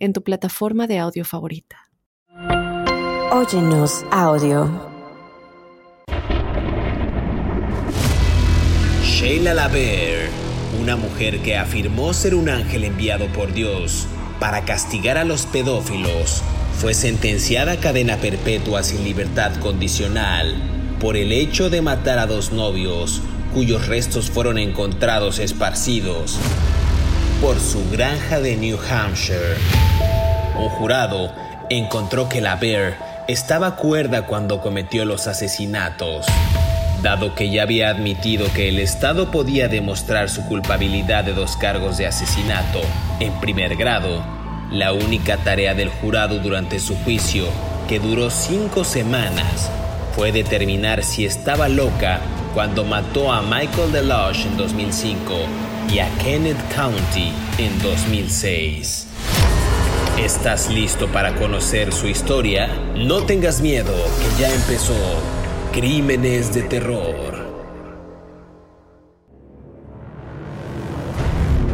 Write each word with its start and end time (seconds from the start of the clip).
en 0.00 0.14
tu 0.14 0.22
plataforma 0.22 0.86
de 0.86 0.98
audio 0.98 1.24
favorita. 1.24 1.76
Óyenos 3.30 4.04
audio. 4.10 4.90
Sheila 9.04 9.54
Laver, 9.54 10.30
una 10.80 10.96
mujer 10.96 11.40
que 11.40 11.56
afirmó 11.56 12.14
ser 12.14 12.34
un 12.34 12.48
ángel 12.48 12.84
enviado 12.84 13.26
por 13.28 13.52
Dios 13.52 14.08
para 14.40 14.64
castigar 14.64 15.18
a 15.18 15.24
los 15.24 15.44
pedófilos, 15.44 16.42
fue 16.78 16.94
sentenciada 16.94 17.72
a 17.72 17.76
cadena 17.76 18.16
perpetua 18.16 18.82
sin 18.82 19.04
libertad 19.04 19.54
condicional 19.60 20.56
por 20.98 21.16
el 21.16 21.30
hecho 21.32 21.68
de 21.68 21.82
matar 21.82 22.18
a 22.18 22.26
dos 22.26 22.52
novios 22.52 23.20
cuyos 23.52 23.86
restos 23.86 24.30
fueron 24.30 24.56
encontrados 24.56 25.38
esparcidos 25.38 26.38
por 27.40 27.58
su 27.58 27.88
granja 27.90 28.38
de 28.38 28.56
New 28.56 28.78
Hampshire. 28.90 29.56
Un 30.58 30.68
jurado 30.68 31.32
encontró 31.70 32.28
que 32.28 32.42
la 32.42 32.56
Bear 32.56 33.24
estaba 33.28 33.76
cuerda 33.76 34.26
cuando 34.26 34.60
cometió 34.60 35.06
los 35.06 35.26
asesinatos, 35.26 36.26
dado 37.02 37.34
que 37.34 37.50
ya 37.50 37.62
había 37.62 37.88
admitido 37.88 38.46
que 38.52 38.68
el 38.68 38.78
Estado 38.78 39.30
podía 39.30 39.68
demostrar 39.68 40.28
su 40.28 40.44
culpabilidad 40.46 41.24
de 41.24 41.32
dos 41.32 41.56
cargos 41.56 41.96
de 41.96 42.06
asesinato 42.06 42.82
en 43.20 43.32
primer 43.40 43.76
grado 43.76 44.22
la 44.70 44.92
única 44.92 45.38
tarea 45.38 45.74
del 45.74 45.88
jurado 45.88 46.38
durante 46.38 46.78
su 46.78 46.94
juicio, 46.96 47.46
que 47.88 47.98
duró 47.98 48.30
cinco 48.30 48.84
semanas, 48.84 49.70
fue 50.14 50.30
determinar 50.30 51.02
si 51.02 51.24
estaba 51.24 51.68
loca 51.68 52.20
cuando 52.54 52.84
mató 52.84 53.32
a 53.32 53.42
Michael 53.42 53.92
DeLoche 53.92 54.46
en 54.46 54.56
2005 54.56 55.69
y 55.92 55.98
a 55.98 56.08
Kenneth 56.18 56.58
County 56.74 57.32
en 57.58 57.76
2006. 57.82 59.06
¿Estás 60.18 60.70
listo 60.70 61.08
para 61.08 61.34
conocer 61.34 61.92
su 61.92 62.06
historia? 62.06 62.68
No 62.94 63.24
tengas 63.24 63.60
miedo, 63.60 63.92
que 63.92 64.42
ya 64.42 64.54
empezó 64.54 64.94
Crímenes 65.72 66.54
de 66.54 66.62
Terror. 66.62 67.39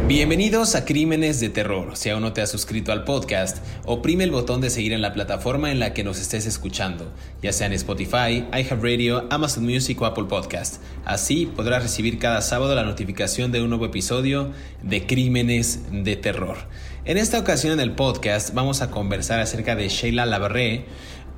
Bienvenidos 0.07 0.75
a 0.75 0.85
Crímenes 0.85 1.41
de 1.41 1.49
Terror. 1.49 1.97
Si 1.97 2.09
aún 2.09 2.21
no 2.21 2.31
te 2.31 2.41
has 2.41 2.49
suscrito 2.49 2.93
al 2.93 3.03
podcast, 3.03 3.57
oprime 3.83 4.23
el 4.23 4.31
botón 4.31 4.61
de 4.61 4.69
seguir 4.69 4.93
en 4.93 5.01
la 5.01 5.11
plataforma 5.11 5.69
en 5.69 5.79
la 5.79 5.93
que 5.93 6.05
nos 6.05 6.17
estés 6.17 6.45
escuchando, 6.45 7.11
ya 7.41 7.51
sea 7.51 7.67
en 7.67 7.73
Spotify, 7.73 8.45
iHeartRadio, 8.53 9.27
Amazon 9.29 9.65
Music 9.65 10.01
o 10.01 10.05
Apple 10.05 10.23
Podcast. 10.29 10.81
Así 11.03 11.45
podrás 11.45 11.83
recibir 11.83 12.19
cada 12.19 12.41
sábado 12.41 12.73
la 12.73 12.83
notificación 12.83 13.51
de 13.51 13.61
un 13.61 13.67
nuevo 13.67 13.85
episodio 13.85 14.53
de 14.81 15.05
Crímenes 15.05 15.81
de 15.91 16.15
Terror. 16.15 16.55
En 17.03 17.17
esta 17.17 17.37
ocasión 17.37 17.73
en 17.73 17.81
el 17.81 17.91
podcast 17.91 18.53
vamos 18.53 18.81
a 18.81 18.89
conversar 18.89 19.41
acerca 19.41 19.75
de 19.75 19.89
Sheila 19.89 20.25
Labarré, 20.25 20.85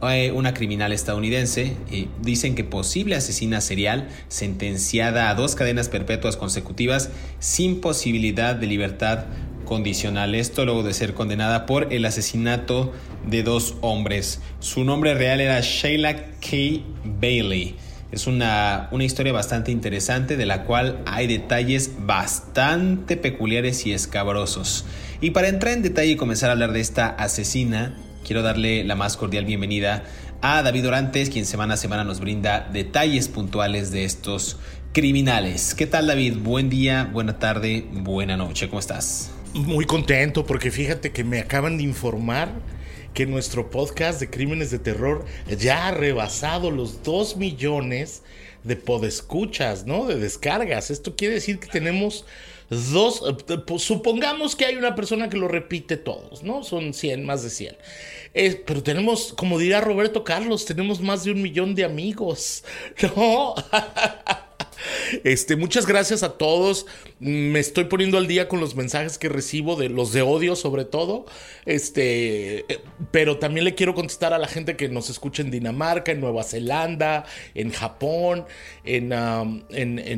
una 0.02 0.53
criminal 0.53 0.94
estadounidense, 0.94 1.75
dicen 2.22 2.55
que 2.55 2.64
posible 2.64 3.16
asesina 3.16 3.59
serial, 3.59 4.08
sentenciada 4.30 5.30
a 5.30 5.36
dos 5.36 5.56
cadenas 5.56 5.89
perpetuas 5.89 6.38
consecutivas 6.38 7.09
sin 7.40 7.81
posibilidad 7.81 8.56
de 8.56 8.68
libertad 8.68 9.25
condicional. 9.66 10.35
Esto 10.35 10.66
luego 10.66 10.84
de 10.84 10.94
ser 10.94 11.13
condenada 11.13 11.66
por 11.66 11.94
el 11.94 12.06
asesinato 12.06 12.91
de 13.28 13.44
dos 13.44 13.75
hombres. 13.81 14.41
Su 14.59 14.84
nombre 14.84 15.13
real 15.13 15.41
era 15.41 15.59
Sheila 15.62 16.16
K. 16.16 16.81
Bailey. 17.03 17.75
Es 18.12 18.25
una, 18.25 18.88
una, 18.91 19.03
historia 19.03 19.31
bastante 19.31 19.72
interesante 19.72 20.35
de 20.35 20.47
la 20.47 20.63
cual 20.63 21.00
hay 21.06 21.28
detalles 21.28 21.91
bastante 22.00 23.18
peculiares 23.18 23.85
y 23.85 23.94
escabrosos. 23.94 24.85
Y 25.22 25.29
para 25.29 25.47
entrar 25.47 25.74
en 25.75 25.84
detalle 25.84 26.13
y 26.13 26.16
comenzar 26.16 26.50
a 26.50 26.53
hablar 26.53 26.72
de 26.72 26.79
esta 26.79 27.07
asesina, 27.07 27.95
quiero 28.29 28.44
darle 28.44 28.84
la 28.84 28.94
más 28.94 29.17
cordial 29.17 29.44
bienvenida 29.44 30.03
a 30.44 30.62
David 30.62 30.90
Orantes, 30.90 31.31
quien 31.31 31.47
semana 31.47 31.73
a 31.73 31.78
semana 31.78 32.03
nos 32.03 32.19
brinda 32.19 32.69
detalles 32.72 33.28
puntuales 33.28 33.90
de 33.90 34.06
estos 34.06 34.57
criminales. 34.94 35.73
¿Qué 35.73 35.88
tal 35.88 36.06
David? 36.06 36.35
Buen 36.38 36.69
día, 36.69 37.09
buena 37.12 37.39
tarde, 37.39 37.88
buena 37.91 38.38
noche, 38.38 38.68
¿cómo 38.69 38.81
estás? 38.81 39.31
Muy 39.56 39.85
contento 39.85 40.45
porque 40.45 40.69
fíjate 40.69 41.12
que 41.12 41.23
me 41.23 41.39
acaban 41.39 41.78
de 41.78 41.84
informar 41.85 42.51
que 43.16 43.25
nuestro 43.25 43.72
podcast 43.72 44.19
de 44.19 44.29
crímenes 44.29 44.69
de 44.69 44.78
terror 44.78 45.25
ya 45.57 45.88
ha 45.88 45.91
rebasado 45.91 46.69
los 46.69 47.01
2 47.01 47.38
millones 47.38 48.22
de 48.63 48.75
podescuchas, 48.75 49.88
¿no? 49.88 50.06
De 50.06 50.19
descargas. 50.19 50.91
Esto 50.91 51.16
quiere 51.16 51.34
decir 51.34 51.57
que 51.57 51.66
tenemos 51.68 52.25
dos, 52.69 53.23
eh, 53.28 53.57
pues, 53.66 53.81
supongamos 53.81 54.56
que 54.56 54.66
hay 54.66 54.75
una 54.75 54.95
persona 54.95 55.29
que 55.29 55.38
lo 55.38 55.47
repite 55.47 55.97
todos, 55.97 56.44
¿no? 56.44 56.63
Son 56.63 56.94
100, 56.94 57.25
más 57.25 57.44
de 57.44 57.50
100. 57.50 57.78
Pero 58.34 58.84
tenemos, 58.84 59.34
como 59.34 59.57
dirá 59.57 59.81
Roberto 59.81 60.23
Carlos, 60.23 60.66
tenemos 60.66 61.01
más 61.01 61.23
de 61.23 61.31
un 61.31 61.41
millón 61.41 61.75
de 61.75 61.85
amigos, 61.85 62.63
¿no? 63.16 63.56
Este, 65.23 65.56
muchas 65.56 65.85
gracias 65.85 66.23
a 66.23 66.38
todos. 66.38 66.85
Me 67.19 67.59
estoy 67.59 67.85
poniendo 67.85 68.17
al 68.17 68.28
día 68.28 68.47
con 68.47 68.59
los 68.59 68.75
mensajes 68.75 69.17
que 69.17 69.29
recibo 69.29 69.75
de 69.75 69.90
los 69.90 70.13
de 70.13 70.22
odio, 70.22 70.56
sobre 70.56 70.85
todo. 70.85 71.25
Este, 71.66 72.66
pero 73.12 73.38
también 73.38 73.66
le 73.66 73.75
quiero 73.75 73.95
contestar 73.95 74.34
a 74.34 74.38
la 74.38 74.47
gente 74.47 74.75
que 74.75 74.89
nos 74.89 75.09
escucha 75.09 75.41
en 75.41 75.51
Dinamarca, 75.51 76.12
en 76.12 76.22
Nueva 76.22 76.44
Zelanda, 76.44 77.25
en 77.56 77.72
Japón, 77.72 78.45
en, 78.85 79.13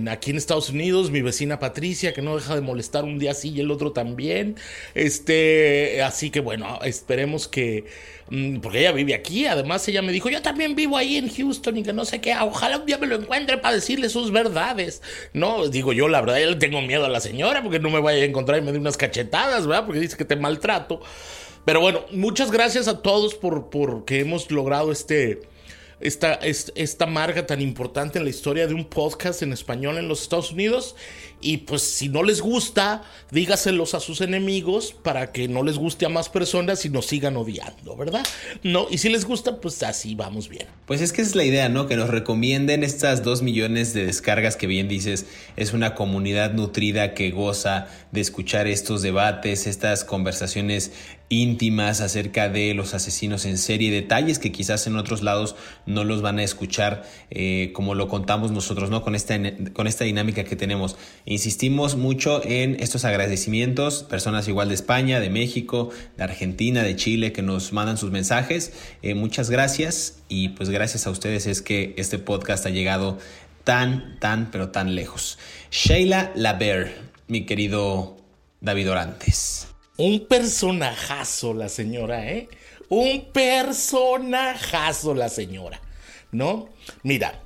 aquí 0.08 0.32
en 0.32 0.38
Estados 0.38 0.70
Unidos. 0.70 1.12
Mi 1.12 1.22
vecina 1.22 1.60
Patricia, 1.60 2.14
que 2.14 2.22
no 2.22 2.36
deja 2.36 2.56
de 2.56 2.62
molestar 2.62 3.04
un 3.04 3.20
día 3.20 3.34
sí 3.34 3.50
y 3.50 3.60
el 3.60 3.72
otro 3.72 3.92
también. 3.92 4.56
Este, 4.94 6.02
así 6.02 6.30
que 6.30 6.40
bueno, 6.40 6.80
esperemos 6.84 7.48
que 7.48 7.86
Mm, 7.86 8.21
porque 8.62 8.80
ella 8.80 8.94
vive 8.94 9.14
aquí, 9.14 9.46
además 9.46 9.86
ella 9.90 10.02
me 10.02 10.14
dijo, 10.14 10.30
yo 10.30 10.42
también 10.42 10.74
vivo 10.74 10.96
ahí 10.96 11.18
en 11.18 11.30
Houston 11.30 11.78
y 11.78 11.84
que 11.84 11.92
no 11.92 12.06
sé 12.06 12.22
qué, 12.22 12.34
ojalá 12.40 12.78
un 12.78 12.86
día 12.86 12.98
me 12.98 13.08
lo 13.08 13.16
encuentre 13.16 13.58
para 13.58 13.76
decirle 13.76 14.08
sus 14.08 14.32
verdades. 14.32 15.02
No, 15.34 15.68
digo 15.68 15.92
yo, 15.92 16.08
la 16.08 16.22
verdad, 16.22 16.40
yo 16.40 16.52
le 16.52 16.56
tengo 16.56 16.82
miedo 16.82 17.06
a 17.06 17.10
la 17.10 17.20
señora 17.20 17.62
porque 17.62 17.80
no 17.80 17.90
me 17.90 18.00
vaya 18.00 18.22
a 18.22 18.26
encontrar 18.26 18.60
y 18.60 18.62
me 18.62 18.72
dé 18.72 18.78
unas 18.78 18.96
cachetadas, 18.96 19.68
¿verdad? 19.68 19.86
Porque 19.86 20.00
dice 20.00 20.16
que 20.16 20.24
te 20.24 20.38
maltrato. 20.38 21.02
Pero 21.66 21.82
bueno, 21.82 22.06
muchas 22.12 22.52
gracias 22.52 22.88
a 22.88 23.02
todos 23.02 23.36
por, 23.36 23.70
por 23.70 24.06
que 24.06 24.22
hemos 24.22 24.50
logrado 24.50 24.94
este, 24.94 25.42
esta, 26.02 26.34
esta 26.34 27.06
marca 27.06 27.46
tan 27.46 27.62
importante 27.62 28.20
en 28.20 28.26
la 28.26 28.30
historia 28.30 28.68
de 28.68 28.74
un 28.74 28.86
podcast 28.86 29.42
en 29.42 29.54
español 29.54 29.98
en 29.98 30.08
los 30.08 30.22
Estados 30.22 30.52
Unidos. 30.52 30.96
Y 31.44 31.58
pues 31.58 31.82
si 31.82 32.08
no 32.08 32.22
les 32.22 32.40
gusta, 32.40 33.04
dígaselos 33.32 33.96
a 33.96 34.00
sus 34.00 34.22
enemigos 34.22 34.94
para 34.94 35.32
que 35.32 35.48
no 35.48 35.64
les 35.64 35.78
guste 35.78 36.06
a 36.06 36.10
más 36.10 36.30
personas 36.30 36.86
y 36.86 36.90
nos 36.90 37.08
sigan 37.08 37.36
odiando, 37.36 37.96
¿verdad? 37.96 38.24
No, 38.62 38.86
y 38.92 39.00
si 39.00 39.10
les 39.10 39.26
gusta, 39.26 39.60
pues 39.60 39.82
así 39.82 40.14
vamos 40.14 40.50
bien. 40.50 40.68
Pues 40.86 41.02
es 41.02 41.12
que 41.12 41.24
es 41.24 41.36
la 41.36 41.44
idea, 41.44 41.68
¿no? 41.68 41.88
Que 41.88 41.96
nos 41.96 42.10
recomienden 42.10 42.84
estas 42.84 43.24
dos 43.24 43.42
millones 43.42 43.94
de 43.96 44.06
descargas 44.06 44.56
que 44.56 44.68
bien 44.68 44.88
dices, 44.88 45.26
es 45.58 45.74
una 45.74 45.96
comunidad 45.96 46.54
nutrida 46.54 47.16
que 47.16 47.32
goza 47.32 47.88
de 48.12 48.22
escuchar 48.22 48.68
estos 48.68 49.02
debates, 49.02 49.66
estas 49.66 50.04
conversaciones 50.04 50.92
íntimas 51.32 52.02
acerca 52.02 52.50
de 52.50 52.74
los 52.74 52.94
asesinos 52.94 53.46
en 53.46 53.58
serie, 53.58 53.90
detalles 53.90 54.38
que 54.38 54.52
quizás 54.52 54.86
en 54.86 54.98
otros 54.98 55.24
lados 55.24 55.56
no 55.86 56.04
los 56.04 56.22
van 56.22 56.40
a 56.40 56.44
escuchar 56.44 57.04
eh, 57.30 57.72
como 57.74 57.96
lo 57.96 58.10
contamos 58.10 58.52
nosotros, 58.52 58.90
¿no? 58.90 59.02
Con 59.02 59.16
esta, 59.16 59.40
con 59.72 59.88
esta 59.88 60.04
dinámica 60.04 60.44
que 60.44 60.58
tenemos. 60.58 60.98
Insistimos 61.26 61.96
mucho 61.96 62.42
en 62.44 62.76
estos 62.82 63.06
agradecimientos, 63.06 64.04
personas 64.04 64.50
igual 64.50 64.68
de 64.68 64.76
España, 64.76 65.22
de 65.22 65.30
México, 65.30 65.90
de 66.18 66.24
Argentina, 66.24 66.84
de 66.84 66.98
Chile, 66.98 67.32
que 67.32 67.42
nos 67.42 67.72
mandan 67.72 67.98
sus 67.98 68.12
mensajes. 68.12 68.74
Eh, 69.02 69.16
muchas 69.16 69.50
gracias 69.50 70.20
y 70.28 70.50
pues 70.50 70.70
gracias 70.70 71.08
a 71.08 71.12
ustedes 71.12 71.48
es 71.48 71.62
que 71.62 71.94
este 71.98 72.20
podcast 72.20 72.66
ha 72.66 72.70
llegado 72.72 73.18
tan, 73.64 74.20
tan, 74.20 74.52
pero 74.52 74.70
tan 74.70 74.96
lejos. 74.96 75.40
Sheila 75.72 76.34
Laber, 76.36 76.94
mi 77.28 77.46
querido 77.46 78.18
David 78.60 78.92
Orantes. 78.92 79.71
Un 80.02 80.26
personajazo 80.26 81.54
la 81.54 81.70
señora, 81.70 82.28
¿eh? 82.28 82.50
Un 82.90 83.32
personajazo 83.32 85.14
la 85.14 85.30
señora, 85.30 85.80
¿no? 86.32 86.70
Mira, 87.04 87.44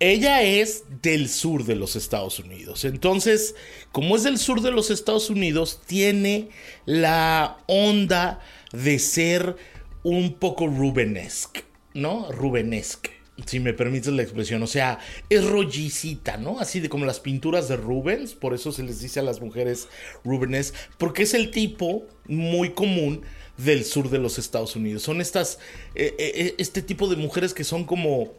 ella 0.00 0.40
es 0.40 0.84
del 1.02 1.28
sur 1.28 1.66
de 1.66 1.76
los 1.76 1.94
Estados 1.94 2.38
Unidos. 2.38 2.86
Entonces, 2.86 3.54
como 3.92 4.16
es 4.16 4.22
del 4.22 4.38
sur 4.38 4.62
de 4.62 4.70
los 4.70 4.90
Estados 4.90 5.28
Unidos, 5.28 5.82
tiene 5.84 6.48
la 6.86 7.58
onda 7.66 8.40
de 8.72 8.98
ser 8.98 9.56
un 10.02 10.32
poco 10.32 10.68
rubenesque, 10.68 11.64
¿no? 11.92 12.32
Rubenesque 12.32 13.15
si 13.44 13.60
me 13.60 13.74
permites 13.74 14.12
la 14.12 14.22
expresión, 14.22 14.62
o 14.62 14.66
sea, 14.66 14.98
es 15.28 15.44
rollicita, 15.44 16.38
¿no? 16.38 16.58
Así 16.58 16.80
de 16.80 16.88
como 16.88 17.04
las 17.04 17.20
pinturas 17.20 17.68
de 17.68 17.76
Rubens, 17.76 18.34
por 18.34 18.54
eso 18.54 18.72
se 18.72 18.82
les 18.82 19.00
dice 19.00 19.20
a 19.20 19.22
las 19.22 19.40
mujeres 19.40 19.88
Rubenes, 20.24 20.72
porque 20.96 21.24
es 21.24 21.34
el 21.34 21.50
tipo 21.50 22.06
muy 22.26 22.70
común 22.70 23.22
del 23.58 23.84
sur 23.84 24.08
de 24.08 24.18
los 24.18 24.38
Estados 24.38 24.74
Unidos. 24.74 25.02
Son 25.02 25.20
estas, 25.20 25.58
eh, 25.94 26.14
eh, 26.18 26.32
eh, 26.34 26.54
este 26.58 26.80
tipo 26.80 27.08
de 27.08 27.16
mujeres 27.16 27.52
que 27.52 27.64
son 27.64 27.84
como, 27.84 28.32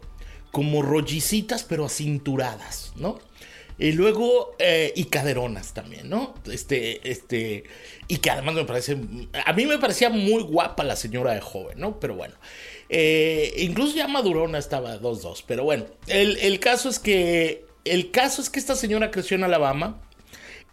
como 0.52 0.82
rollicitas, 0.82 1.64
pero 1.64 1.86
acinturadas, 1.86 2.94
¿no? 2.96 3.20
Y 3.80 3.92
luego, 3.92 4.56
y 4.96 5.04
caderonas 5.04 5.76
también, 5.76 6.10
¿no? 6.10 6.34
Este, 6.52 7.12
este, 7.12 7.64
y 8.08 8.18
que 8.18 8.32
además 8.32 8.56
me 8.56 8.66
parece, 8.66 8.98
a 9.46 9.54
mí 9.54 9.68
me 9.68 9.78
parecía 9.78 10.10
muy 10.10 10.42
guapa 10.42 10.84
la 10.84 10.96
señora 10.96 11.34
de 11.36 11.42
joven, 11.42 11.80
¿no? 11.80 12.00
Pero 12.00 12.16
bueno. 12.16 12.34
Eh, 12.90 13.54
incluso 13.58 13.96
ya 13.96 14.08
Madurona 14.08 14.58
estaba 14.58 15.00
2-2. 15.00 15.44
Pero 15.46 15.64
bueno, 15.64 15.86
el, 16.08 16.60
caso 16.60 16.90
es 16.90 17.00
que. 17.00 17.66
El 17.86 18.12
caso 18.12 18.42
es 18.42 18.50
que 18.50 18.60
esta 18.60 18.76
señora 18.76 19.12
creció 19.12 19.36
en 19.36 19.44
Alabama. 19.44 20.02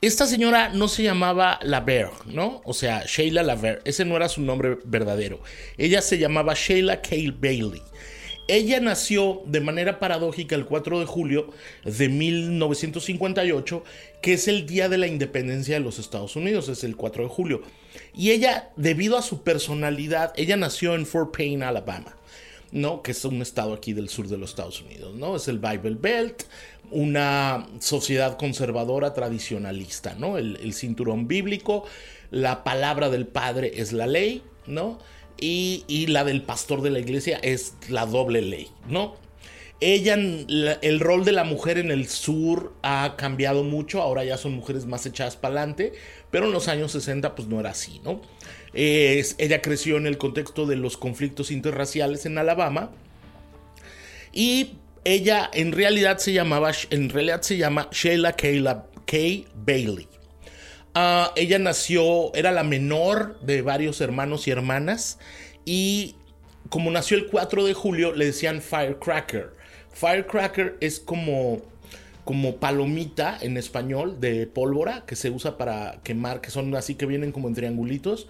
Esta 0.00 0.26
señora 0.26 0.68
no 0.68 0.88
se 0.88 1.02
llamaba 1.02 1.58
Laver, 1.62 2.08
¿no? 2.26 2.60
O 2.64 2.74
sea, 2.74 3.04
Sheila 3.06 3.42
Laver. 3.42 3.80
Ese 3.84 4.04
no 4.04 4.16
era 4.16 4.28
su 4.28 4.42
nombre 4.42 4.78
verdadero. 4.84 5.40
Ella 5.78 6.02
se 6.02 6.18
llamaba 6.18 6.54
Sheila 6.54 7.00
Cale 7.00 7.32
Bailey. 7.38 7.82
Ella 8.46 8.78
nació 8.80 9.42
de 9.46 9.60
manera 9.60 9.98
paradójica 9.98 10.54
el 10.54 10.66
4 10.66 11.00
de 11.00 11.06
julio 11.06 11.50
de 11.84 12.08
1958, 12.08 13.84
que 14.20 14.34
es 14.34 14.48
el 14.48 14.66
día 14.66 14.88
de 14.88 14.98
la 14.98 15.06
independencia 15.06 15.74
de 15.74 15.80
los 15.80 15.98
Estados 15.98 16.36
Unidos, 16.36 16.68
es 16.68 16.84
el 16.84 16.96
4 16.96 17.22
de 17.24 17.28
julio. 17.30 17.62
Y 18.14 18.32
ella, 18.32 18.70
debido 18.76 19.16
a 19.16 19.22
su 19.22 19.42
personalidad, 19.42 20.32
ella 20.36 20.56
nació 20.56 20.94
en 20.94 21.06
Fort 21.06 21.34
Payne, 21.34 21.64
Alabama. 21.64 22.16
¿no? 22.72 23.02
que 23.02 23.12
es 23.12 23.24
un 23.24 23.40
estado 23.40 23.72
aquí 23.72 23.92
del 23.92 24.08
sur 24.08 24.26
de 24.26 24.36
los 24.36 24.50
Estados 24.50 24.82
Unidos, 24.82 25.14
¿no? 25.14 25.36
Es 25.36 25.46
el 25.46 25.60
Bible 25.60 25.94
Belt, 25.94 26.42
una 26.90 27.68
sociedad 27.78 28.36
conservadora 28.36 29.14
tradicionalista, 29.14 30.16
¿no? 30.16 30.38
El, 30.38 30.56
el, 30.56 30.74
cinturón 30.74 31.28
bíblico, 31.28 31.84
la 32.32 32.64
palabra 32.64 33.10
del 33.10 33.28
Padre 33.28 33.74
es 33.76 33.92
la 33.92 34.08
ley, 34.08 34.42
¿no? 34.66 34.98
Y, 35.44 36.06
la 36.06 36.24
del 36.24 36.42
pastor 36.42 36.82
de 36.82 36.90
la 36.90 36.98
iglesia 36.98 37.38
es 37.42 37.74
la 37.88 38.06
doble 38.06 38.40
ley, 38.42 38.68
¿no? 38.88 39.16
Ella, 39.80 40.14
el 40.14 41.00
rol 41.00 41.24
de 41.24 41.32
la 41.32 41.44
mujer 41.44 41.76
en 41.78 41.90
el 41.90 42.08
sur 42.08 42.72
ha 42.82 43.16
cambiado 43.18 43.64
mucho, 43.64 44.00
ahora 44.00 44.24
ya 44.24 44.38
son 44.38 44.54
mujeres 44.54 44.86
más 44.86 45.04
echadas 45.04 45.36
para 45.36 45.56
adelante, 45.56 45.92
pero 46.30 46.46
en 46.46 46.52
los 46.52 46.68
años 46.68 46.92
60 46.92 47.34
pues 47.34 47.48
no 47.48 47.60
era 47.60 47.70
así, 47.70 48.00
¿no? 48.04 48.22
ella 48.76 49.62
creció 49.62 49.98
en 49.98 50.06
el 50.08 50.18
contexto 50.18 50.66
de 50.66 50.74
los 50.74 50.96
conflictos 50.96 51.52
interraciales 51.52 52.26
en 52.26 52.38
Alabama 52.38 52.90
y 54.32 54.72
ella 55.04 55.48
en 55.52 55.70
realidad 55.70 56.18
se 56.18 56.32
llamaba, 56.32 56.72
en 56.90 57.08
realidad 57.08 57.42
se 57.42 57.56
llama 57.56 57.88
Sheila 57.92 58.34
Kay 58.34 59.46
Bailey. 59.54 60.08
Ah, 60.94 61.32
ella 61.34 61.58
nació, 61.58 62.32
era 62.34 62.52
la 62.52 62.62
menor 62.62 63.40
de 63.40 63.62
varios 63.62 64.00
hermanos 64.00 64.46
y 64.46 64.52
hermanas 64.52 65.18
y 65.64 66.14
como 66.68 66.90
nació 66.92 67.16
el 67.16 67.26
4 67.26 67.64
de 67.64 67.74
julio 67.74 68.12
le 68.12 68.26
decían 68.26 68.62
Firecracker. 68.62 69.50
Firecracker 69.92 70.76
es 70.80 71.00
como 71.00 71.62
como 72.24 72.56
palomita 72.56 73.36
en 73.40 73.58
español 73.58 74.18
de 74.18 74.46
pólvora 74.46 75.04
que 75.06 75.14
se 75.14 75.30
usa 75.30 75.58
para 75.58 76.00
quemar, 76.02 76.40
que 76.40 76.50
son 76.50 76.74
así 76.74 76.94
que 76.94 77.04
vienen 77.06 77.32
como 77.32 77.48
en 77.48 77.54
triangulitos 77.54 78.28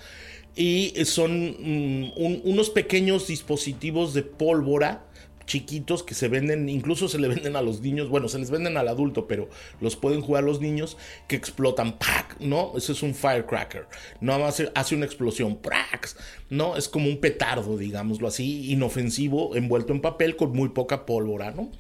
y 0.56 0.93
son 1.05 1.56
mm, 1.60 2.12
unos 2.44 2.70
pequeños 2.70 3.28
dispositivos 3.28 4.14
de 4.14 4.22
pólvora 4.22 5.05
chiquitos 5.46 6.02
que 6.02 6.14
se 6.14 6.29
venden, 6.29 6.69
incluso 6.69 7.08
se 7.08 7.19
le 7.19 7.29
venden 7.29 7.56
a 7.56 7.62
los 7.62 7.81
niños, 7.81 8.08
bueno, 8.08 8.29
se 8.29 8.38
les 8.38 8.50
venden 8.50 8.76
al 8.76 8.88
adulto, 8.88 9.26
pero 9.26 9.49
los 9.81 9.96
pueden 9.96 10.20
jugar 10.20 10.44
los 10.44 10.61
niños 10.61 10.96
que 11.29 11.37
explotan, 11.37 11.99
¡pac! 11.99 12.37
¿No? 12.41 12.73
Eso 12.76 12.93
es 12.93 13.02
un 13.02 13.14
firecracker, 13.14 13.87
no 14.20 14.35
hace, 14.46 14.70
hace 14.75 14.94
una 14.94 15.06
explosión, 15.06 15.56
¡prax! 15.56 16.17
¿No? 16.50 16.76
Es 16.76 16.88
como 16.88 17.08
un 17.08 17.19
petardo, 17.19 17.76
digámoslo 17.76 18.29
así, 18.29 18.70
inofensivo, 18.70 19.56
envuelto 19.56 19.93
en 19.93 20.00
papel 20.00 20.37
con 20.37 20.52
muy 20.52 20.70
poca 20.70 21.06
pólvora, 21.06 21.50
¿no? 21.50 21.70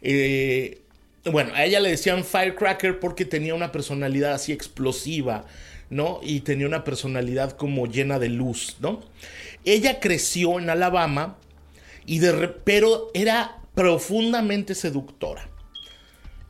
Eh, 0.00 0.82
bueno, 1.30 1.52
a 1.54 1.64
ella 1.64 1.80
le 1.80 1.90
decían 1.90 2.24
firecracker 2.24 3.00
porque 3.00 3.24
tenía 3.24 3.54
una 3.54 3.72
personalidad 3.72 4.34
así 4.34 4.52
explosiva, 4.52 5.46
¿no? 5.88 6.20
Y 6.22 6.40
tenía 6.40 6.66
una 6.66 6.84
personalidad 6.84 7.52
como 7.52 7.86
llena 7.86 8.18
de 8.18 8.28
luz, 8.28 8.76
¿no? 8.80 9.00
Ella 9.64 10.00
creció 10.00 10.58
en 10.58 10.68
Alabama, 10.68 11.38
y 12.06 12.18
de, 12.18 12.48
pero 12.64 13.10
era 13.14 13.58
profundamente 13.74 14.74
seductora. 14.74 15.48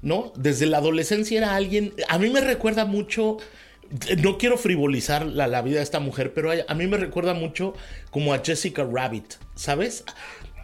¿No? 0.02 0.34
Desde 0.36 0.66
la 0.66 0.78
adolescencia 0.78 1.38
era 1.38 1.54
alguien, 1.54 1.94
a 2.08 2.18
mí 2.18 2.28
me 2.28 2.42
recuerda 2.42 2.84
mucho, 2.84 3.38
no 4.22 4.36
quiero 4.36 4.58
frivolizar 4.58 5.24
la, 5.24 5.46
la 5.46 5.62
vida 5.62 5.78
de 5.78 5.82
esta 5.82 5.98
mujer, 5.98 6.34
pero 6.34 6.50
a, 6.50 6.74
mí 6.74 6.86
me 6.86 6.98
recuerda 6.98 7.32
mucho 7.32 7.72
como 8.10 8.34
a 8.34 8.42
Jessica 8.44 8.84
Rabbit, 8.84 9.36
¿sabes? 9.54 10.04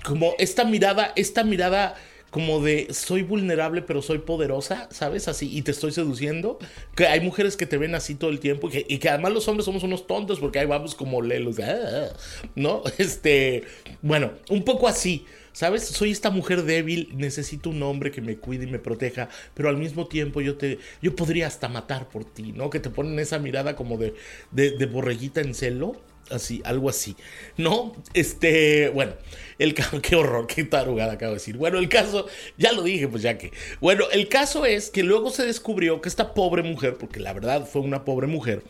Como 0.05 0.35
esta 0.39 0.65
mirada, 0.65 1.15
esta 1.17 1.43
mirada 1.43 1.95
como 2.31 2.61
de 2.61 2.89
soy 2.93 3.23
vulnerable 3.23 3.83
pero 3.83 4.03
soy 4.03 4.19
poderosa, 4.19 4.89
¿sabes? 4.91 5.29
Así, 5.29 5.57
y 5.57 5.63
te 5.63 5.73
estoy 5.73 5.93
seduciendo. 5.93 6.59
Que 6.95 7.07
hay 7.07 7.21
mujeres 7.21 7.57
que 7.57 7.67
te 7.67 7.77
ven 7.77 7.95
así 7.95 8.15
todo 8.15 8.31
el 8.31 8.41
tiempo 8.41 8.69
y 8.73 8.99
que, 8.99 9.09
además 9.09 9.33
los 9.33 9.49
hombres 9.49 9.65
somos 9.65 9.83
unos 9.83 10.07
tontos 10.07 10.41
porque 10.41 10.61
ahí 10.61 10.67
vamos 10.67 10.95
como 10.95 11.23
lelos, 11.23 11.59
ah", 11.61 12.09
¿no? 12.55 12.83
Este, 12.99 13.65
bueno, 14.03 14.33
un 14.49 14.65
poco 14.65 14.89
así. 14.89 15.27
¿Sabes? 15.53 15.85
Soy 15.85 16.13
esta 16.13 16.31
mujer 16.31 16.63
débil, 16.63 17.09
necesito 17.17 17.71
un 17.71 17.83
hombre 17.83 18.13
que 18.13 18.21
me 18.21 18.37
cuide 18.37 18.67
y 18.67 18.71
me 18.71 18.79
proteja, 18.79 19.29
pero 19.53 19.69
al 19.69 19.77
mismo 19.77 20.07
tiempo 20.07 20.41
yo 20.41 20.57
te 20.57 20.79
yo 21.03 21.17
podría 21.17 21.49
hasta 21.49 21.69
matar 21.69 22.09
por 22.09 22.25
ti, 22.25 22.53
¿no? 22.53 22.71
Que 22.71 22.79
te 22.79 22.89
ponen 22.89 23.19
esa 23.19 23.41
mirada 23.41 23.75
como 23.75 23.99
de, 23.99 24.15
de, 24.53 24.71
de 24.71 24.87
borreguita 24.87 25.41
en 25.41 25.55
celo 25.55 25.97
así, 26.31 26.63
algo 26.65 26.89
así, 26.89 27.17
¿no? 27.57 27.95
Este, 28.15 28.89
bueno, 28.91 29.15
el 29.59 29.75
caso, 29.75 30.01
qué 30.03 30.17
horror, 30.17 30.47
qué 30.47 30.65
tarugada 30.65 31.13
acabo 31.13 31.33
de 31.33 31.39
decir. 31.39 31.57
Bueno, 31.57 31.79
el 31.79 31.89
caso, 31.89 32.27
ya 32.57 32.73
lo 32.73 32.83
dije, 32.83 33.09
pues 33.09 33.23
ya 33.23 33.39
que. 33.39 33.53
Bueno, 33.81 34.05
el 34.13 34.29
caso 34.29 34.67
es 34.67 34.91
que 34.91 35.03
luego 35.03 35.31
se 35.31 35.45
descubrió 35.45 36.01
que 36.01 36.09
esta 36.09 36.35
pobre 36.35 36.63
mujer, 36.63 36.97
porque 36.97 37.21
la 37.21 37.33
verdad 37.33 37.67
fue 37.67 37.83
una 37.83 38.05
pobre 38.05 38.27
mujer, 38.27 38.63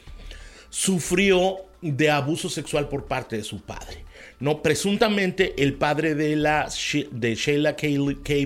sufrió 0.68 1.58
de 1.82 2.10
abuso 2.10 2.50
sexual 2.50 2.88
por 2.88 3.06
parte 3.06 3.36
de 3.36 3.44
su 3.44 3.62
padre. 3.62 4.04
No, 4.38 4.62
presuntamente 4.62 5.54
el 5.62 5.74
padre 5.74 6.14
de 6.14 6.36
la 6.36 6.68
de 7.10 7.34
Sheila 7.34 7.76
K. 7.76 7.86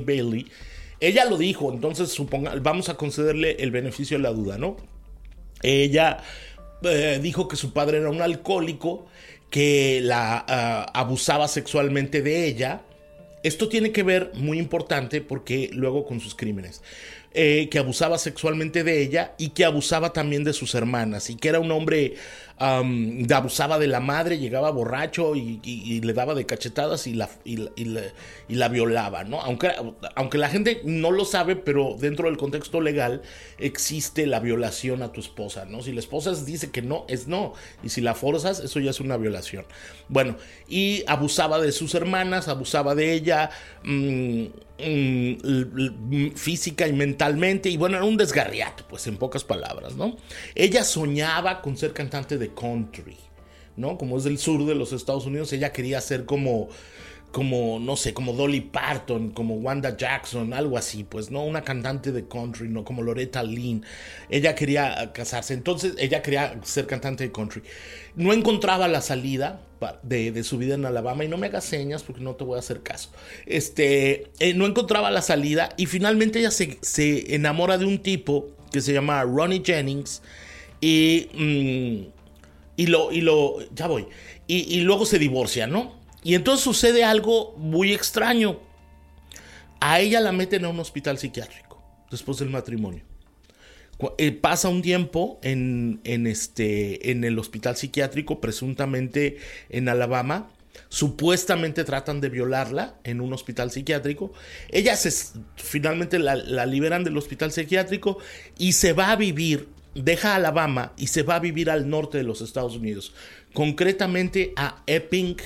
Bailey, 0.05 0.47
ella 1.01 1.25
lo 1.25 1.37
dijo, 1.37 1.73
entonces 1.73 2.11
suponga, 2.11 2.55
vamos 2.57 2.89
a 2.89 2.97
concederle 2.97 3.57
el 3.61 3.71
beneficio 3.71 4.17
de 4.17 4.23
la 4.23 4.31
duda, 4.31 4.59
¿no? 4.59 4.77
Ella 5.63 6.23
eh, 6.85 7.19
dijo 7.21 7.49
que 7.49 7.57
su 7.57 7.73
padre 7.73 7.99
era 7.99 8.11
un 8.11 8.23
alcohólico, 8.23 9.07
que 9.51 10.01
la 10.03 10.45
ah, 10.49 10.91
abusaba 10.95 11.49
sexualmente 11.49 12.23
de 12.23 12.47
ella. 12.47 12.83
Esto 13.43 13.69
tiene 13.69 13.93
que 13.93 14.03
ver, 14.03 14.33
muy 14.35 14.59
importante, 14.59 15.21
porque 15.21 15.71
luego 15.73 16.07
con 16.07 16.21
sus 16.21 16.35
crímenes. 16.35 16.83
Eh, 17.37 17.69
que 17.69 17.81
abusaba 17.81 18.17
sexualmente 18.17 18.85
de 18.85 19.03
ella 19.03 19.35
y 19.39 19.49
que 19.49 19.65
abusaba 19.65 20.13
también 20.13 20.45
de 20.45 20.53
sus 20.53 20.77
hermanas 20.77 21.31
y 21.31 21.35
que 21.35 21.49
era 21.49 21.59
un 21.59 21.73
hombre 21.73 22.15
abusaba 22.59 23.79
de 23.79 23.89
la 23.89 24.01
madre, 24.01 24.39
llegaba 24.39 24.71
borracho 24.71 25.35
y, 25.35 26.01
le 26.01 26.13
daba 26.13 26.35
de 26.35 26.47
cachetadas 26.47 27.07
y 27.07 27.15
la, 27.15 28.69
violaba, 28.69 29.25
¿no? 29.25 29.41
Aunque, 29.41 29.73
aunque 30.15 30.39
la 30.39 30.49
gente 30.49 30.81
no 30.85 31.11
lo 31.11 31.25
sabe, 31.25 31.57
pero 31.57 31.97
dentro 31.99 32.29
del 32.29 32.37
contexto 32.37 32.81
legal 32.81 33.23
existe 33.59 34.27
la 34.27 34.41
violación 34.41 35.03
a 35.03 35.13
tu 35.13 35.21
esposa, 35.21 35.65
¿no? 35.65 35.83
Si 35.83 35.93
la 35.93 36.01
esposa 36.01 36.33
dice 36.35 36.71
que 36.71 36.83
no, 36.83 37.05
es 37.09 37.27
no. 37.27 37.55
Y 37.83 37.89
si 37.89 38.01
la 38.01 38.15
forzas, 38.15 38.61
eso 38.61 38.81
ya 38.81 38.91
es 38.91 39.01
una 39.01 39.17
violación. 39.17 39.65
Bueno, 40.09 40.37
y 40.69 41.03
abusaba 41.07 41.61
de 41.61 41.73
sus 41.73 41.95
hermanas, 41.95 42.49
abusaba 42.49 42.95
de 42.95 43.13
ella. 43.13 43.51
Mm, 43.83 44.47
física 46.35 46.89
y 46.89 46.93
mentalmente 46.93 47.69
y 47.69 47.77
bueno 47.77 47.97
era 47.97 48.05
un 48.05 48.17
desgarriato 48.17 48.85
pues 48.89 49.07
en 49.07 49.17
pocas 49.17 49.45
palabras 49.45 49.95
no 49.95 50.17
ella 50.57 50.83
soñaba 50.85 51.61
con 51.61 51.77
ser 51.77 51.93
cantante 51.93 52.39
de 52.39 52.53
country, 52.55 53.17
¿no? 53.77 53.99
Como 53.99 54.17
es 54.17 54.25
del 54.25 54.39
sur 54.39 54.65
de 54.67 54.75
los 54.75 54.93
Estados 54.93 55.27
Unidos, 55.27 55.53
ella 55.53 55.73
quería 55.73 56.01
ser 56.01 56.25
como 56.25 56.69
como, 57.35 57.81
no 57.81 57.97
sé, 57.97 58.15
como 58.15 58.33
Dolly 58.33 58.61
Parton, 58.61 59.31
como 59.31 59.57
Wanda 59.57 59.97
Jackson, 59.97 60.55
algo 60.55 60.79
así, 60.79 61.03
pues, 61.03 61.33
¿no? 61.33 61.43
Una 61.43 61.63
cantante 61.63 62.13
de 62.13 62.29
country, 62.29 62.69
¿no? 62.69 62.85
Como 62.85 63.03
Loretta 63.03 63.43
Lynn. 63.43 63.85
Ella 64.31 64.55
quería 64.55 65.11
casarse, 65.13 65.53
entonces 65.53 65.95
ella 65.99 66.23
quería 66.23 66.61
ser 66.63 66.87
cantante 66.87 67.25
de 67.25 67.33
country. 67.33 67.65
No 68.15 68.33
encontraba 68.33 68.87
la 68.87 69.01
salida 69.01 69.61
de, 70.05 70.45
su 70.45 70.59
vida 70.59 70.77
en 70.77 70.87
Alabama 70.87 71.25
y 71.25 71.29
no 71.29 71.37
me 71.37 71.49
hagas 71.49 71.65
señas 71.65 72.05
porque 72.05 72.23
no 72.23 72.37
te 72.37 72.45
voy 72.45 72.55
a 72.55 72.61
hacer 72.61 72.85
caso. 72.85 73.11
Este, 73.47 74.31
eh, 74.39 74.55
no 74.55 74.65
encontraba 74.65 75.11
la 75.11 75.21
salida 75.21 75.71
y 75.77 75.87
finalmente 75.87 76.39
ella 76.39 76.53
se, 76.53 76.79
se, 76.83 77.35
enamora 77.35 77.79
de 77.79 77.85
un 77.85 77.99
tipo 77.99 78.47
que 78.71 78.81
se 78.81 78.93
llama 78.93 79.25
Ronnie 79.25 79.63
Jennings 79.65 80.23
y... 80.81 81.29
Mm, 81.35 82.15
y 82.77 82.87
lo, 82.87 83.13
y 83.13 83.21
lo, 83.21 83.59
ya 83.73 83.87
voy, 83.87 84.09
y, 84.49 84.57
y 84.77 84.81
luego 84.81 85.07
se 85.07 85.21
divorcia, 85.21 85.69
¿no? 85.69 86.04
Y 86.25 86.35
entonces 86.35 86.65
sucede 86.65 87.05
algo 87.05 87.55
muy 87.59 87.93
extraño. 87.93 88.59
A 89.81 90.01
ella 90.01 90.21
la 90.21 90.33
meten 90.33 90.65
a 90.65 90.71
un 90.71 90.81
hospital 90.81 91.19
psiquiátrico 91.19 91.83
después 92.11 92.39
del 92.39 92.49
matrimonio. 92.49 93.05
Eh, 94.19 94.33
pasa 94.33 94.69
un 94.69 94.83
tiempo 94.83 95.39
en, 95.43 96.01
en, 96.05 96.27
este, 96.27 97.11
en 97.11 97.23
el 97.25 97.39
hospital 97.39 97.77
psiquiátrico, 97.77 98.41
presuntamente 98.41 99.37
en 99.69 99.89
Alabama. 99.89 100.51
Supuestamente 100.89 101.85
tratan 101.85 102.21
de 102.21 102.29
violarla 102.29 102.97
en 103.05 103.21
un 103.21 103.33
hospital 103.33 103.71
psiquiátrico. 103.71 104.33
Ella 104.71 104.97
se, 104.97 105.13
finalmente 105.57 106.19
la, 106.19 106.35
la 106.35 106.67
liberan 106.67 107.05
del 107.05 107.17
hospital 107.17 107.53
psiquiátrico 107.53 108.19
y 108.59 108.73
se 108.73 108.93
va 108.93 109.11
a 109.11 109.17
vivir, 109.17 109.69
deja 109.95 110.35
Alabama 110.35 110.93
y 110.97 111.09
se 111.09 111.23
va 111.23 111.37
a 111.37 111.41
vivir 111.41 111.71
al 111.71 111.89
norte 111.89 112.19
de 112.19 112.25
los 112.25 112.41
Estados 112.41 112.77
Unidos, 112.77 113.15
concretamente 113.53 114.53
a 114.57 114.83
Epping, 114.87 115.37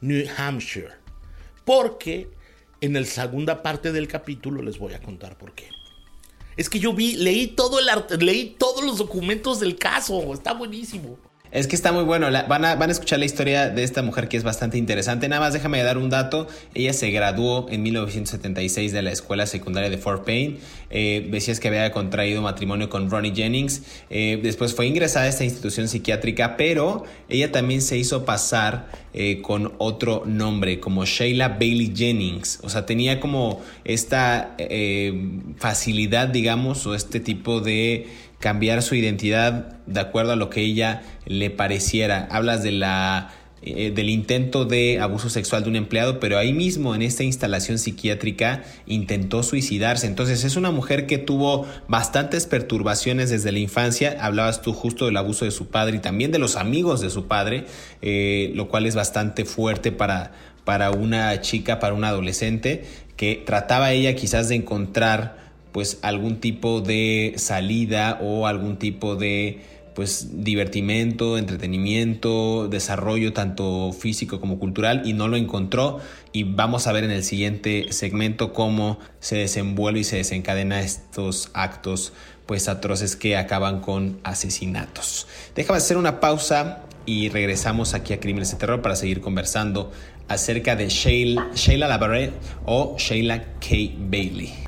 New 0.00 0.26
Hampshire. 0.36 0.92
Porque 1.64 2.28
en 2.80 2.94
la 2.94 3.04
segunda 3.04 3.62
parte 3.62 3.92
del 3.92 4.08
capítulo 4.08 4.62
les 4.62 4.78
voy 4.78 4.94
a 4.94 5.00
contar 5.00 5.36
por 5.36 5.54
qué. 5.54 5.68
Es 6.56 6.68
que 6.68 6.80
yo 6.80 6.92
vi, 6.92 7.16
leí 7.16 7.48
todo 7.48 7.78
el 7.78 7.86
leí 8.18 8.56
todos 8.58 8.84
los 8.84 8.98
documentos 8.98 9.60
del 9.60 9.76
caso. 9.76 10.34
Está 10.34 10.54
buenísimo. 10.54 11.18
Es 11.50 11.66
que 11.66 11.76
está 11.76 11.92
muy 11.92 12.04
bueno. 12.04 12.26
van, 12.30 12.64
a, 12.64 12.74
van, 12.74 12.90
a, 12.90 12.92
escuchar 12.92 13.18
la 13.18 13.24
historia 13.24 13.70
de 13.70 13.82
esta 13.82 14.02
mujer 14.02 14.28
que 14.28 14.36
es 14.36 14.44
bastante 14.44 14.76
interesante. 14.76 15.28
Nada 15.28 15.40
más 15.40 15.54
déjame 15.54 15.82
dar 15.82 15.96
un 15.96 16.10
dato. 16.10 16.46
Ella 16.74 16.92
se 16.92 17.10
graduó 17.10 17.66
en 17.70 17.82
1976 17.82 18.92
de 18.92 19.00
la 19.00 19.12
escuela 19.12 19.46
secundaria 19.46 19.88
de 19.88 19.96
Fort 19.96 20.26
Payne. 20.26 20.58
Eh, 20.90 21.26
decías 21.30 21.58
que 21.58 21.68
había 21.68 21.90
contraído 21.90 22.42
matrimonio 22.42 22.90
con 22.90 23.10
Ronnie 23.10 23.34
Jennings. 23.34 23.82
Eh, 24.10 24.38
después 24.42 24.74
fue 24.74 24.86
ingresada 24.86 25.24
a 25.24 25.28
esta 25.28 25.44
institución 25.44 25.88
psiquiátrica, 25.88 26.58
pero 26.58 27.04
ella 27.30 27.50
también 27.50 27.80
se 27.80 27.96
hizo 27.96 28.26
pasar 28.26 28.90
eh, 29.14 29.40
con 29.40 29.72
otro 29.78 30.24
nombre, 30.26 30.80
como 30.80 31.06
Sheila 31.06 31.48
Bailey 31.48 31.94
Jennings. 31.96 32.60
O 32.62 32.68
sea, 32.68 32.84
tenía 32.84 33.20
como 33.20 33.62
esta 33.84 34.54
facilidad, 35.56 36.28
digamos, 36.28 36.86
o 36.86 36.94
este 36.94 37.20
tipo 37.20 37.60
de 37.60 38.06
cambiar 38.38 38.82
su 38.82 38.94
identidad 38.94 39.78
de 39.86 40.00
acuerdo 40.00 40.32
a 40.32 40.36
lo 40.36 40.50
que 40.50 40.60
ella 40.60 41.02
le 41.26 41.50
pareciera. 41.50 42.28
Hablas 42.30 42.62
de 42.62 42.72
la 42.72 43.32
eh, 43.60 43.90
del 43.90 44.08
intento 44.08 44.66
de 44.66 45.00
abuso 45.00 45.28
sexual 45.28 45.64
de 45.64 45.70
un 45.70 45.74
empleado, 45.74 46.20
pero 46.20 46.38
ahí 46.38 46.52
mismo 46.52 46.94
en 46.94 47.02
esta 47.02 47.24
instalación 47.24 47.80
psiquiátrica 47.80 48.62
intentó 48.86 49.42
suicidarse. 49.42 50.06
Entonces 50.06 50.44
es 50.44 50.54
una 50.54 50.70
mujer 50.70 51.06
que 51.06 51.18
tuvo 51.18 51.66
bastantes 51.88 52.46
perturbaciones 52.46 53.30
desde 53.30 53.50
la 53.50 53.58
infancia. 53.58 54.16
Hablabas 54.20 54.62
tú 54.62 54.72
justo 54.72 55.06
del 55.06 55.16
abuso 55.16 55.44
de 55.44 55.50
su 55.50 55.66
padre 55.66 55.96
y 55.96 56.00
también 56.00 56.30
de 56.30 56.38
los 56.38 56.54
amigos 56.54 57.00
de 57.00 57.10
su 57.10 57.26
padre, 57.26 57.64
eh, 58.00 58.52
lo 58.54 58.68
cual 58.68 58.86
es 58.86 58.94
bastante 58.94 59.44
fuerte 59.44 59.90
para, 59.90 60.30
para 60.64 60.92
una 60.92 61.40
chica, 61.40 61.80
para 61.80 61.94
una 61.94 62.10
adolescente, 62.10 62.84
que 63.16 63.42
trataba 63.44 63.90
ella 63.90 64.14
quizás 64.14 64.48
de 64.48 64.54
encontrar 64.54 65.47
pues 65.72 65.98
algún 66.02 66.40
tipo 66.40 66.80
de 66.80 67.34
salida 67.36 68.18
o 68.22 68.46
algún 68.46 68.78
tipo 68.78 69.16
de 69.16 69.60
pues 69.98 70.44
divertimento, 70.44 71.38
entretenimiento, 71.38 72.68
desarrollo 72.68 73.32
tanto 73.32 73.92
físico 73.92 74.40
como 74.40 74.60
cultural 74.60 75.02
y 75.04 75.12
no 75.12 75.26
lo 75.26 75.36
encontró 75.36 75.98
y 76.32 76.44
vamos 76.44 76.86
a 76.86 76.92
ver 76.92 77.02
en 77.02 77.10
el 77.10 77.24
siguiente 77.24 77.86
segmento 77.90 78.52
cómo 78.52 79.00
se 79.18 79.38
desenvuelve 79.38 79.98
y 79.98 80.04
se 80.04 80.18
desencadena 80.18 80.82
estos 80.82 81.50
actos 81.52 82.12
pues 82.46 82.68
atroces 82.68 83.16
que 83.16 83.36
acaban 83.36 83.80
con 83.80 84.20
asesinatos. 84.22 85.26
Déjame 85.56 85.78
hacer 85.78 85.96
una 85.96 86.20
pausa 86.20 86.84
y 87.04 87.28
regresamos 87.30 87.92
aquí 87.92 88.12
a 88.12 88.20
Crímenes 88.20 88.52
de 88.52 88.58
Terror 88.58 88.80
para 88.80 88.94
seguir 88.94 89.20
conversando 89.20 89.90
acerca 90.28 90.76
de 90.76 90.90
Sheila, 90.90 91.50
Sheila 91.54 92.32
o 92.66 92.94
Sheila 92.98 93.42
K. 93.58 93.96
Bailey. 93.98 94.67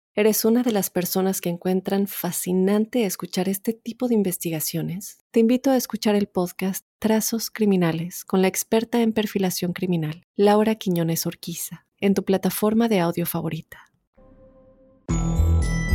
¿Eres 0.13 0.43
una 0.43 0.61
de 0.61 0.73
las 0.73 0.89
personas 0.89 1.39
que 1.39 1.47
encuentran 1.47 2.05
fascinante 2.05 3.05
escuchar 3.05 3.47
este 3.47 3.71
tipo 3.71 4.09
de 4.09 4.13
investigaciones? 4.15 5.19
Te 5.31 5.39
invito 5.39 5.71
a 5.71 5.77
escuchar 5.77 6.15
el 6.15 6.27
podcast 6.27 6.85
Trazos 6.99 7.49
Criminales 7.49 8.25
con 8.25 8.41
la 8.41 8.49
experta 8.49 9.01
en 9.01 9.13
perfilación 9.13 9.71
criminal, 9.71 10.23
Laura 10.35 10.75
Quiñones 10.75 11.25
Orquiza, 11.25 11.85
en 11.97 12.13
tu 12.13 12.25
plataforma 12.25 12.89
de 12.89 12.99
audio 12.99 13.25
favorita. 13.25 13.89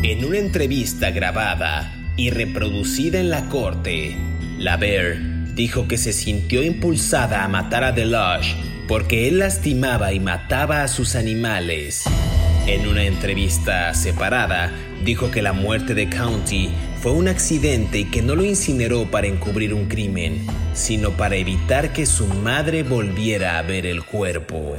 En 0.02 0.24
una 0.24 0.38
entrevista 0.38 1.10
grabada 1.10 1.92
y 2.16 2.30
reproducida 2.30 3.20
en 3.20 3.28
la 3.28 3.50
corte, 3.50 4.16
la 4.56 4.78
Bear 4.78 5.54
dijo 5.54 5.86
que 5.88 5.98
se 5.98 6.14
sintió 6.14 6.62
impulsada 6.62 7.44
a 7.44 7.48
matar 7.48 7.84
a 7.84 7.92
Deluge 7.92 8.75
porque 8.88 9.28
él 9.28 9.38
lastimaba 9.38 10.12
y 10.12 10.20
mataba 10.20 10.82
a 10.82 10.88
sus 10.88 11.16
animales. 11.16 12.04
En 12.66 12.88
una 12.88 13.04
entrevista 13.04 13.94
separada, 13.94 14.72
dijo 15.04 15.30
que 15.30 15.42
la 15.42 15.52
muerte 15.52 15.94
de 15.94 16.08
County 16.08 16.70
fue 17.00 17.12
un 17.12 17.28
accidente 17.28 18.00
y 18.00 18.04
que 18.06 18.22
no 18.22 18.34
lo 18.34 18.44
incineró 18.44 19.08
para 19.10 19.28
encubrir 19.28 19.72
un 19.72 19.86
crimen, 19.86 20.44
sino 20.74 21.12
para 21.12 21.36
evitar 21.36 21.92
que 21.92 22.06
su 22.06 22.26
madre 22.26 22.82
volviera 22.82 23.58
a 23.58 23.62
ver 23.62 23.86
el 23.86 24.04
cuerpo. 24.04 24.76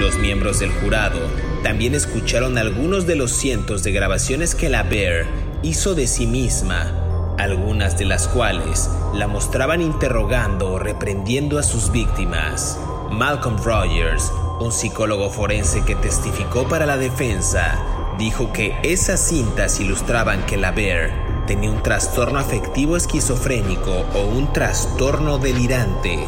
Los 0.00 0.18
miembros 0.18 0.60
del 0.60 0.70
jurado 0.70 1.20
también 1.62 1.94
escucharon 1.94 2.58
algunos 2.58 3.06
de 3.06 3.16
los 3.16 3.32
cientos 3.32 3.84
de 3.84 3.92
grabaciones 3.92 4.54
que 4.54 4.68
la 4.68 4.82
Bear 4.82 5.26
hizo 5.62 5.94
de 5.94 6.06
sí 6.06 6.26
misma, 6.26 6.99
algunas 7.42 7.98
de 7.98 8.04
las 8.04 8.28
cuales 8.28 8.90
la 9.14 9.26
mostraban 9.26 9.80
interrogando 9.80 10.72
o 10.72 10.78
reprendiendo 10.78 11.58
a 11.58 11.62
sus 11.62 11.90
víctimas. 11.90 12.78
Malcolm 13.10 13.56
Rogers 13.62 14.30
un 14.60 14.72
psicólogo 14.72 15.30
forense 15.30 15.82
que 15.84 15.94
testificó 15.94 16.68
para 16.68 16.84
la 16.84 16.98
defensa 16.98 17.78
dijo 18.18 18.52
que 18.52 18.76
esas 18.82 19.18
cintas 19.18 19.80
ilustraban 19.80 20.44
que 20.44 20.58
la 20.58 20.70
Bear 20.70 21.44
tenía 21.46 21.70
un 21.70 21.82
trastorno 21.82 22.38
afectivo 22.38 22.96
esquizofrénico 22.96 24.04
o 24.14 24.20
un 24.20 24.52
trastorno 24.52 25.38
delirante, 25.38 26.18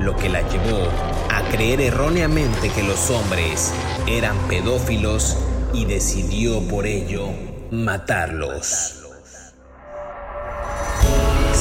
lo 0.00 0.16
que 0.16 0.30
la 0.30 0.40
llevó 0.48 0.88
a 1.30 1.42
creer 1.50 1.82
erróneamente 1.82 2.70
que 2.70 2.82
los 2.82 3.10
hombres 3.10 3.74
eran 4.06 4.36
pedófilos 4.48 5.36
y 5.74 5.84
decidió 5.84 6.66
por 6.66 6.86
ello 6.86 7.28
matarlos. 7.70 9.03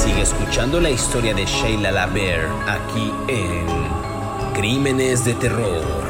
Sigue 0.03 0.23
escuchando 0.23 0.81
la 0.81 0.89
historia 0.89 1.33
de 1.33 1.45
Sheila 1.45 1.89
LaBear 1.89 2.49
aquí 2.67 3.09
en 3.29 3.65
Crímenes 4.53 5.23
de 5.23 5.33
Terror. 5.35 6.02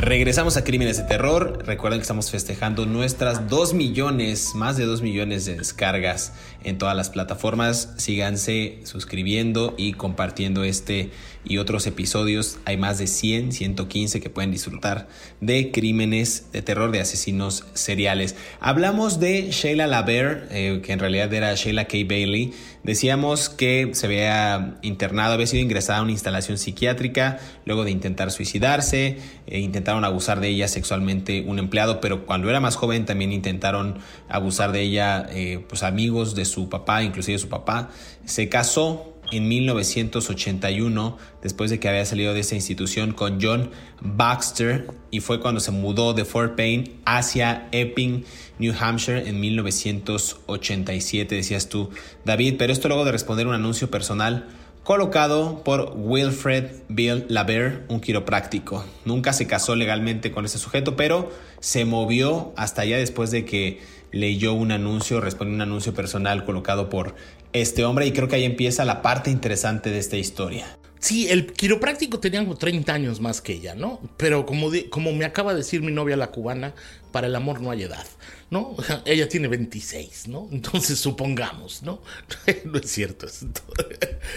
Regresamos 0.00 0.56
a 0.56 0.64
Crímenes 0.64 0.96
de 0.96 1.02
Terror. 1.02 1.62
Recuerden 1.66 1.98
que 1.98 2.04
estamos 2.04 2.30
festejando 2.30 2.86
nuestras 2.86 3.50
2 3.50 3.74
millones, 3.74 4.54
más 4.54 4.78
de 4.78 4.86
2 4.86 5.02
millones 5.02 5.44
de 5.44 5.56
descargas 5.56 6.32
en 6.64 6.78
todas 6.78 6.96
las 6.96 7.10
plataformas. 7.10 7.92
Síganse 7.98 8.78
suscribiendo 8.84 9.74
y 9.76 9.92
compartiendo 9.92 10.64
este 10.64 11.10
y 11.44 11.58
otros 11.58 11.86
episodios. 11.86 12.58
Hay 12.64 12.76
más 12.76 12.98
de 12.98 13.06
100, 13.06 13.52
115 13.52 14.20
que 14.20 14.30
pueden 14.30 14.50
disfrutar 14.50 15.08
de 15.40 15.70
Crímenes 15.70 16.46
de 16.52 16.62
Terror 16.62 16.90
de 16.90 17.00
asesinos 17.00 17.66
seriales. 17.74 18.36
Hablamos 18.60 19.20
de 19.20 19.50
Sheila 19.50 19.86
LaBear, 19.86 20.48
eh, 20.50 20.80
que 20.82 20.92
en 20.92 20.98
realidad 20.98 21.32
era 21.32 21.54
Sheila 21.54 21.86
K. 21.86 21.98
Bailey. 22.08 22.52
Decíamos 22.82 23.48
que 23.50 23.90
se 23.92 24.06
había 24.06 24.78
internado, 24.82 25.34
había 25.34 25.46
sido 25.46 25.62
ingresada 25.62 25.98
a 25.98 26.02
una 26.02 26.12
instalación 26.12 26.56
psiquiátrica 26.56 27.38
luego 27.66 27.84
de 27.84 27.90
intentar 27.90 28.30
suicidarse. 28.30 29.18
E 29.46 29.58
intentaron 29.90 30.04
abusar 30.04 30.40
de 30.40 30.48
ella 30.48 30.68
sexualmente 30.68 31.44
un 31.46 31.58
empleado, 31.58 32.00
pero 32.00 32.24
cuando 32.24 32.48
era 32.48 32.60
más 32.60 32.76
joven 32.76 33.06
también 33.06 33.32
intentaron 33.32 33.98
abusar 34.28 34.70
de 34.70 34.82
ella 34.82 35.26
eh, 35.30 35.64
pues 35.68 35.82
amigos 35.82 36.36
de 36.36 36.44
su 36.44 36.68
papá, 36.68 37.02
inclusive 37.02 37.38
su 37.38 37.48
papá. 37.48 37.90
Se 38.24 38.48
casó 38.48 39.16
en 39.32 39.48
1981, 39.48 41.18
después 41.42 41.70
de 41.70 41.80
que 41.80 41.88
había 41.88 42.04
salido 42.04 42.34
de 42.34 42.40
esa 42.40 42.54
institución 42.54 43.12
con 43.12 43.40
John 43.40 43.70
Baxter, 44.00 44.86
y 45.10 45.18
fue 45.20 45.40
cuando 45.40 45.60
se 45.60 45.72
mudó 45.72 46.14
de 46.14 46.24
Fort 46.24 46.56
Payne 46.56 46.92
hacia 47.04 47.68
Epping, 47.72 48.24
New 48.58 48.74
Hampshire, 48.78 49.28
en 49.28 49.40
1987, 49.40 51.34
decías 51.34 51.68
tú, 51.68 51.90
David, 52.24 52.54
pero 52.58 52.72
esto 52.72 52.86
luego 52.88 53.04
de 53.04 53.12
responder 53.12 53.48
un 53.48 53.54
anuncio 53.54 53.90
personal 53.90 54.46
colocado 54.90 55.62
por 55.62 55.92
Wilfred 55.94 56.64
Bill 56.88 57.24
Laver, 57.28 57.84
un 57.86 58.00
quiropráctico. 58.00 58.84
Nunca 59.04 59.32
se 59.32 59.46
casó 59.46 59.76
legalmente 59.76 60.32
con 60.32 60.44
ese 60.44 60.58
sujeto, 60.58 60.96
pero 60.96 61.30
se 61.60 61.84
movió 61.84 62.52
hasta 62.56 62.82
allá 62.82 62.98
después 62.98 63.30
de 63.30 63.44
que 63.44 63.78
leyó 64.10 64.52
un 64.52 64.72
anuncio, 64.72 65.20
respondió 65.20 65.54
un 65.54 65.60
anuncio 65.60 65.94
personal 65.94 66.44
colocado 66.44 66.88
por 66.88 67.14
este 67.52 67.84
hombre 67.84 68.08
y 68.08 68.10
creo 68.10 68.26
que 68.26 68.34
ahí 68.34 68.44
empieza 68.44 68.84
la 68.84 69.00
parte 69.00 69.30
interesante 69.30 69.90
de 69.90 70.00
esta 70.00 70.16
historia. 70.16 70.66
Sí, 70.98 71.28
el 71.30 71.52
quiropráctico 71.52 72.18
tenía 72.18 72.40
como 72.40 72.56
30 72.56 72.92
años 72.92 73.20
más 73.20 73.40
que 73.40 73.52
ella, 73.52 73.76
¿no? 73.76 74.00
Pero 74.16 74.44
como, 74.44 74.70
como 74.90 75.12
me 75.12 75.24
acaba 75.24 75.52
de 75.52 75.58
decir 75.58 75.82
mi 75.82 75.92
novia 75.92 76.16
la 76.16 76.32
cubana, 76.32 76.74
para 77.12 77.26
el 77.26 77.36
amor 77.36 77.60
no 77.60 77.70
hay 77.70 77.82
edad, 77.82 78.06
¿no? 78.50 78.76
Ella 79.04 79.28
tiene 79.28 79.48
26, 79.48 80.28
¿no? 80.28 80.48
Entonces 80.52 80.98
supongamos, 80.98 81.82
¿no? 81.82 82.02
no 82.64 82.78
es 82.78 82.90
cierto. 82.90 83.26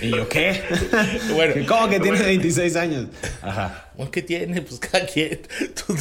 ¿Y 0.01 0.09
yo 0.09 0.27
qué? 0.29 0.61
bueno, 1.33 1.65
¿Cómo 1.67 1.89
que 1.89 1.99
tiene 1.99 2.21
26 2.21 2.75
años? 2.75 3.07
Ajá. 3.41 3.91
¿Qué 4.11 4.21
tiene? 4.21 4.61
Pues 4.61 4.79
cada 4.79 5.05
quien. 5.05 5.41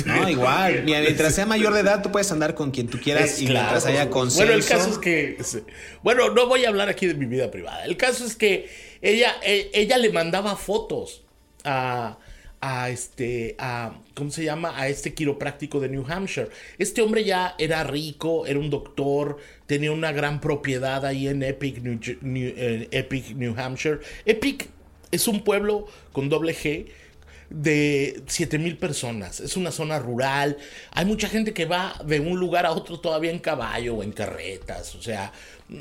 no, 0.06 0.28
igual. 0.28 0.82
Mientras 0.84 1.34
sea 1.34 1.46
mayor 1.46 1.74
de 1.74 1.80
edad, 1.80 2.02
tú 2.02 2.10
puedes 2.10 2.30
andar 2.32 2.54
con 2.54 2.70
quien 2.70 2.88
tú 2.88 2.98
quieras 3.00 3.40
y 3.40 3.46
mientras 3.46 3.86
haya 3.86 4.10
consenso. 4.10 4.46
Bueno, 4.46 4.52
el 4.52 4.64
caso 4.64 4.90
es 4.90 4.98
que... 4.98 5.38
Bueno, 6.02 6.30
no 6.30 6.46
voy 6.46 6.64
a 6.64 6.68
hablar 6.68 6.88
aquí 6.88 7.06
de 7.06 7.14
mi 7.14 7.26
vida 7.26 7.50
privada. 7.50 7.84
El 7.84 7.96
caso 7.96 8.24
es 8.24 8.36
que 8.36 8.70
ella, 9.02 9.34
e, 9.42 9.70
ella 9.74 9.98
le 9.98 10.10
mandaba 10.10 10.56
fotos 10.56 11.22
a, 11.64 12.18
a 12.62 12.90
este, 12.90 13.56
a, 13.58 13.98
¿cómo 14.14 14.30
se 14.30 14.44
llama? 14.44 14.78
A 14.78 14.88
este 14.88 15.12
quiropráctico 15.12 15.80
de 15.80 15.88
New 15.88 16.06
Hampshire. 16.08 16.48
Este 16.78 17.02
hombre 17.02 17.24
ya 17.24 17.56
era 17.58 17.82
rico, 17.82 18.46
era 18.46 18.58
un 18.58 18.70
doctor, 18.70 19.38
tenía 19.66 19.90
una 19.90 20.12
gran 20.12 20.40
propiedad 20.40 21.04
ahí 21.04 21.26
en 21.26 21.42
Epic, 21.42 21.82
New, 21.82 21.98
Epic, 22.22 23.34
New 23.34 23.54
Hampshire. 23.58 23.98
Epic 24.24 24.68
es 25.10 25.26
un 25.26 25.42
pueblo 25.42 25.88
con 26.12 26.28
doble 26.28 26.54
G 26.54 26.86
de 27.52 28.22
7 28.26 28.58
mil 28.58 28.78
personas. 28.78 29.40
Es 29.40 29.56
una 29.56 29.70
zona 29.70 29.98
rural. 29.98 30.56
Hay 30.92 31.04
mucha 31.04 31.28
gente 31.28 31.52
que 31.52 31.66
va 31.66 31.94
de 32.04 32.20
un 32.20 32.38
lugar 32.38 32.66
a 32.66 32.72
otro 32.72 32.98
todavía 33.00 33.30
en 33.30 33.38
caballo 33.38 33.96
o 33.96 34.02
en 34.02 34.12
carretas. 34.12 34.94
O 34.94 35.02
sea, 35.02 35.32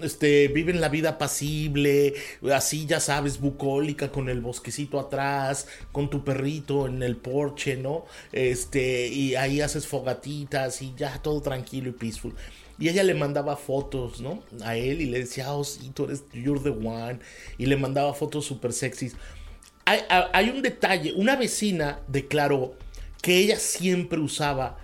este, 0.02 0.48
viven 0.50 0.82
la 0.82 0.90
vida 0.90 1.18
pasible, 1.18 2.14
así 2.54 2.86
ya 2.86 3.00
sabes, 3.00 3.40
bucólica, 3.40 4.12
con 4.12 4.30
el 4.30 4.42
bosquecito 4.42 5.00
atrás, 5.00 5.68
con 5.92 6.10
tu 6.10 6.24
perrito 6.24 6.88
en 6.88 7.04
el 7.04 7.18
porche, 7.18 7.78
¿no? 7.78 8.06
Este, 8.32 9.08
y 9.08 9.36
ahí 9.36 9.62
haces 9.62 9.88
fogatitas 9.88 10.82
y 10.82 10.94
ya 10.96 11.22
todo 11.22 11.42
tranquilo 11.42 11.90
y 11.90 11.94
peaceful. 11.94 12.34
Y 12.80 12.90
ella 12.90 13.04
le 13.04 13.14
mandaba 13.14 13.58
fotos, 13.58 14.22
¿no? 14.22 14.42
A 14.64 14.76
él 14.76 15.02
y 15.02 15.06
le 15.06 15.20
decía, 15.20 15.54
oh, 15.54 15.64
sí, 15.64 15.92
tú 15.94 16.06
eres, 16.06 16.24
you're 16.34 16.60
the 16.62 16.70
one. 16.70 17.20
Y 17.60 17.68
le 17.68 17.78
mandaba 17.78 18.14
fotos 18.16 18.46
súper 18.46 18.74
sexys. 18.74 19.16
Hay, 20.32 20.50
un 20.50 20.62
detalle, 20.62 21.14
una 21.14 21.36
vecina 21.36 22.00
declaró 22.08 22.76
que 23.22 23.38
ella 23.38 23.58
siempre 23.58 24.20
usaba 24.20 24.78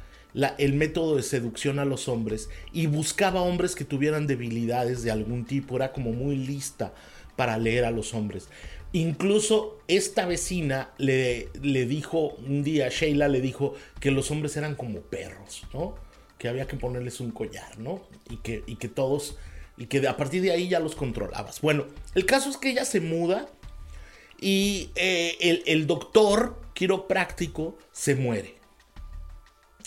el 0.58 0.74
método 0.74 1.16
de 1.16 1.24
seducción 1.24 1.80
a 1.80 1.86
los 1.86 2.08
hombres 2.10 2.50
y 2.74 2.88
buscaba 2.88 3.42
hombres 3.42 3.74
que 3.76 3.86
tuvieran 3.86 4.28
debilidades 4.28 5.04
de 5.04 5.12
algún 5.12 5.46
tipo, 5.46 5.78
era 5.78 5.94
como 5.94 6.12
muy 6.12 6.36
lista 6.36 6.94
para 7.38 7.58
leer 7.58 7.86
a 7.86 7.92
los 7.92 8.14
hombres. 8.14 8.50
Incluso 8.92 9.80
esta 9.88 10.26
vecina 10.26 10.92
le, 10.98 11.50
le 11.62 11.86
dijo 11.86 12.36
un 12.46 12.64
día, 12.64 12.90
Sheila 12.90 13.28
le 13.28 13.42
dijo 13.42 13.76
que 14.00 14.12
los 14.12 14.30
hombres 14.32 14.58
eran 14.58 14.76
como 14.76 15.02
perros, 15.02 15.64
¿no? 15.74 15.96
Que 16.38 16.50
había 16.50 16.68
que 16.68 16.78
ponerles 16.78 17.20
un 17.20 17.32
collar, 17.32 17.80
¿no? 17.80 18.02
Y 18.30 18.38
que, 18.38 18.64
y 18.68 18.76
que 18.76 18.88
todos, 18.88 19.38
y 19.78 19.88
que 19.88 20.06
a 20.08 20.18
partir 20.18 20.42
de 20.42 20.52
ahí 20.52 20.68
ya 20.68 20.80
los 20.80 20.96
controlabas. 20.96 21.62
Bueno, 21.62 21.86
el 22.16 22.26
caso 22.26 22.50
es 22.50 22.58
que 22.58 22.70
ella 22.70 22.86
se 22.86 23.02
muda 23.02 23.48
y 24.40 24.92
eh, 24.96 25.64
el, 25.66 25.88
doctor 25.88 26.60
quiropráctico 26.74 27.78
se 27.92 28.16
muere 28.16 28.56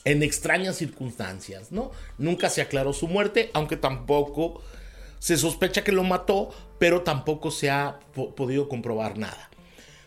en 0.05 0.23
extrañas 0.23 0.77
circunstancias, 0.77 1.71
¿no? 1.73 1.93
Nunca 2.19 2.51
se 2.51 2.63
aclaró 2.63 2.93
su 2.93 3.07
muerte, 3.07 3.51
aunque 3.53 3.77
tampoco 3.77 4.63
se 5.19 5.37
sospecha 5.37 5.85
que 5.85 5.93
lo 5.93 6.03
mató, 6.03 6.51
pero 6.79 7.03
tampoco 7.03 7.51
se 7.51 7.71
ha 7.71 8.01
podido 8.15 8.69
comprobar 8.69 9.19
nada. 9.19 9.51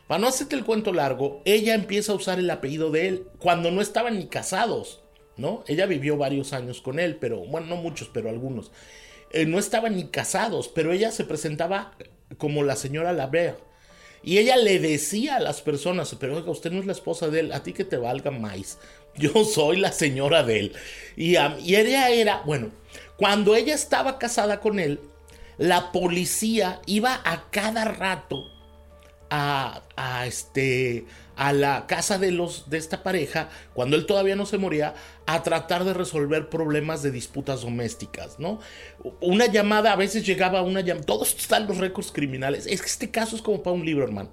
Para 0.07 0.19
no 0.19 0.27
hacerte 0.27 0.55
el 0.55 0.65
cuento 0.65 0.91
largo, 0.91 1.41
ella 1.45 1.75
empieza 1.75 2.11
a 2.11 2.15
usar 2.15 2.39
el 2.39 2.49
apellido 2.49 2.91
de 2.91 3.07
él 3.07 3.27
cuando 3.39 3.71
no 3.71 3.81
estaban 3.81 4.17
ni 4.17 4.27
casados, 4.27 5.01
¿no? 5.37 5.63
Ella 5.67 5.85
vivió 5.85 6.17
varios 6.17 6.51
años 6.53 6.81
con 6.81 6.99
él, 6.99 7.17
pero, 7.17 7.39
bueno, 7.45 7.67
no 7.67 7.75
muchos, 7.77 8.09
pero 8.11 8.29
algunos. 8.29 8.71
Eh, 9.31 9.45
no 9.45 9.59
estaban 9.59 9.95
ni 9.95 10.05
casados, 10.05 10.67
pero 10.67 10.91
ella 10.91 11.11
se 11.11 11.23
presentaba 11.23 11.93
como 12.37 12.63
la 12.63 12.75
señora 12.75 13.13
Labert. 13.13 13.59
Y 14.23 14.37
ella 14.37 14.55
le 14.55 14.79
decía 14.79 15.35
a 15.35 15.39
las 15.41 15.61
personas, 15.61 16.15
pero 16.19 16.37
oiga, 16.37 16.49
usted 16.49 16.71
no 16.71 16.79
es 16.79 16.85
la 16.85 16.93
esposa 16.93 17.27
de 17.27 17.41
él, 17.41 17.51
a 17.51 17.61
ti 17.61 17.73
que 17.73 17.83
te 17.83 17.97
valga 17.97 18.31
más. 18.31 18.77
Yo 19.15 19.43
soy 19.43 19.77
la 19.77 19.91
señora 19.91 20.43
de 20.43 20.59
él. 20.59 20.73
Y, 21.17 21.35
ella 21.35 22.09
era, 22.09 22.41
bueno, 22.45 22.71
cuando 23.17 23.55
ella 23.55 23.75
estaba 23.75 24.17
casada 24.17 24.59
con 24.61 24.79
él, 24.79 24.99
la 25.57 25.91
policía 25.91 26.81
iba 26.85 27.21
a 27.23 27.49
cada 27.51 27.85
rato 27.85 28.49
a, 29.29 29.83
a, 29.95 30.25
este, 30.25 31.05
a 31.35 31.53
la 31.53 31.87
casa 31.87 32.17
de, 32.17 32.31
los, 32.31 32.69
de 32.69 32.77
esta 32.77 33.03
pareja, 33.03 33.49
cuando 33.73 33.95
él 33.95 34.05
todavía 34.05 34.35
no 34.35 34.45
se 34.45 34.57
moría, 34.57 34.93
a 35.25 35.43
tratar 35.43 35.83
de 35.85 35.93
resolver 35.93 36.49
problemas 36.49 37.01
de 37.01 37.11
disputas 37.11 37.61
domésticas, 37.61 38.39
¿no? 38.39 38.59
Una 39.21 39.47
llamada, 39.47 39.93
a 39.93 39.95
veces 39.95 40.25
llegaba 40.25 40.61
una 40.61 40.81
llamada, 40.81 41.05
todos 41.05 41.35
están 41.35 41.67
los 41.67 41.77
récords 41.77 42.11
criminales, 42.11 42.67
es 42.67 42.81
que 42.81 42.87
este 42.87 43.11
caso 43.11 43.35
es 43.35 43.41
como 43.41 43.63
para 43.63 43.75
un 43.75 43.85
libro, 43.85 44.03
hermano. 44.03 44.29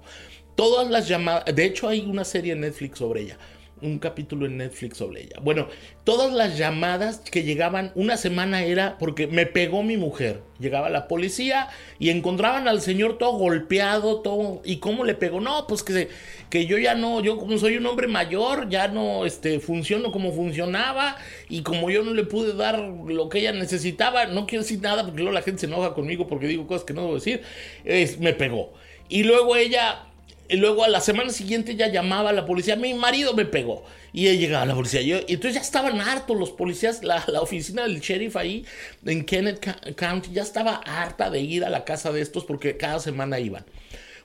Todas 0.55 0.89
las 0.89 1.07
llamadas, 1.07 1.45
de 1.55 1.65
hecho 1.65 1.87
hay 1.87 2.01
una 2.01 2.25
serie 2.25 2.53
en 2.53 2.61
Netflix 2.61 2.99
sobre 2.99 3.21
ella 3.21 3.37
un 3.81 3.99
capítulo 3.99 4.45
en 4.45 4.57
Netflix 4.57 4.97
sobre 4.97 5.23
ella. 5.23 5.37
Bueno, 5.41 5.67
todas 6.03 6.31
las 6.33 6.57
llamadas 6.57 7.19
que 7.19 7.43
llegaban, 7.43 7.91
una 7.95 8.17
semana 8.17 8.63
era 8.63 8.97
porque 8.97 9.27
me 9.27 9.45
pegó 9.45 9.83
mi 9.83 9.97
mujer. 9.97 10.41
Llegaba 10.59 10.89
la 10.89 11.07
policía 11.07 11.69
y 11.97 12.09
encontraban 12.09 12.67
al 12.67 12.81
señor 12.81 13.17
todo 13.17 13.33
golpeado, 13.33 14.21
todo. 14.21 14.61
¿Y 14.63 14.77
cómo 14.77 15.03
le 15.03 15.15
pegó? 15.15 15.41
No, 15.41 15.65
pues 15.67 15.83
que, 15.83 16.09
que 16.49 16.65
yo 16.65 16.77
ya 16.77 16.93
no, 16.93 17.21
yo 17.21 17.37
como 17.37 17.57
soy 17.57 17.77
un 17.77 17.85
hombre 17.85 18.07
mayor, 18.07 18.69
ya 18.69 18.87
no 18.87 19.25
este, 19.25 19.59
funciono 19.59 20.11
como 20.11 20.31
funcionaba. 20.31 21.17
Y 21.49 21.63
como 21.63 21.89
yo 21.89 22.03
no 22.03 22.13
le 22.13 22.23
pude 22.23 22.53
dar 22.53 22.79
lo 22.79 23.29
que 23.29 23.39
ella 23.39 23.53
necesitaba, 23.53 24.27
no 24.27 24.45
quiero 24.45 24.63
decir 24.63 24.81
nada 24.81 25.03
porque 25.03 25.21
luego 25.21 25.33
la 25.33 25.41
gente 25.41 25.61
se 25.61 25.65
enoja 25.65 25.93
conmigo 25.93 26.27
porque 26.27 26.47
digo 26.47 26.67
cosas 26.67 26.85
que 26.85 26.93
no 26.93 27.01
debo 27.01 27.15
decir, 27.15 27.41
es, 27.83 28.19
me 28.19 28.33
pegó. 28.33 28.73
Y 29.09 29.23
luego 29.23 29.57
ella 29.57 30.05
y 30.51 30.57
luego 30.57 30.83
a 30.83 30.89
la 30.89 30.99
semana 30.99 31.29
siguiente 31.29 31.77
ya 31.77 31.87
llamaba 31.87 32.31
a 32.31 32.33
la 32.33 32.45
policía, 32.45 32.75
mi 32.75 32.93
marido 32.93 33.33
me 33.33 33.45
pegó. 33.45 33.85
Y 34.11 34.27
ella 34.27 34.37
llegaba 34.37 34.63
a 34.63 34.65
la 34.65 34.75
policía. 34.75 35.01
y 35.01 35.13
entonces 35.13 35.53
ya 35.53 35.61
estaban 35.61 36.01
hartos 36.01 36.37
los 36.37 36.51
policías, 36.51 37.01
la, 37.05 37.23
oficina 37.39 37.83
del 37.83 38.01
sheriff 38.01 38.35
ahí 38.35 38.65
en 39.05 39.23
Kenneth 39.23 39.95
County 39.95 40.33
ya 40.33 40.41
estaba 40.41 40.81
harta 40.85 41.29
de 41.29 41.39
ir 41.39 41.63
a 41.63 41.69
la 41.69 41.85
casa 41.85 42.11
de 42.11 42.19
estos 42.19 42.43
porque 42.43 42.75
cada 42.75 42.99
semana 42.99 43.39
iban. 43.39 43.63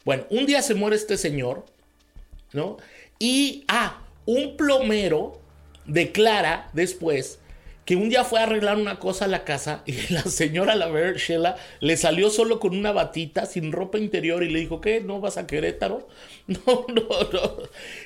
Bueno, 0.04 0.26
un 0.30 0.46
día 0.46 0.62
se 0.62 0.74
muere 0.74 0.96
este 0.96 1.16
señor, 1.16 1.64
¿no? 2.52 2.78
Y, 3.20 3.64
ah, 3.68 4.02
un 4.24 4.56
plomero 4.56 5.40
declara 5.84 6.70
después 6.72 7.38
que 7.86 7.94
un 7.94 8.08
día 8.08 8.24
fue 8.24 8.40
a 8.40 8.42
arreglar 8.42 8.76
una 8.76 8.98
cosa 8.98 9.24
a 9.24 9.28
la 9.28 9.44
casa 9.44 9.82
y 9.86 9.92
la 10.12 10.22
señora 10.22 10.74
la 10.74 10.90
Sheila 11.14 11.56
le 11.80 11.96
salió 11.96 12.30
solo 12.30 12.58
con 12.58 12.76
una 12.76 12.92
batita 12.92 13.46
sin 13.46 13.72
ropa 13.72 13.96
interior 13.96 14.42
y 14.42 14.50
le 14.50 14.58
dijo, 14.58 14.80
¿qué? 14.80 15.00
¿No 15.00 15.20
vas 15.20 15.38
a 15.38 15.46
Querétaro? 15.46 16.06
No, 16.46 16.86
no, 16.88 17.02
no. 17.32 17.56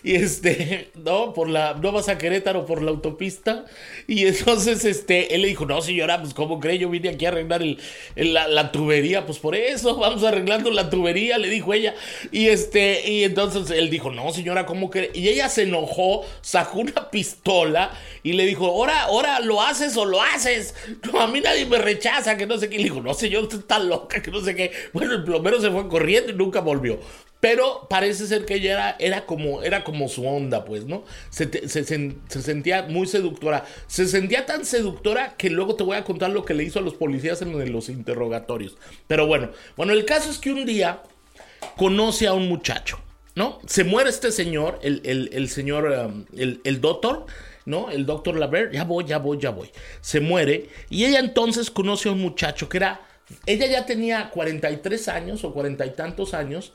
Y 0.02 0.14
este, 0.14 0.90
no, 0.94 1.34
por 1.34 1.46
la, 1.50 1.74
no 1.74 1.92
vas 1.92 2.08
a 2.08 2.16
Querétaro 2.16 2.64
por 2.64 2.82
la 2.82 2.90
autopista. 2.90 3.66
Y 4.06 4.26
entonces, 4.26 4.86
este, 4.86 5.34
él 5.34 5.42
le 5.42 5.48
dijo, 5.48 5.66
no, 5.66 5.82
señora, 5.82 6.22
pues 6.22 6.32
¿cómo 6.32 6.58
cree? 6.58 6.78
Yo 6.78 6.88
vine 6.88 7.10
aquí 7.10 7.26
a 7.26 7.28
arreglar 7.28 7.62
el, 7.62 7.78
la, 8.16 8.72
tubería. 8.72 9.26
Pues 9.26 9.38
por 9.38 9.54
eso, 9.54 9.96
vamos 9.98 10.24
arreglando 10.24 10.70
la 10.70 10.88
tubería, 10.88 11.36
le 11.36 11.50
dijo 11.50 11.74
ella. 11.74 11.94
Y 12.32 12.46
este, 12.46 13.10
y 13.10 13.24
entonces 13.24 13.70
él 13.70 13.90
dijo, 13.90 14.10
no, 14.10 14.32
señora, 14.32 14.64
¿cómo 14.64 14.88
cree? 14.88 15.10
Y 15.12 15.28
ella 15.28 15.50
se 15.50 15.64
enojó, 15.64 16.24
sacó 16.40 16.78
una 16.78 17.10
pistola 17.10 17.90
y 18.22 18.32
le 18.32 18.46
dijo, 18.46 18.66
ahora, 18.68 19.02
ahora 19.02 19.40
lo 19.40 19.60
haces 19.70 19.96
o 19.96 20.04
lo 20.04 20.20
haces. 20.20 20.74
No, 21.10 21.20
a 21.20 21.26
mí 21.26 21.40
nadie 21.40 21.66
me 21.66 21.78
rechaza, 21.78 22.36
que 22.36 22.46
no 22.46 22.58
sé 22.58 22.68
qué. 22.68 22.76
Le 22.78 22.84
dijo, 22.84 23.00
no, 23.00 23.14
señor, 23.14 23.44
usted 23.44 23.60
está 23.60 23.78
loca, 23.78 24.20
que 24.20 24.30
no 24.30 24.40
sé 24.40 24.54
qué. 24.54 24.72
Bueno, 24.92 25.14
el 25.14 25.24
plomero 25.24 25.60
se 25.60 25.70
fue 25.70 25.88
corriendo 25.88 26.32
y 26.32 26.34
nunca 26.34 26.60
volvió. 26.60 27.00
Pero 27.40 27.86
parece 27.88 28.26
ser 28.26 28.44
que 28.44 28.56
ella 28.56 28.72
era, 28.72 28.96
era, 28.98 29.26
como, 29.26 29.62
era 29.62 29.82
como 29.82 30.08
su 30.08 30.26
onda, 30.26 30.66
pues, 30.66 30.84
¿no? 30.84 31.04
Se, 31.30 31.68
se, 31.68 31.84
sentía 32.28 32.82
muy 32.82 33.06
seductora. 33.06 33.64
Se 33.86 34.06
sentía 34.06 34.44
tan 34.44 34.66
seductora 34.66 35.36
que 35.38 35.48
luego 35.48 35.74
te 35.74 35.82
voy 35.82 35.96
a 35.96 36.04
contar 36.04 36.30
lo 36.30 36.44
que 36.44 36.52
le 36.52 36.64
hizo 36.64 36.78
a 36.78 36.82
los 36.82 36.94
policías 36.94 37.40
en 37.40 37.72
los 37.72 37.88
interrogatorios. 37.88 38.76
Pero 39.06 39.26
bueno, 39.26 39.50
bueno, 39.76 39.94
el 39.94 40.04
caso 40.04 40.30
es 40.30 40.36
que 40.36 40.52
un 40.52 40.66
día 40.66 41.02
conoce 41.76 42.26
a 42.26 42.32
un 42.34 42.48
muchacho, 42.48 42.98
¿no? 43.34 43.58
Se 43.66 43.84
muere 43.84 44.10
este 44.10 44.32
señor, 44.32 44.78
el, 44.82 45.48
señor, 45.48 45.84
um, 45.86 46.24
el, 46.36 46.80
doctor, 46.80 47.26
¿no? 47.70 47.90
El 47.90 48.04
doctor 48.04 48.38
Laver, 48.38 48.70
ya 48.72 48.84
voy, 48.84 49.04
ya 49.04 49.18
voy, 49.18 49.38
ya 49.38 49.50
voy. 49.50 49.70
Se 50.00 50.20
muere 50.20 50.68
y 50.90 51.04
ella 51.04 51.20
entonces 51.20 51.70
conoce 51.70 52.08
a 52.08 52.12
un 52.12 52.20
muchacho 52.20 52.68
que 52.68 52.76
era, 52.78 53.00
ella 53.46 53.66
ya 53.66 53.86
tenía 53.86 54.30
43 54.30 55.08
años 55.08 55.44
o 55.44 55.54
cuarenta 55.54 55.86
y 55.86 55.90
tantos 55.90 56.34
años, 56.34 56.74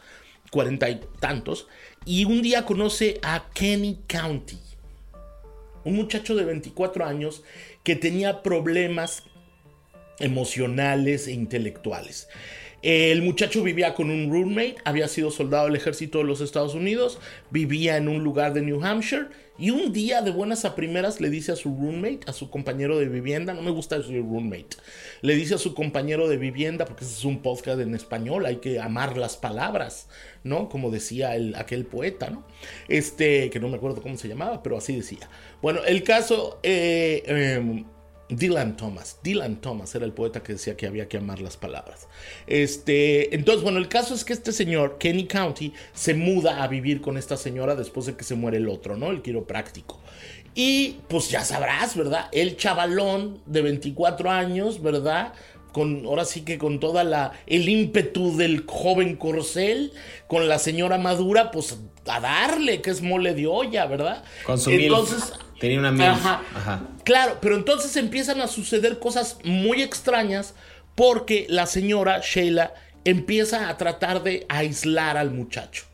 cuarenta 0.49 0.89
y 0.89 1.01
tantos, 1.19 1.67
y 2.05 2.25
un 2.25 2.41
día 2.41 2.65
conoce 2.65 3.19
a 3.21 3.45
Kenny 3.53 3.99
County, 4.07 4.57
un 5.83 5.95
muchacho 5.95 6.35
de 6.35 6.45
24 6.45 7.05
años 7.05 7.43
que 7.83 7.95
tenía 7.95 8.41
problemas 8.41 9.23
emocionales 10.19 11.27
e 11.27 11.33
intelectuales. 11.33 12.29
El 12.85 13.23
muchacho 13.23 13.63
vivía 13.63 13.95
con 13.95 14.11
un 14.11 14.31
roommate, 14.31 14.75
había 14.83 15.07
sido 15.07 15.31
soldado 15.31 15.65
del 15.65 15.75
ejército 15.75 16.19
de 16.19 16.25
los 16.25 16.39
Estados 16.39 16.75
Unidos, 16.75 17.17
vivía 17.49 17.97
en 17.97 18.07
un 18.07 18.23
lugar 18.23 18.53
de 18.53 18.61
New 18.61 18.85
Hampshire 18.85 19.25
y 19.57 19.71
un 19.71 19.91
día 19.91 20.21
de 20.21 20.29
buenas 20.29 20.65
a 20.65 20.75
primeras 20.75 21.19
le 21.19 21.31
dice 21.31 21.51
a 21.51 21.55
su 21.55 21.69
roommate, 21.69 22.19
a 22.27 22.31
su 22.31 22.51
compañero 22.51 22.99
de 22.99 23.07
vivienda, 23.07 23.55
no 23.55 23.63
me 23.63 23.71
gusta 23.71 23.97
decir 23.97 24.17
roommate, 24.17 24.77
le 25.23 25.33
dice 25.33 25.55
a 25.55 25.57
su 25.57 25.73
compañero 25.73 26.27
de 26.27 26.37
vivienda, 26.37 26.85
porque 26.85 27.05
este 27.05 27.15
es 27.15 27.25
un 27.25 27.41
podcast 27.41 27.79
en 27.79 27.95
español, 27.95 28.45
hay 28.45 28.57
que 28.57 28.79
amar 28.79 29.17
las 29.17 29.35
palabras, 29.35 30.07
¿no? 30.43 30.69
Como 30.69 30.91
decía 30.91 31.35
el, 31.35 31.55
aquel 31.55 31.87
poeta, 31.87 32.29
¿no? 32.29 32.45
Este, 32.87 33.49
que 33.49 33.59
no 33.59 33.67
me 33.67 33.77
acuerdo 33.77 34.03
cómo 34.03 34.15
se 34.15 34.27
llamaba, 34.27 34.61
pero 34.61 34.77
así 34.77 34.95
decía. 34.95 35.27
Bueno, 35.59 35.83
el 35.87 36.03
caso... 36.03 36.59
Eh, 36.61 37.23
em, 37.25 37.94
Dylan 38.29 38.75
Thomas. 38.75 39.19
Dylan 39.23 39.57
Thomas 39.57 39.93
era 39.93 40.05
el 40.05 40.11
poeta 40.11 40.41
que 40.41 40.53
decía 40.53 40.75
que 40.75 40.87
había 40.87 41.07
que 41.07 41.17
amar 41.17 41.41
las 41.41 41.57
palabras. 41.57 42.07
Este, 42.47 43.35
entonces, 43.35 43.63
bueno, 43.63 43.77
el 43.77 43.87
caso 43.87 44.15
es 44.15 44.25
que 44.25 44.33
este 44.33 44.51
señor, 44.51 44.97
Kenny 44.97 45.27
County, 45.27 45.73
se 45.93 46.13
muda 46.13 46.63
a 46.63 46.67
vivir 46.67 47.01
con 47.01 47.17
esta 47.17 47.37
señora 47.37 47.75
después 47.75 48.07
de 48.07 48.15
que 48.15 48.23
se 48.23 48.35
muere 48.35 48.57
el 48.57 48.67
otro, 48.67 48.97
¿no? 48.97 49.11
El 49.11 49.21
quiropráctico. 49.21 49.99
Y 50.55 50.97
pues 51.09 51.29
ya 51.29 51.43
sabrás, 51.43 51.95
¿verdad? 51.95 52.29
El 52.31 52.57
chavalón 52.57 53.41
de 53.45 53.61
24 53.61 54.31
años, 54.31 54.81
¿verdad? 54.81 55.33
Con, 55.71 56.05
ahora 56.05 56.23
sí 56.23 56.41
que 56.41 56.57
con 56.57 56.79
toda 56.79 57.03
la 57.03 57.33
el 57.47 57.67
ímpetu 57.67 58.37
del 58.37 58.63
joven 58.65 59.17
corcel, 59.17 59.91
con 60.27 60.47
la 60.47 60.57
señora 60.57 60.97
madura, 60.97 61.51
pues 61.51 61.77
a 62.07 62.19
darle, 62.21 62.81
que 62.81 62.91
es 62.91 63.01
mole 63.01 63.33
de 63.33 63.45
olla, 63.47 63.85
¿verdad? 63.85 64.23
Con 64.45 64.57
su 64.57 64.69
Entonces, 64.69 65.33
Tenía 65.59 65.79
una 65.79 66.11
Ajá. 66.11 66.41
Ajá. 66.53 66.81
Claro, 67.03 67.37
pero 67.41 67.55
entonces 67.55 67.95
empiezan 67.95 68.41
a 68.41 68.47
suceder 68.47 68.99
cosas 68.99 69.37
muy 69.43 69.81
extrañas 69.81 70.53
porque 70.95 71.45
la 71.49 71.65
señora 71.65 72.21
Sheila 72.21 72.73
empieza 73.03 73.69
a 73.69 73.77
tratar 73.77 74.23
de 74.23 74.45
aislar 74.49 75.17
al 75.17 75.31
muchacho, 75.31 75.85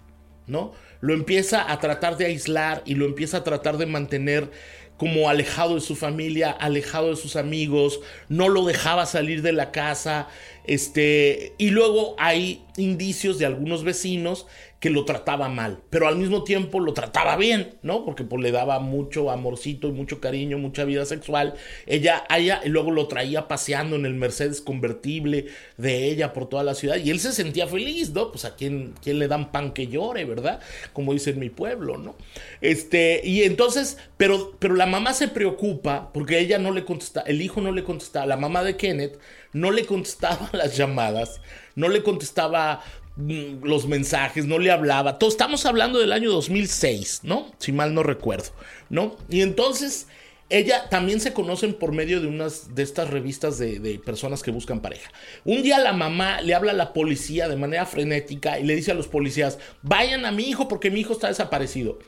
¿no? 0.48 0.74
Lo 1.02 1.14
empieza 1.14 1.72
a 1.72 1.80
tratar 1.80 2.18
de 2.18 2.26
aislar 2.26 2.84
y 2.86 2.96
lo 2.96 3.06
empieza 3.06 3.38
a 3.38 3.44
tratar 3.44 3.78
de 3.78 3.88
mantener 3.88 4.52
como 4.98 5.30
alejado 5.30 5.76
de 5.76 5.82
su 5.82 5.96
familia, 5.96 6.52
alejado 6.52 7.10
de 7.10 7.16
sus 7.16 7.36
amigos, 7.36 8.02
no 8.30 8.50
lo 8.50 8.66
dejaba 8.66 9.08
salir 9.08 9.42
de 9.42 9.52
la 9.52 9.72
casa, 9.72 10.28
este, 10.64 11.54
y 11.58 11.72
luego 11.72 12.16
hay 12.20 12.64
indicios 12.78 13.40
de 13.40 13.48
algunos 13.48 13.84
vecinos 13.84 14.46
que 14.82 14.90
lo 14.90 15.06
trataba 15.06 15.48
mal, 15.48 15.78
pero 15.92 16.08
al 16.08 16.18
mismo 16.18 16.44
tiempo 16.44 16.80
lo 16.80 16.94
trataba 16.94 17.38
bien, 17.38 17.76
¿no? 17.84 18.04
Porque 18.04 18.24
pues, 18.24 18.42
le 18.42 18.52
daba 18.52 18.80
mucho 18.80 19.30
amorcito 19.30 19.88
y 19.88 19.92
mucho 19.92 20.20
cariño, 20.20 20.58
mucha 20.58 20.86
vida 20.86 21.06
sexual. 21.06 21.54
Ella, 21.86 22.24
ella, 22.36 22.62
luego 22.66 22.90
lo 22.90 23.08
traía 23.08 23.48
paseando 23.48 23.96
en 23.96 24.08
el 24.08 24.16
Mercedes 24.16 24.60
convertible 24.60 25.46
de 25.78 26.06
ella 26.06 26.34
por 26.34 26.50
toda 26.50 26.64
la 26.64 26.74
ciudad 26.74 26.96
y 26.96 27.12
él 27.12 27.20
se 27.20 27.32
sentía 27.32 27.68
feliz, 27.68 28.10
¿no? 28.10 28.32
Pues 28.32 28.44
a 28.44 28.56
quién, 28.56 28.96
quién 29.04 29.20
le 29.20 29.28
dan 29.28 29.52
pan 29.52 29.72
que 29.72 29.86
llore, 29.86 30.26
¿verdad? 30.26 30.60
Como 30.94 31.14
dice 31.14 31.30
en 31.30 31.40
mi 31.40 31.52
pueblo, 31.52 32.00
¿no? 32.00 32.16
Este, 32.60 33.22
y 33.24 33.44
entonces, 33.44 34.00
pero, 34.18 34.56
pero 34.58 34.74
la 34.74 34.88
mamá 34.88 35.14
se 35.14 35.28
preocupa 35.28 36.12
porque 36.12 36.40
ella 36.40 36.58
no 36.58 36.72
le 36.72 36.86
contesta, 36.86 37.22
el 37.22 37.44
hijo 37.44 37.62
no 37.62 37.72
le 37.72 37.84
contestaba, 37.84 38.26
la 38.26 38.36
mamá 38.36 38.64
de 38.64 38.78
Kenneth 38.78 39.20
no 39.54 39.70
le 39.70 39.86
contestaba 39.86 40.50
las 40.54 40.76
llamadas, 40.76 41.40
no 41.76 41.88
le 41.88 42.04
contestaba 42.04 42.82
los 43.18 43.88
mensajes, 43.88 44.46
no 44.46 44.60
le 44.60 44.72
hablaba. 44.72 45.18
Estamos 45.22 45.66
hablando 45.66 46.00
del 46.00 46.12
año 46.12 46.32
2006, 46.32 47.22
¿no? 47.24 47.52
Si 47.58 47.72
mal 47.72 47.94
no 47.94 48.04
recuerdo, 48.04 48.52
¿no? 48.90 49.18
Y 49.30 49.42
entonces 49.42 50.08
ella 50.50 50.90
también 50.90 51.20
se 51.20 51.34
conocen 51.34 51.74
por 51.74 51.94
medio 51.94 52.20
de 52.20 52.28
unas 52.28 52.76
de 52.76 52.84
estas 52.84 53.10
revistas 53.10 53.58
de, 53.58 53.80
de, 53.80 54.00
personas 54.00 54.44
que 54.44 54.52
buscan 54.52 54.82
pareja. 54.82 55.12
Un 55.46 55.64
día 55.64 55.80
la 55.80 55.94
mamá 55.94 56.42
le 56.42 56.54
habla 56.54 56.72
a 56.72 56.76
la 56.76 56.94
policía 56.94 57.48
de 57.48 57.56
manera 57.56 57.86
frenética 57.86 58.60
y 58.60 58.66
le 58.66 58.76
dice 58.76 58.92
a 58.92 58.96
los 58.96 59.08
policías, 59.08 59.60
vayan 59.82 60.26
a 60.26 60.32
mi 60.32 60.44
hijo 60.44 60.68
porque 60.68 60.92
mi 60.92 61.00
hijo 61.00 61.14
está 61.14 61.28
desaparecido. 61.28 62.00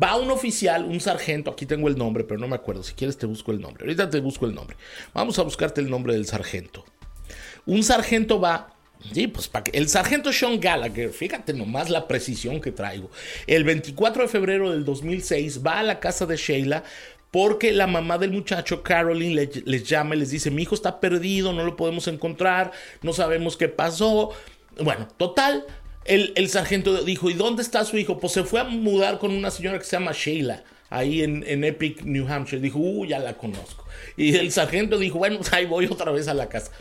Va 0.00 0.16
un 0.16 0.30
oficial, 0.30 0.84
un 0.84 1.00
sargento, 1.00 1.50
aquí 1.50 1.66
tengo 1.66 1.88
el 1.88 1.98
nombre, 1.98 2.22
pero 2.22 2.38
no 2.38 2.46
me 2.46 2.54
acuerdo, 2.54 2.84
si 2.84 2.94
quieres 2.94 3.18
te 3.18 3.26
busco 3.26 3.50
el 3.50 3.60
nombre. 3.60 3.84
Ahorita 3.84 4.08
te 4.08 4.20
busco 4.20 4.46
el 4.46 4.54
nombre. 4.54 4.76
Vamos 5.12 5.38
a 5.38 5.42
buscarte 5.42 5.80
el 5.80 5.90
nombre 5.90 6.12
del 6.12 6.26
sargento. 6.26 6.84
Un 7.66 7.82
sargento 7.82 8.40
va 8.40 8.76
Sí, 9.12 9.26
pues 9.26 9.50
el 9.72 9.88
sargento 9.88 10.32
Sean 10.32 10.60
Gallagher, 10.60 11.10
fíjate 11.10 11.52
nomás 11.52 11.90
la 11.90 12.06
precisión 12.06 12.60
que 12.60 12.70
traigo. 12.70 13.10
El 13.46 13.64
24 13.64 14.22
de 14.22 14.28
febrero 14.28 14.70
del 14.70 14.84
2006 14.84 15.64
va 15.66 15.80
a 15.80 15.82
la 15.82 16.00
casa 16.00 16.26
de 16.26 16.36
Sheila 16.36 16.84
porque 17.30 17.72
la 17.72 17.86
mamá 17.86 18.18
del 18.18 18.32
muchacho, 18.32 18.82
Caroline, 18.82 19.48
les 19.64 19.84
llama 19.84 20.14
y 20.14 20.18
les 20.18 20.30
dice, 20.30 20.50
mi 20.50 20.62
hijo 20.62 20.74
está 20.74 21.00
perdido, 21.00 21.52
no 21.52 21.64
lo 21.64 21.76
podemos 21.76 22.08
encontrar, 22.08 22.72
no 23.02 23.12
sabemos 23.12 23.56
qué 23.56 23.68
pasó. 23.68 24.30
Bueno, 24.80 25.06
total, 25.16 25.64
el, 26.04 26.32
el, 26.34 26.48
sargento 26.48 27.04
dijo, 27.04 27.30
¿y 27.30 27.34
dónde 27.34 27.62
está 27.62 27.84
su 27.84 27.96
hijo? 27.98 28.18
Pues 28.18 28.32
se 28.32 28.42
fue 28.42 28.60
a 28.60 28.64
mudar 28.64 29.18
con 29.18 29.30
una 29.30 29.50
señora 29.50 29.78
que 29.78 29.84
se 29.84 29.92
llama 29.92 30.12
Sheila, 30.12 30.64
ahí 30.88 31.22
en, 31.22 31.44
en 31.46 31.62
Epic, 31.62 32.02
New 32.02 32.26
Hampshire. 32.28 32.60
Dijo, 32.60 32.80
uh, 32.80 33.04
ya 33.04 33.20
la 33.20 33.34
conozco. 33.36 33.86
Y 34.16 34.34
el 34.36 34.50
sargento 34.50 34.98
dijo, 34.98 35.18
bueno, 35.18 35.38
ahí 35.52 35.66
voy 35.66 35.86
otra 35.86 36.10
vez 36.10 36.26
a 36.26 36.34
la 36.34 36.48
casa. 36.48 36.72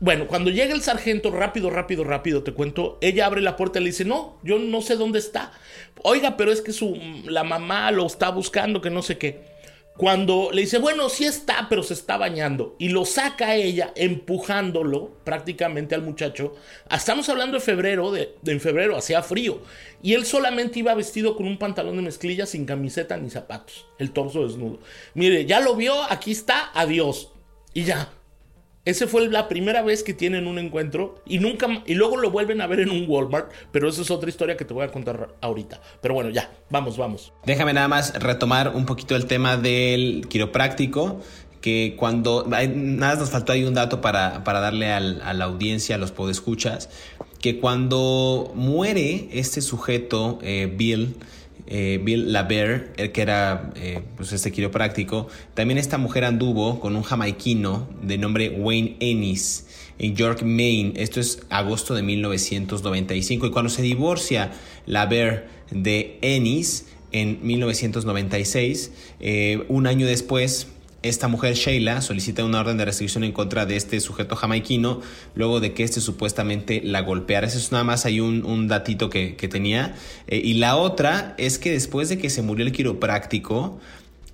Bueno, 0.00 0.28
cuando 0.28 0.50
llega 0.50 0.74
el 0.74 0.82
sargento, 0.82 1.32
rápido, 1.32 1.70
rápido, 1.70 2.04
rápido, 2.04 2.44
te 2.44 2.52
cuento, 2.52 2.98
ella 3.00 3.26
abre 3.26 3.40
la 3.40 3.56
puerta 3.56 3.80
y 3.80 3.82
le 3.82 3.90
dice, 3.90 4.04
no, 4.04 4.38
yo 4.44 4.58
no 4.58 4.80
sé 4.80 4.94
dónde 4.94 5.18
está. 5.18 5.52
Oiga, 6.04 6.36
pero 6.36 6.52
es 6.52 6.60
que 6.60 6.72
su, 6.72 6.96
la 7.24 7.42
mamá 7.42 7.90
lo 7.90 8.06
está 8.06 8.30
buscando, 8.30 8.80
que 8.80 8.90
no 8.90 9.02
sé 9.02 9.18
qué. 9.18 9.58
Cuando 9.96 10.50
le 10.52 10.60
dice, 10.60 10.78
bueno, 10.78 11.08
sí 11.08 11.24
está, 11.24 11.66
pero 11.68 11.82
se 11.82 11.94
está 11.94 12.16
bañando. 12.16 12.76
Y 12.78 12.90
lo 12.90 13.04
saca 13.04 13.56
ella, 13.56 13.92
empujándolo 13.96 15.10
prácticamente 15.24 15.96
al 15.96 16.02
muchacho. 16.02 16.54
Estamos 16.88 17.28
hablando 17.28 17.56
de 17.56 17.64
febrero, 17.64 18.12
de, 18.12 18.36
de, 18.42 18.52
en 18.52 18.60
febrero 18.60 18.96
hacía 18.96 19.24
frío. 19.24 19.60
Y 20.00 20.14
él 20.14 20.24
solamente 20.24 20.78
iba 20.78 20.94
vestido 20.94 21.34
con 21.34 21.48
un 21.48 21.58
pantalón 21.58 21.96
de 21.96 22.02
mezclilla, 22.02 22.46
sin 22.46 22.64
camiseta 22.64 23.16
ni 23.16 23.28
zapatos. 23.28 23.86
El 23.98 24.12
torso 24.12 24.46
desnudo. 24.46 24.78
Mire, 25.14 25.46
ya 25.46 25.58
lo 25.58 25.74
vio, 25.74 26.00
aquí 26.04 26.30
está, 26.30 26.70
adiós. 26.74 27.32
Y 27.74 27.82
ya, 27.82 28.12
ese 28.88 29.06
fue 29.06 29.28
la 29.28 29.48
primera 29.48 29.82
vez 29.82 30.02
que 30.02 30.14
tienen 30.14 30.46
un 30.46 30.58
encuentro 30.58 31.22
y 31.26 31.40
nunca 31.40 31.66
y 31.84 31.92
luego 31.92 32.16
lo 32.16 32.30
vuelven 32.30 32.62
a 32.62 32.66
ver 32.66 32.80
en 32.80 32.90
un 32.90 33.04
Walmart, 33.06 33.50
pero 33.70 33.86
esa 33.86 34.00
es 34.00 34.10
otra 34.10 34.30
historia 34.30 34.56
que 34.56 34.64
te 34.64 34.72
voy 34.72 34.82
a 34.82 34.90
contar 34.90 35.34
ahorita. 35.42 35.78
Pero 36.00 36.14
bueno, 36.14 36.30
ya, 36.30 36.50
vamos, 36.70 36.96
vamos. 36.96 37.34
Déjame 37.44 37.74
nada 37.74 37.86
más 37.86 38.14
retomar 38.18 38.74
un 38.74 38.86
poquito 38.86 39.14
el 39.14 39.26
tema 39.26 39.58
del 39.58 40.26
quiropráctico 40.30 41.20
que 41.60 41.96
cuando 41.98 42.46
nada 42.48 43.16
nos 43.16 43.28
faltó 43.28 43.52
ahí 43.52 43.64
un 43.64 43.74
dato 43.74 44.00
para, 44.00 44.42
para 44.42 44.60
darle 44.60 44.90
a 44.90 45.00
la 45.00 45.44
audiencia, 45.44 45.96
a 45.96 45.98
los 45.98 46.10
podescuchas, 46.10 46.88
que 47.42 47.60
cuando 47.60 48.52
muere 48.54 49.28
este 49.32 49.60
sujeto, 49.60 50.38
eh, 50.40 50.72
Bill, 50.74 51.14
eh, 51.66 52.00
Bill 52.02 52.32
Laber, 52.32 52.92
el 52.96 53.12
que 53.12 53.22
era 53.22 53.72
eh, 53.76 54.00
pues 54.16 54.32
este 54.32 54.52
quiropráctico. 54.52 55.28
También 55.54 55.78
esta 55.78 55.98
mujer 55.98 56.24
anduvo 56.24 56.80
con 56.80 56.96
un 56.96 57.02
jamaiquino 57.02 57.88
de 58.02 58.18
nombre 58.18 58.50
Wayne 58.50 58.96
Ennis 59.00 59.66
en 59.98 60.14
York, 60.14 60.42
Maine. 60.42 60.92
Esto 60.96 61.20
es 61.20 61.40
agosto 61.50 61.94
de 61.94 62.02
1995. 62.02 63.46
Y 63.46 63.50
cuando 63.50 63.70
se 63.70 63.82
divorcia 63.82 64.52
Laber 64.86 65.48
de 65.70 66.18
Ennis 66.22 66.86
en 67.12 67.38
1996, 67.42 68.92
eh, 69.20 69.64
un 69.68 69.86
año 69.86 70.06
después 70.06 70.68
esta 71.08 71.28
mujer 71.28 71.54
Sheila 71.54 72.00
solicita 72.00 72.44
una 72.44 72.60
orden 72.60 72.76
de 72.76 72.84
restricción 72.84 73.24
en 73.24 73.32
contra 73.32 73.66
de 73.66 73.76
este 73.76 74.00
sujeto 74.00 74.36
jamaiquino 74.36 75.00
luego 75.34 75.60
de 75.60 75.74
que 75.74 75.84
este 75.84 76.00
supuestamente 76.00 76.80
la 76.84 77.00
golpeara. 77.00 77.46
Eso 77.46 77.58
es 77.58 77.72
nada 77.72 77.84
más 77.84 78.06
hay 78.06 78.20
un, 78.20 78.68
datito 78.68 79.10
que, 79.10 79.34
tenía. 79.50 79.94
Eh, 80.26 80.40
y 80.42 80.54
la 80.54 80.76
otra 80.76 81.34
es 81.38 81.58
que 81.58 81.70
después 81.70 82.08
de 82.08 82.18
que 82.18 82.30
se 82.30 82.42
murió 82.42 82.66
el 82.66 82.72
quiropráctico, 82.72 83.78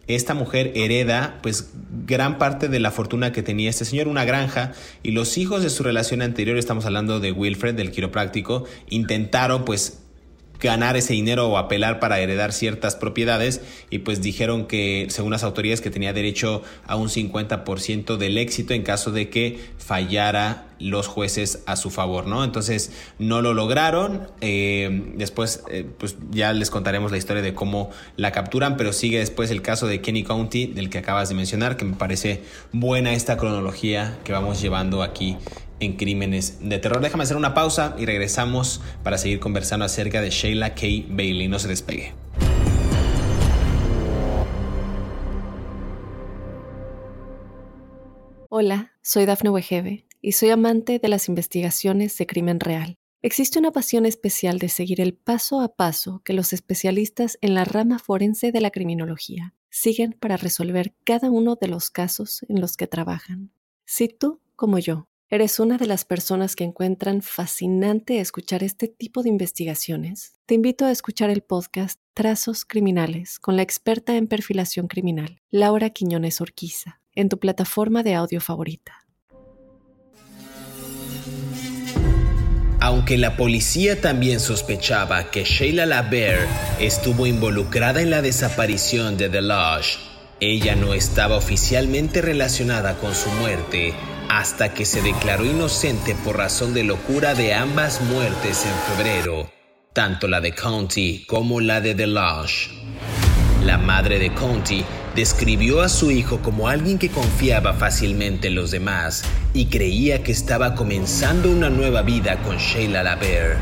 esta 0.06 0.34
mujer 0.34 0.72
hereda 0.74 1.38
pues 1.42 1.70
gran 2.06 2.38
parte 2.38 2.68
de 2.68 2.80
la 2.80 2.90
fortuna 2.90 3.32
que 3.32 3.42
tenía 3.42 3.70
este 3.70 3.84
señor, 3.84 4.08
una 4.08 4.24
granja, 4.24 4.72
y 5.02 5.12
los 5.12 5.38
hijos 5.38 5.62
de 5.62 5.70
su 5.70 5.82
relación 5.82 6.22
anterior, 6.22 6.58
estamos 6.58 6.84
hablando 6.84 7.20
de 7.20 7.32
Wilfred, 7.32 7.74
del 7.74 7.90
quiropráctico, 7.90 8.64
intentaron 8.88 9.64
pues 9.64 10.03
ganar 10.64 10.96
ese 10.96 11.12
dinero 11.12 11.48
o 11.48 11.58
apelar 11.58 12.00
para 12.00 12.18
heredar 12.18 12.52
ciertas 12.52 12.96
propiedades 12.96 13.60
y 13.90 13.98
pues 13.98 14.22
dijeron 14.22 14.66
que 14.66 15.06
según 15.10 15.30
las 15.30 15.44
autoridades 15.44 15.82
que 15.82 15.90
tenía 15.90 16.12
derecho 16.14 16.62
a 16.86 16.96
un 16.96 17.08
50% 17.08 18.16
del 18.16 18.38
éxito 18.38 18.72
en 18.72 18.82
caso 18.82 19.12
de 19.12 19.28
que 19.28 19.60
fallara 19.78 20.68
los 20.78 21.06
jueces 21.06 21.62
a 21.66 21.76
su 21.76 21.90
favor, 21.90 22.26
¿no? 22.26 22.44
Entonces 22.44 22.92
no 23.18 23.42
lo 23.42 23.54
lograron. 23.54 24.28
Eh, 24.40 25.12
después, 25.14 25.62
eh, 25.70 25.86
pues 25.98 26.16
ya 26.30 26.52
les 26.52 26.70
contaremos 26.70 27.12
la 27.12 27.18
historia 27.18 27.42
de 27.42 27.54
cómo 27.54 27.90
la 28.16 28.32
capturan, 28.32 28.76
pero 28.76 28.92
sigue 28.92 29.18
después 29.18 29.50
el 29.50 29.62
caso 29.62 29.86
de 29.86 30.00
Kenny 30.00 30.24
County, 30.24 30.66
del 30.66 30.90
que 30.90 30.98
acabas 30.98 31.28
de 31.28 31.34
mencionar, 31.34 31.76
que 31.76 31.84
me 31.84 31.94
parece 31.94 32.42
buena 32.72 33.12
esta 33.12 33.36
cronología 33.36 34.18
que 34.24 34.32
vamos 34.32 34.60
llevando 34.60 35.02
aquí 35.02 35.36
en 35.80 35.96
Crímenes 35.96 36.58
de 36.60 36.78
Terror. 36.78 37.00
Déjame 37.00 37.24
hacer 37.24 37.36
una 37.36 37.54
pausa 37.54 37.96
y 37.98 38.06
regresamos 38.06 38.80
para 39.02 39.18
seguir 39.18 39.40
conversando 39.40 39.84
acerca 39.84 40.20
de 40.20 40.30
Sheila 40.30 40.74
K. 40.74 40.86
Bailey. 41.08 41.48
No 41.48 41.58
se 41.58 41.68
despegue. 41.68 42.14
Hola, 48.48 48.92
soy 49.02 49.26
Dafne 49.26 49.50
Wegebe 49.50 50.06
y 50.20 50.32
soy 50.32 50.50
amante 50.50 51.00
de 51.00 51.08
las 51.08 51.28
investigaciones 51.28 52.16
de 52.16 52.26
crimen 52.26 52.60
real. 52.60 52.96
Existe 53.20 53.58
una 53.58 53.72
pasión 53.72 54.06
especial 54.06 54.58
de 54.58 54.68
seguir 54.68 55.00
el 55.00 55.14
paso 55.14 55.60
a 55.60 55.74
paso 55.74 56.20
que 56.24 56.34
los 56.34 56.52
especialistas 56.52 57.38
en 57.40 57.54
la 57.54 57.64
rama 57.64 57.98
forense 57.98 58.52
de 58.52 58.60
la 58.60 58.70
criminología 58.70 59.54
siguen 59.70 60.12
para 60.12 60.36
resolver 60.36 60.94
cada 61.04 61.30
uno 61.30 61.56
de 61.56 61.66
los 61.66 61.90
casos 61.90 62.44
en 62.48 62.60
los 62.60 62.76
que 62.76 62.86
trabajan. 62.86 63.50
Si 63.86 64.08
tú, 64.08 64.40
como 64.56 64.78
yo, 64.78 65.08
¿Eres 65.30 65.58
una 65.58 65.78
de 65.78 65.86
las 65.86 66.04
personas 66.04 66.54
que 66.54 66.64
encuentran 66.64 67.22
fascinante 67.22 68.20
escuchar 68.20 68.62
este 68.62 68.88
tipo 68.88 69.22
de 69.22 69.30
investigaciones? 69.30 70.34
Te 70.44 70.54
invito 70.54 70.84
a 70.84 70.90
escuchar 70.90 71.30
el 71.30 71.40
podcast 71.40 71.98
Trazos 72.12 72.66
Criminales 72.66 73.38
con 73.40 73.56
la 73.56 73.62
experta 73.62 74.16
en 74.16 74.26
perfilación 74.26 74.86
criminal, 74.86 75.40
Laura 75.50 75.88
Quiñones 75.88 76.42
Orquiza, 76.42 77.00
en 77.14 77.30
tu 77.30 77.38
plataforma 77.38 78.02
de 78.02 78.14
audio 78.14 78.42
favorita. 78.42 79.06
Aunque 82.80 83.16
la 83.16 83.34
policía 83.38 84.02
también 84.02 84.40
sospechaba 84.40 85.30
que 85.30 85.44
Sheila 85.44 85.86
LaBear 85.86 86.46
estuvo 86.78 87.26
involucrada 87.26 88.02
en 88.02 88.10
la 88.10 88.20
desaparición 88.20 89.16
de 89.16 89.30
The 89.30 89.40
Lodge, 89.40 89.96
ella 90.40 90.76
no 90.76 90.92
estaba 90.92 91.38
oficialmente 91.38 92.20
relacionada 92.20 92.98
con 92.98 93.14
su 93.14 93.30
muerte 93.30 93.94
hasta 94.34 94.74
que 94.74 94.84
se 94.84 95.00
declaró 95.00 95.44
inocente 95.44 96.16
por 96.24 96.36
razón 96.36 96.74
de 96.74 96.82
locura 96.82 97.34
de 97.34 97.54
ambas 97.54 98.00
muertes 98.00 98.66
en 98.66 98.96
febrero, 98.96 99.48
tanto 99.92 100.26
la 100.26 100.40
de 100.40 100.52
Conti 100.52 101.24
como 101.28 101.60
la 101.60 101.80
de 101.80 101.94
Deloche. 101.94 102.70
La 103.64 103.78
madre 103.78 104.18
de 104.18 104.34
Conti 104.34 104.84
describió 105.14 105.82
a 105.82 105.88
su 105.88 106.10
hijo 106.10 106.40
como 106.40 106.66
alguien 106.66 106.98
que 106.98 107.10
confiaba 107.10 107.74
fácilmente 107.74 108.48
en 108.48 108.56
los 108.56 108.72
demás 108.72 109.22
y 109.52 109.66
creía 109.66 110.24
que 110.24 110.32
estaba 110.32 110.74
comenzando 110.74 111.48
una 111.48 111.70
nueva 111.70 112.02
vida 112.02 112.42
con 112.42 112.56
Sheila 112.56 113.04
LaBear. 113.04 113.56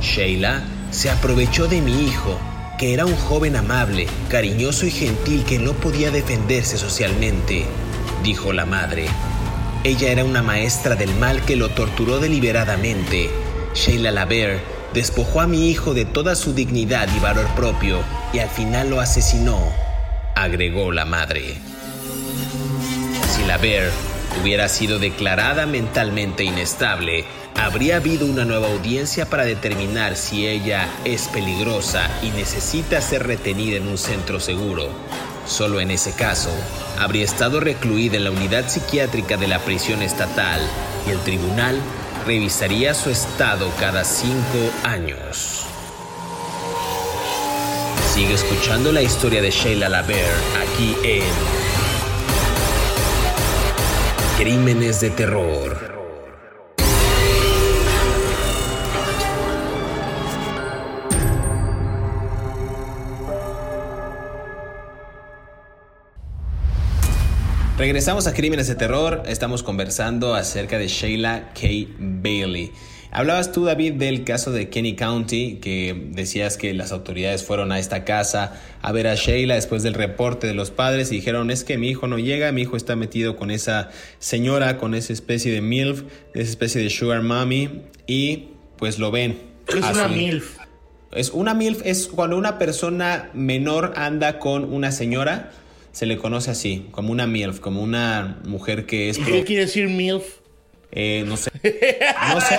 Sheila 0.00 0.64
se 0.90 1.10
aprovechó 1.10 1.68
de 1.68 1.80
mi 1.80 2.08
hijo, 2.08 2.36
que 2.76 2.92
era 2.92 3.06
un 3.06 3.14
joven 3.14 3.54
amable, 3.54 4.08
cariñoso 4.28 4.84
y 4.84 4.90
gentil 4.90 5.44
que 5.44 5.60
no 5.60 5.74
podía 5.74 6.10
defenderse 6.10 6.76
socialmente, 6.76 7.66
dijo 8.24 8.52
la 8.52 8.66
madre. 8.66 9.06
Ella 9.84 10.10
era 10.10 10.24
una 10.24 10.42
maestra 10.42 10.96
del 10.96 11.14
mal 11.14 11.40
que 11.42 11.54
lo 11.54 11.68
torturó 11.68 12.18
deliberadamente. 12.18 13.30
Sheila 13.74 14.10
Laver 14.10 14.60
despojó 14.92 15.40
a 15.40 15.46
mi 15.46 15.68
hijo 15.68 15.94
de 15.94 16.04
toda 16.04 16.34
su 16.34 16.52
dignidad 16.52 17.08
y 17.16 17.20
valor 17.20 17.46
propio 17.54 18.00
y 18.32 18.40
al 18.40 18.48
final 18.48 18.90
lo 18.90 19.00
asesinó, 19.00 19.72
agregó 20.34 20.90
la 20.90 21.04
madre. 21.04 21.54
Si 23.30 23.44
Laver 23.44 23.92
hubiera 24.42 24.68
sido 24.68 24.98
declarada 24.98 25.64
mentalmente 25.66 26.42
inestable, 26.42 27.24
habría 27.54 27.96
habido 27.96 28.26
una 28.26 28.44
nueva 28.44 28.68
audiencia 28.68 29.26
para 29.26 29.44
determinar 29.44 30.16
si 30.16 30.48
ella 30.48 30.88
es 31.04 31.28
peligrosa 31.28 32.08
y 32.22 32.30
necesita 32.30 33.00
ser 33.00 33.28
retenida 33.28 33.76
en 33.76 33.86
un 33.86 33.98
centro 33.98 34.40
seguro. 34.40 34.90
Solo 35.48 35.80
en 35.80 35.90
ese 35.90 36.12
caso, 36.12 36.50
habría 36.98 37.24
estado 37.24 37.58
recluida 37.58 38.16
en 38.18 38.24
la 38.24 38.30
unidad 38.30 38.68
psiquiátrica 38.68 39.38
de 39.38 39.48
la 39.48 39.58
prisión 39.60 40.02
estatal 40.02 40.60
y 41.06 41.10
el 41.10 41.18
tribunal 41.20 41.80
revisaría 42.26 42.92
su 42.92 43.08
estado 43.08 43.70
cada 43.80 44.04
cinco 44.04 44.70
años. 44.84 45.64
Sigue 48.14 48.34
escuchando 48.34 48.92
la 48.92 49.00
historia 49.00 49.40
de 49.40 49.50
Sheila 49.50 49.88
Laver 49.88 50.34
aquí 50.62 50.94
en 51.02 51.24
Crímenes 54.36 55.00
de 55.00 55.10
Terror. 55.10 55.87
Regresamos 67.78 68.26
a 68.26 68.34
Crímenes 68.34 68.66
de 68.66 68.74
Terror, 68.74 69.22
estamos 69.26 69.62
conversando 69.62 70.34
acerca 70.34 70.80
de 70.80 70.88
Sheila 70.88 71.52
K. 71.54 71.68
Bailey. 72.00 72.72
Hablabas 73.12 73.52
tú, 73.52 73.66
David, 73.66 73.92
del 73.92 74.24
caso 74.24 74.50
de 74.50 74.68
Kenny 74.68 74.96
County, 74.96 75.60
que 75.62 76.08
decías 76.10 76.56
que 76.56 76.74
las 76.74 76.90
autoridades 76.90 77.44
fueron 77.44 77.70
a 77.70 77.78
esta 77.78 78.04
casa 78.04 78.60
a 78.82 78.90
ver 78.90 79.06
a 79.06 79.14
Sheila 79.14 79.54
después 79.54 79.84
del 79.84 79.94
reporte 79.94 80.48
de 80.48 80.54
los 80.54 80.72
padres 80.72 81.12
y 81.12 81.14
dijeron, 81.14 81.52
es 81.52 81.62
que 81.62 81.78
mi 81.78 81.88
hijo 81.88 82.08
no 82.08 82.18
llega, 82.18 82.50
mi 82.50 82.62
hijo 82.62 82.76
está 82.76 82.96
metido 82.96 83.36
con 83.36 83.52
esa 83.52 83.90
señora, 84.18 84.76
con 84.76 84.96
esa 84.96 85.12
especie 85.12 85.52
de 85.52 85.60
MILF, 85.60 86.02
esa 86.34 86.50
especie 86.50 86.82
de 86.82 86.90
Sugar 86.90 87.22
Mommy, 87.22 87.82
y 88.08 88.48
pues 88.76 88.98
lo 88.98 89.12
ven. 89.12 89.38
Es 89.68 89.76
una 89.76 90.08
MILF. 90.08 90.58
Es 91.12 91.30
una 91.30 91.54
MILF, 91.54 91.82
es 91.84 92.08
cuando 92.08 92.36
una 92.36 92.58
persona 92.58 93.30
menor 93.34 93.92
anda 93.94 94.40
con 94.40 94.64
una 94.64 94.90
señora 94.90 95.52
se 95.92 96.06
le 96.06 96.16
conoce 96.16 96.50
así, 96.50 96.88
como 96.90 97.12
una 97.12 97.26
MILF, 97.26 97.60
como 97.60 97.82
una 97.82 98.40
mujer 98.44 98.86
que 98.86 99.08
es... 99.10 99.18
¿Qué 99.18 99.44
quiere 99.44 99.62
decir 99.62 99.88
MILF? 99.88 100.24
Eh, 100.92 101.24
no 101.26 101.36
sé. 101.36 101.50
No 102.32 102.40
sé. 102.40 102.58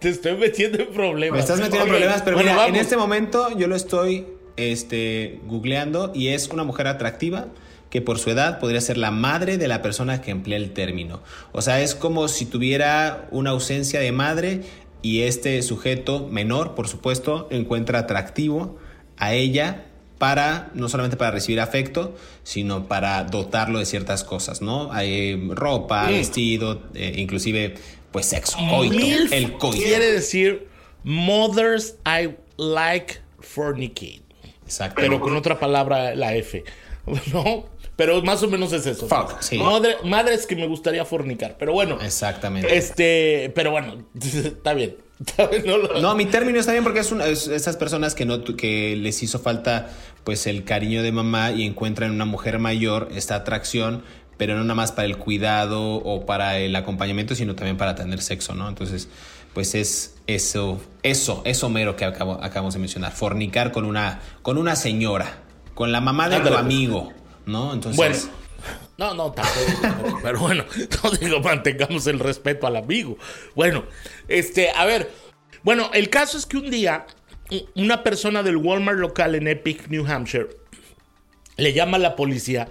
Te 0.00 0.08
estoy 0.08 0.36
metiendo 0.36 0.78
en 0.78 0.88
problemas. 0.88 1.36
Me 1.36 1.40
estás 1.40 1.58
metiendo 1.58 1.84
en 1.84 1.90
problemas, 1.90 2.22
pero 2.22 2.38
mira, 2.38 2.66
en 2.66 2.76
este 2.76 2.96
momento 2.96 3.56
yo 3.56 3.66
lo 3.66 3.76
estoy 3.76 4.26
este, 4.56 5.40
googleando 5.46 6.12
y 6.14 6.28
es 6.28 6.48
una 6.48 6.64
mujer 6.64 6.86
atractiva 6.86 7.48
que 7.90 8.00
por 8.00 8.18
su 8.18 8.30
edad 8.30 8.60
podría 8.60 8.80
ser 8.80 8.96
la 8.96 9.10
madre 9.10 9.58
de 9.58 9.68
la 9.68 9.82
persona 9.82 10.20
que 10.20 10.30
emplea 10.30 10.58
el 10.58 10.72
término. 10.72 11.22
O 11.52 11.60
sea, 11.60 11.80
es 11.80 11.94
como 11.94 12.28
si 12.28 12.46
tuviera 12.46 13.28
una 13.30 13.50
ausencia 13.50 14.00
de 14.00 14.12
madre 14.12 14.62
y 15.02 15.22
este 15.22 15.60
sujeto 15.62 16.28
menor, 16.30 16.74
por 16.74 16.88
supuesto, 16.88 17.48
encuentra 17.50 18.00
atractivo 18.00 18.78
a 19.16 19.34
ella 19.34 19.89
para, 20.20 20.68
no 20.74 20.90
solamente 20.90 21.16
para 21.16 21.30
recibir 21.30 21.60
afecto, 21.60 22.14
sino 22.42 22.86
para 22.88 23.24
dotarlo 23.24 23.78
de 23.78 23.86
ciertas 23.86 24.22
cosas, 24.22 24.60
¿no? 24.60 24.92
Hay 24.92 25.48
ropa, 25.48 26.08
vestido, 26.08 26.82
eh, 26.92 27.14
inclusive, 27.16 27.76
pues 28.12 28.26
sexo, 28.26 28.58
coito, 28.68 28.98
el 29.32 29.52
coito. 29.54 29.78
Quiere 29.78 30.12
decir 30.12 30.68
mothers 31.04 31.94
I 32.04 32.36
like 32.58 33.16
fornicate. 33.38 34.20
Exacto. 34.62 35.00
Pero 35.00 35.20
con 35.20 35.34
otra 35.36 35.58
palabra, 35.58 36.14
la 36.14 36.34
F, 36.34 36.64
¿no? 37.32 37.64
Pero 37.96 38.20
más 38.20 38.42
o 38.42 38.48
menos 38.48 38.74
es 38.74 38.84
eso. 38.84 39.08
Fuck, 39.08 39.40
sí. 39.40 39.58
madres 40.04 40.46
que 40.46 40.54
me 40.54 40.66
gustaría 40.66 41.06
fornicar. 41.06 41.56
Pero 41.58 41.72
bueno. 41.72 41.98
Exactamente. 42.02 42.76
Este, 42.76 43.50
pero 43.54 43.70
bueno, 43.70 44.04
está 44.22 44.74
bien. 44.74 44.98
No, 46.00 46.14
mi 46.14 46.26
término 46.26 46.58
está 46.58 46.72
bien 46.72 46.84
porque 46.84 47.00
es, 47.00 47.12
una, 47.12 47.26
esas 47.26 47.76
personas 47.76 48.14
que 48.14 48.24
no 48.24 48.42
que 48.44 48.96
les 48.96 49.22
hizo 49.22 49.38
falta 49.38 49.90
pues 50.24 50.46
el 50.46 50.64
cariño 50.64 51.02
de 51.02 51.12
mamá 51.12 51.52
y 51.52 51.64
encuentran 51.64 52.10
en 52.10 52.14
una 52.14 52.24
mujer 52.24 52.58
mayor 52.58 53.08
esta 53.14 53.34
atracción, 53.34 54.02
pero 54.36 54.54
no 54.54 54.62
nada 54.62 54.74
más 54.74 54.92
para 54.92 55.06
el 55.06 55.18
cuidado 55.18 55.94
o 55.94 56.26
para 56.26 56.58
el 56.58 56.74
acompañamiento, 56.76 57.34
sino 57.34 57.54
también 57.54 57.76
para 57.76 57.94
tener 57.94 58.22
sexo, 58.22 58.54
¿no? 58.54 58.68
Entonces, 58.68 59.08
pues 59.52 59.74
es 59.74 60.16
eso, 60.26 60.80
eso, 61.02 61.42
eso 61.44 61.68
mero 61.68 61.96
que 61.96 62.04
acabo, 62.04 62.42
acabamos 62.42 62.74
de 62.74 62.80
mencionar, 62.80 63.12
fornicar 63.12 63.72
con 63.72 63.84
una, 63.84 64.20
con 64.42 64.58
una 64.58 64.76
señora, 64.76 65.42
con 65.74 65.92
la 65.92 66.00
mamá 66.00 66.28
de 66.28 66.40
tu 66.40 66.54
amigo, 66.54 67.12
¿no? 67.46 67.72
Entonces, 67.72 67.96
bueno. 67.96 68.39
No, 69.00 69.14
no, 69.14 69.32
tampoco. 69.32 70.20
pero 70.22 70.38
bueno, 70.40 70.66
no 71.02 71.10
digo, 71.12 71.40
mantengamos 71.40 72.06
el 72.06 72.18
respeto 72.18 72.66
al 72.66 72.76
amigo. 72.76 73.16
Bueno, 73.54 73.84
este, 74.28 74.70
a 74.70 74.84
ver. 74.84 75.10
Bueno, 75.62 75.90
el 75.94 76.10
caso 76.10 76.36
es 76.36 76.44
que 76.44 76.58
un 76.58 76.70
día 76.70 77.06
una 77.74 78.02
persona 78.02 78.42
del 78.42 78.58
Walmart 78.58 78.98
local 78.98 79.34
en 79.34 79.48
Epic, 79.48 79.88
New 79.88 80.06
Hampshire, 80.06 80.48
le 81.56 81.72
llama 81.72 81.96
a 81.96 82.00
la 82.00 82.14
policía 82.14 82.68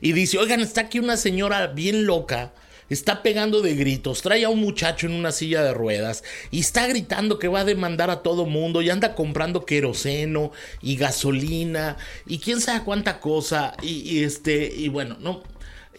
y 0.00 0.12
dice, 0.12 0.38
oigan, 0.38 0.60
está 0.60 0.82
aquí 0.82 0.98
una 0.98 1.16
señora 1.16 1.68
bien 1.68 2.06
loca 2.06 2.52
está 2.88 3.22
pegando 3.22 3.60
de 3.60 3.74
gritos, 3.74 4.22
trae 4.22 4.44
a 4.44 4.48
un 4.48 4.60
muchacho 4.60 5.06
en 5.06 5.12
una 5.12 5.32
silla 5.32 5.62
de 5.62 5.74
ruedas 5.74 6.24
y 6.50 6.60
está 6.60 6.86
gritando 6.86 7.38
que 7.38 7.48
va 7.48 7.60
a 7.60 7.64
demandar 7.64 8.10
a 8.10 8.22
todo 8.22 8.46
mundo 8.46 8.82
y 8.82 8.90
anda 8.90 9.14
comprando 9.14 9.66
queroseno 9.66 10.52
y 10.80 10.96
gasolina 10.96 11.96
y 12.26 12.38
quién 12.38 12.60
sabe 12.60 12.84
cuánta 12.84 13.20
cosa 13.20 13.74
y, 13.82 14.22
este 14.22 14.72
y 14.74 14.88
bueno, 14.88 15.16
no 15.20 15.42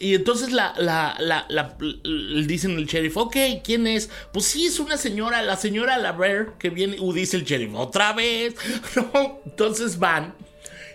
y 0.00 0.14
entonces 0.14 0.50
la, 0.50 0.72
la, 0.78 1.14
la, 1.18 1.44
la, 1.50 1.76
dicen 2.46 2.78
el 2.78 2.86
sheriff, 2.86 3.18
ok, 3.18 3.36
¿quién 3.62 3.86
es? 3.86 4.08
Pues 4.32 4.46
sí, 4.46 4.64
es 4.64 4.80
una 4.80 4.96
señora, 4.96 5.42
la 5.42 5.58
señora 5.58 5.98
Laver 5.98 6.54
que 6.58 6.70
viene, 6.70 6.98
uh, 6.98 7.12
dice 7.12 7.36
el 7.36 7.44
sheriff, 7.44 7.74
otra 7.74 8.14
vez. 8.14 8.54
entonces 9.44 9.98
van. 9.98 10.34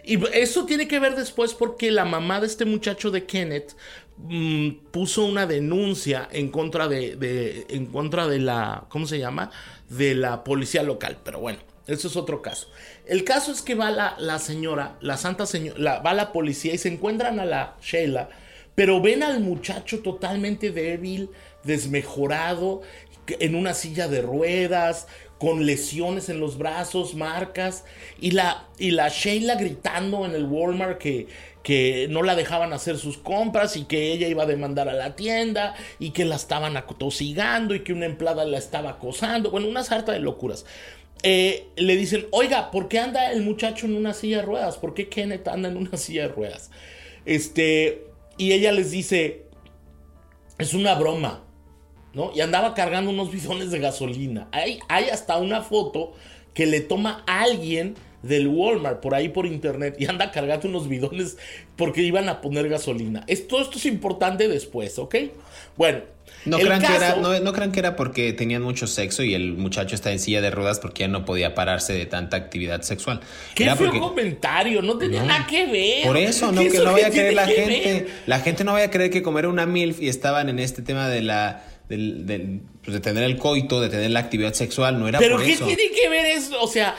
Y 0.03 0.17
eso 0.33 0.65
tiene 0.65 0.87
que 0.87 0.99
ver 0.99 1.15
después 1.15 1.53
porque 1.53 1.91
la 1.91 2.03
mamá 2.03 2.41
de 2.41 2.47
este 2.47 2.65
muchacho 2.65 3.11
de 3.11 3.25
Kenneth 3.25 3.75
mm, 4.17 4.69
puso 4.89 5.23
una 5.25 5.45
denuncia 5.45 6.27
en 6.31 6.49
contra 6.49 6.87
de, 6.87 7.15
de, 7.15 7.67
en 7.69 7.85
contra 7.85 8.27
de 8.27 8.39
la, 8.39 8.85
¿cómo 8.89 9.05
se 9.05 9.19
llama? 9.19 9.51
De 9.87 10.15
la 10.15 10.43
policía 10.43 10.81
local. 10.81 11.19
Pero 11.23 11.39
bueno, 11.39 11.59
eso 11.85 12.07
es 12.07 12.15
otro 12.15 12.41
caso. 12.41 12.71
El 13.05 13.23
caso 13.23 13.51
es 13.51 13.61
que 13.61 13.75
va 13.75 13.91
la, 13.91 14.15
la 14.17 14.39
señora, 14.39 14.97
la 14.99 15.17
santa 15.17 15.45
señora, 15.45 15.99
va 15.99 16.15
la 16.15 16.31
policía 16.31 16.73
y 16.73 16.79
se 16.79 16.89
encuentran 16.89 17.39
a 17.39 17.45
la 17.45 17.75
Sheila 17.83 18.29
pero 18.75 19.01
ven 19.01 19.23
al 19.23 19.39
muchacho 19.39 19.99
totalmente 19.99 20.71
débil, 20.71 21.29
desmejorado, 21.63 22.81
en 23.27 23.55
una 23.55 23.73
silla 23.73 24.07
de 24.07 24.21
ruedas, 24.21 25.07
con 25.39 25.65
lesiones 25.65 26.29
en 26.29 26.39
los 26.39 26.57
brazos, 26.57 27.15
marcas, 27.15 27.83
y 28.19 28.31
la, 28.31 28.67
y 28.77 28.91
la 28.91 29.09
Sheila 29.09 29.55
gritando 29.55 30.25
en 30.25 30.33
el 30.33 30.45
Walmart 30.45 30.97
que, 30.97 31.27
que 31.63 32.07
no 32.09 32.23
la 32.23 32.35
dejaban 32.35 32.73
hacer 32.73 32.97
sus 32.97 33.17
compras 33.17 33.75
y 33.75 33.85
que 33.85 34.11
ella 34.13 34.27
iba 34.27 34.43
a 34.43 34.47
demandar 34.47 34.87
a 34.87 34.93
la 34.93 35.15
tienda 35.15 35.75
y 35.99 36.11
que 36.11 36.25
la 36.25 36.35
estaban 36.35 36.77
atosigando 36.77 37.75
y 37.75 37.81
que 37.81 37.93
una 37.93 38.05
empleada 38.05 38.45
la 38.45 38.57
estaba 38.57 38.91
acosando. 38.91 39.51
Bueno, 39.51 39.67
una 39.67 39.83
sarta 39.83 40.11
de 40.11 40.19
locuras. 40.19 40.65
Eh, 41.23 41.67
le 41.75 41.95
dicen, 41.97 42.27
oiga, 42.31 42.69
¿por 42.69 42.87
qué 42.87 42.99
anda 42.99 43.31
el 43.31 43.41
muchacho 43.41 43.87
en 43.87 43.95
una 43.95 44.13
silla 44.13 44.37
de 44.37 44.43
ruedas? 44.43 44.77
¿Por 44.77 44.93
qué 44.93 45.09
Kenneth 45.09 45.47
anda 45.47 45.69
en 45.69 45.77
una 45.77 45.97
silla 45.97 46.23
de 46.23 46.27
ruedas? 46.27 46.69
Este, 47.25 48.05
y 48.37 48.51
ella 48.51 48.71
les 48.71 48.91
dice, 48.91 49.45
es 50.57 50.73
una 50.73 50.95
broma, 50.95 51.43
¿no? 52.13 52.31
Y 52.33 52.41
andaba 52.41 52.73
cargando 52.73 53.11
unos 53.11 53.31
bidones 53.31 53.71
de 53.71 53.79
gasolina. 53.79 54.47
Hay, 54.51 54.79
hay 54.87 55.05
hasta 55.05 55.37
una 55.37 55.61
foto 55.61 56.13
que 56.53 56.65
le 56.65 56.81
toma 56.81 57.23
alguien 57.27 57.95
del 58.23 58.47
Walmart 58.47 59.01
por 59.01 59.13
ahí 59.13 59.29
por 59.29 59.45
internet 59.45 59.95
y 59.99 60.07
anda 60.07 60.31
cargando 60.31 60.67
unos 60.67 60.87
bidones 60.87 61.37
porque 61.75 62.01
iban 62.01 62.27
a 62.29 62.41
poner 62.41 62.67
gasolina. 62.69 63.23
Esto, 63.27 63.61
esto 63.61 63.77
es 63.77 63.85
importante 63.85 64.47
después, 64.47 64.97
¿ok? 64.97 65.15
Bueno, 65.77 66.01
no 66.45 66.59
crean, 66.59 66.81
que 66.81 66.95
era, 66.95 67.15
no, 67.15 67.53
crean 67.53 67.71
que 67.71 67.79
era 67.79 67.95
porque 67.95 68.31
tenían 68.33 68.61
mucho 68.61 68.87
sexo 68.87 69.23
y 69.23 69.33
el 69.33 69.53
muchacho 69.53 69.95
está 69.95 70.11
en 70.11 70.19
silla 70.19 70.41
de 70.41 70.51
ruedas 70.51 70.79
porque 70.79 71.01
ya 71.01 71.07
no 71.07 71.25
podía 71.25 71.55
pararse 71.55 71.93
de 71.93 72.05
tanta 72.05 72.37
actividad 72.37 72.81
sexual. 72.83 73.19
¿Qué 73.55 73.65
fue 73.75 73.87
porque... 73.87 73.99
comentario? 73.99 74.81
No 74.81 74.97
tenía 74.97 75.23
nada 75.23 75.47
que 75.47 75.65
ver. 75.65 76.05
Por 76.05 76.17
eso, 76.17 76.51
no, 76.51 76.61
que 76.61 76.77
no 76.79 76.91
vaya 76.91 77.07
a 77.07 77.11
creer 77.11 77.33
la 77.33 77.47
gente. 77.47 78.07
La 78.27 78.39
gente 78.39 78.63
no 78.63 78.73
vaya 78.73 78.85
a 78.85 78.91
creer 78.91 79.09
que 79.09 79.23
comer 79.23 79.47
una 79.47 79.65
MILF 79.65 80.01
y 80.01 80.09
estaban 80.09 80.49
en 80.49 80.59
este 80.59 80.81
tema 80.81 81.07
de 81.07 81.21
la. 81.21 81.63
Del, 81.89 82.61
pues 82.83 82.95
de 82.95 82.99
tener 82.99 83.23
el 83.23 83.37
coito, 83.37 83.79
de 83.79 83.89
tener 83.89 84.09
la 84.09 84.19
actividad 84.19 84.53
sexual, 84.53 84.99
no 84.99 85.07
era 85.07 85.19
¿Pero 85.19 85.37
qué 85.37 85.55
tiene 85.55 85.91
que 85.91 86.09
ver 86.09 86.25
eso? 86.25 86.59
O 86.59 86.67
sea, 86.67 86.95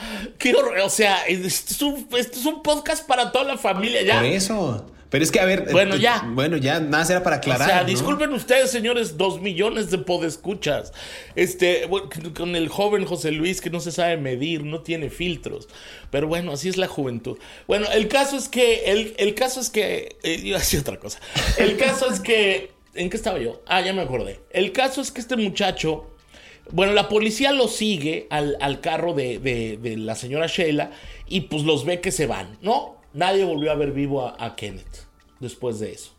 o 0.81 0.89
sea, 0.89 1.25
esto 1.27 1.47
es, 1.47 1.81
un, 1.81 2.07
esto 2.17 2.39
es 2.39 2.45
un 2.45 2.63
podcast 2.63 3.05
para 3.05 3.33
toda 3.33 3.43
la 3.43 3.57
familia 3.57 4.01
ya. 4.01 4.15
Por 4.15 4.25
eso. 4.25 4.96
Pero 5.09 5.23
es 5.23 5.31
que, 5.31 5.39
a 5.39 5.45
ver. 5.45 5.69
Bueno, 5.71 5.95
ya. 5.95 6.23
Bueno, 6.33 6.57
ya, 6.57 6.79
nada 6.79 7.05
será 7.05 7.23
para 7.23 7.37
aclarar. 7.37 7.67
O 7.67 7.71
sea, 7.71 7.83
disculpen 7.83 8.33
ustedes, 8.33 8.71
señores, 8.71 9.17
dos 9.17 9.41
millones 9.41 9.89
de 9.89 9.97
podescuchas. 9.99 10.91
Este, 11.35 11.87
con 12.35 12.55
el 12.55 12.67
joven 12.67 13.05
José 13.05 13.31
Luis 13.31 13.61
que 13.61 13.69
no 13.69 13.79
se 13.79 13.91
sabe 13.91 14.17
medir, 14.17 14.63
no 14.63 14.81
tiene 14.81 15.09
filtros. 15.09 15.69
Pero 16.11 16.27
bueno, 16.27 16.51
así 16.51 16.67
es 16.69 16.77
la 16.77 16.87
juventud. 16.87 17.37
Bueno, 17.67 17.87
el 17.91 18.07
caso 18.07 18.37
es 18.37 18.49
que. 18.49 18.91
El, 18.91 19.15
el 19.17 19.33
caso 19.33 19.61
es 19.61 19.69
que. 19.69 20.17
Eh, 20.23 20.41
iba 20.43 20.57
a 20.57 20.59
decir 20.59 20.81
otra 20.81 20.97
cosa. 20.97 21.19
El 21.57 21.77
caso 21.77 22.11
es 22.11 22.19
que. 22.19 22.71
¿En 22.93 23.09
qué 23.09 23.17
estaba 23.17 23.39
yo? 23.39 23.61
Ah, 23.67 23.81
ya 23.81 23.93
me 23.93 24.01
acordé. 24.01 24.39
El 24.49 24.71
caso 24.71 25.01
es 25.01 25.11
que 25.11 25.21
este 25.21 25.37
muchacho. 25.37 26.09
Bueno, 26.71 26.91
la 26.91 27.07
policía 27.07 27.53
lo 27.53 27.69
sigue 27.69 28.27
al, 28.29 28.57
al 28.59 28.81
carro 28.81 29.13
de, 29.13 29.39
de, 29.39 29.77
de 29.77 29.95
la 29.95 30.15
señora 30.15 30.47
Sheila 30.47 30.91
y 31.25 31.41
pues 31.41 31.63
los 31.63 31.85
ve 31.85 32.01
que 32.01 32.11
se 32.11 32.25
van, 32.25 32.57
¿no? 32.61 32.96
Nadie 33.17 33.45
volvió 33.45 33.71
a 33.71 33.75
ver 33.75 33.93
vivo 33.93 34.27
a, 34.27 34.55
Kenneth 34.55 35.07
después 35.39 35.79
de 35.79 35.91
eso. 35.91 36.11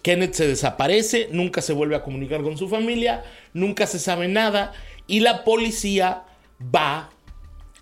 Kenneth 0.00 0.32
se 0.32 0.48
desaparece, 0.48 1.28
nunca 1.32 1.60
se 1.60 1.74
vuelve 1.74 1.96
a 1.96 2.02
comunicar 2.02 2.42
con 2.42 2.56
su 2.56 2.66
familia, 2.66 3.24
nunca 3.52 3.86
se 3.86 3.98
sabe 3.98 4.26
nada 4.26 4.72
y 5.06 5.20
la 5.20 5.44
policía 5.44 6.24
va 6.74 7.10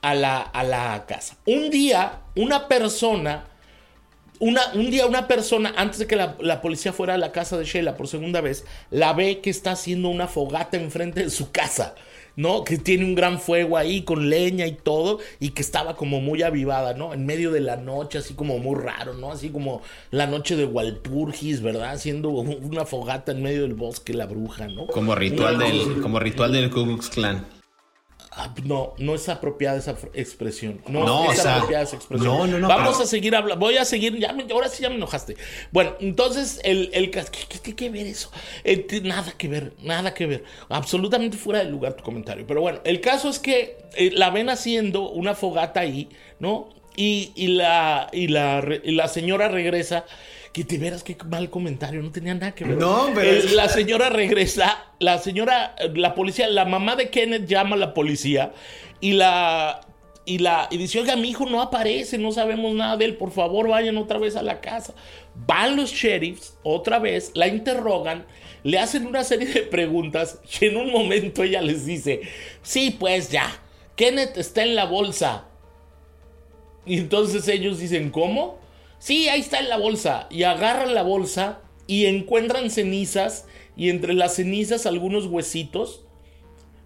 a 0.02 0.14
la, 0.16 0.40
a 0.40 0.64
la 0.64 1.04
casa. 1.06 1.36
Un 1.46 1.70
día, 1.70 2.22
una 2.34 2.66
persona, 2.66 3.46
una, 4.40 4.72
un 4.74 4.90
día 4.90 5.06
una 5.06 5.28
persona, 5.28 5.72
antes 5.76 6.00
de 6.00 6.08
que 6.08 6.16
la, 6.16 6.36
la, 6.40 6.60
policía 6.60 6.92
fuera 6.92 7.14
a 7.14 7.18
la 7.18 7.30
casa 7.30 7.56
de 7.56 7.64
Sheila 7.64 7.96
por 7.96 8.08
segunda 8.08 8.40
vez, 8.40 8.64
la 8.90 9.12
ve 9.12 9.40
que 9.40 9.50
está 9.50 9.70
haciendo 9.70 10.08
una 10.08 10.26
fogata 10.26 10.76
enfrente 10.76 11.22
de 11.22 11.30
su 11.30 11.52
casa. 11.52 11.94
¿No? 12.36 12.64
Que 12.64 12.78
tiene 12.78 13.04
un 13.04 13.14
gran 13.14 13.40
fuego 13.40 13.76
ahí 13.76 14.02
con 14.02 14.30
leña 14.30 14.66
y 14.66 14.72
todo 14.72 15.18
y 15.40 15.50
que 15.50 15.62
estaba 15.62 15.96
como 15.96 16.20
muy 16.20 16.42
avivada, 16.42 16.94
¿no? 16.94 17.12
En 17.12 17.26
medio 17.26 17.50
de 17.50 17.60
la 17.60 17.76
noche, 17.76 18.18
así 18.18 18.34
como 18.34 18.58
muy 18.58 18.78
raro, 18.78 19.14
¿no? 19.14 19.32
Así 19.32 19.48
como 19.48 19.82
la 20.10 20.26
noche 20.26 20.56
de 20.56 20.66
Walpurgis, 20.66 21.62
¿verdad? 21.62 21.92
Haciendo 21.92 22.30
una 22.30 22.84
fogata 22.84 23.32
en 23.32 23.42
medio 23.42 23.62
del 23.62 23.74
bosque, 23.74 24.14
la 24.14 24.26
bruja, 24.26 24.68
¿no? 24.68 24.86
Como 24.86 25.14
ritual, 25.14 25.58
del, 25.58 26.00
como 26.00 26.20
ritual 26.20 26.52
del 26.52 26.70
Ku 26.70 26.84
Klux 26.84 27.08
Klan. 27.08 27.55
Ah, 28.38 28.54
no, 28.64 28.92
no 28.98 29.14
es 29.14 29.30
apropiada 29.30 29.78
esa 29.78 29.96
expresión. 30.12 30.82
No, 30.88 31.32
es 31.32 31.44
apropiada 31.46 31.84
esa 31.84 31.96
expresión. 31.96 32.36
No, 32.36 32.46
no, 32.46 32.58
no. 32.58 32.68
Vamos 32.68 33.00
a 33.00 33.06
seguir 33.06 33.34
hablando. 33.34 33.64
Voy 33.64 33.78
a 33.78 33.86
seguir. 33.86 34.18
Ya 34.18 34.36
ahora 34.52 34.68
sí 34.68 34.82
ya 34.82 34.90
me 34.90 34.96
enojaste. 34.96 35.38
Bueno, 35.72 35.94
entonces, 36.00 36.60
el, 36.62 36.90
el 36.92 37.10
¿qué, 37.10 37.22
tiene 37.62 37.76
que 37.76 37.88
ver 37.88 38.06
eso? 38.06 38.30
Eh, 38.62 38.86
nada 39.02 39.32
que 39.38 39.48
ver, 39.48 39.72
nada 39.82 40.12
que 40.12 40.26
ver. 40.26 40.44
Absolutamente 40.68 41.38
fuera 41.38 41.64
de 41.64 41.70
lugar 41.70 41.94
tu 41.94 42.04
comentario. 42.04 42.46
Pero 42.46 42.60
bueno, 42.60 42.80
el 42.84 43.00
caso 43.00 43.30
es 43.30 43.38
que 43.38 43.78
eh, 43.94 44.10
la 44.12 44.28
ven 44.28 44.50
haciendo 44.50 45.08
una 45.08 45.34
fogata 45.34 45.80
ahí, 45.80 46.10
¿no? 46.38 46.68
Y, 46.94 47.32
y, 47.36 47.46
la, 47.48 48.10
y, 48.12 48.28
la, 48.28 48.62
y 48.84 48.92
la 48.92 49.08
señora 49.08 49.48
regresa 49.48 50.04
que 50.56 50.64
te 50.64 50.78
veras 50.78 51.02
qué 51.02 51.14
mal 51.28 51.50
comentario, 51.50 52.00
no 52.00 52.10
tenía 52.10 52.32
nada 52.32 52.54
que 52.54 52.64
ver. 52.64 52.78
No, 52.78 53.10
pero... 53.14 53.46
la 53.50 53.68
señora 53.68 54.08
regresa, 54.08 54.86
la 54.98 55.18
señora, 55.18 55.76
la 55.94 56.14
policía, 56.14 56.48
la 56.48 56.64
mamá 56.64 56.96
de 56.96 57.10
Kenneth 57.10 57.44
llama 57.44 57.76
a 57.76 57.78
la 57.78 57.92
policía 57.92 58.54
y 59.02 59.12
la... 59.12 59.82
Y, 60.24 60.38
la, 60.38 60.66
y 60.70 60.78
dice, 60.78 60.98
oiga, 60.98 61.14
mi 61.14 61.28
hijo 61.28 61.44
no 61.44 61.60
aparece, 61.60 62.16
no 62.16 62.32
sabemos 62.32 62.74
nada 62.74 62.96
de 62.96 63.04
él, 63.04 63.16
por 63.16 63.32
favor 63.32 63.68
vayan 63.68 63.98
otra 63.98 64.18
vez 64.18 64.34
a 64.34 64.42
la 64.42 64.62
casa. 64.62 64.94
Van 65.34 65.76
los 65.76 65.92
sheriffs 65.92 66.56
otra 66.62 66.98
vez, 67.00 67.32
la 67.34 67.48
interrogan, 67.48 68.24
le 68.64 68.78
hacen 68.78 69.06
una 69.06 69.24
serie 69.24 69.48
de 69.48 69.60
preguntas 69.60 70.40
y 70.58 70.64
en 70.64 70.78
un 70.78 70.90
momento 70.90 71.42
ella 71.42 71.60
les 71.60 71.84
dice, 71.84 72.22
sí, 72.62 72.96
pues 72.98 73.30
ya, 73.30 73.60
Kenneth 73.94 74.38
está 74.38 74.62
en 74.62 74.74
la 74.74 74.86
bolsa. 74.86 75.44
Y 76.86 76.96
entonces 76.96 77.46
ellos 77.46 77.78
dicen, 77.78 78.10
¿cómo? 78.10 78.64
Sí, 79.06 79.28
ahí 79.28 79.38
está 79.38 79.60
en 79.60 79.68
la 79.68 79.76
bolsa. 79.76 80.26
Y 80.30 80.42
agarran 80.42 80.92
la 80.92 81.04
bolsa 81.04 81.60
y 81.86 82.06
encuentran 82.06 82.70
cenizas 82.70 83.46
y 83.76 83.90
entre 83.90 84.14
las 84.14 84.34
cenizas 84.34 84.84
algunos 84.84 85.26
huesitos, 85.26 86.02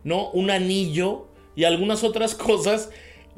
¿no? 0.05 0.29
Un 0.33 0.51
anillo 0.51 1.29
y 1.57 1.65
algunas 1.65 2.05
otras 2.05 2.35
cosas, 2.35 2.91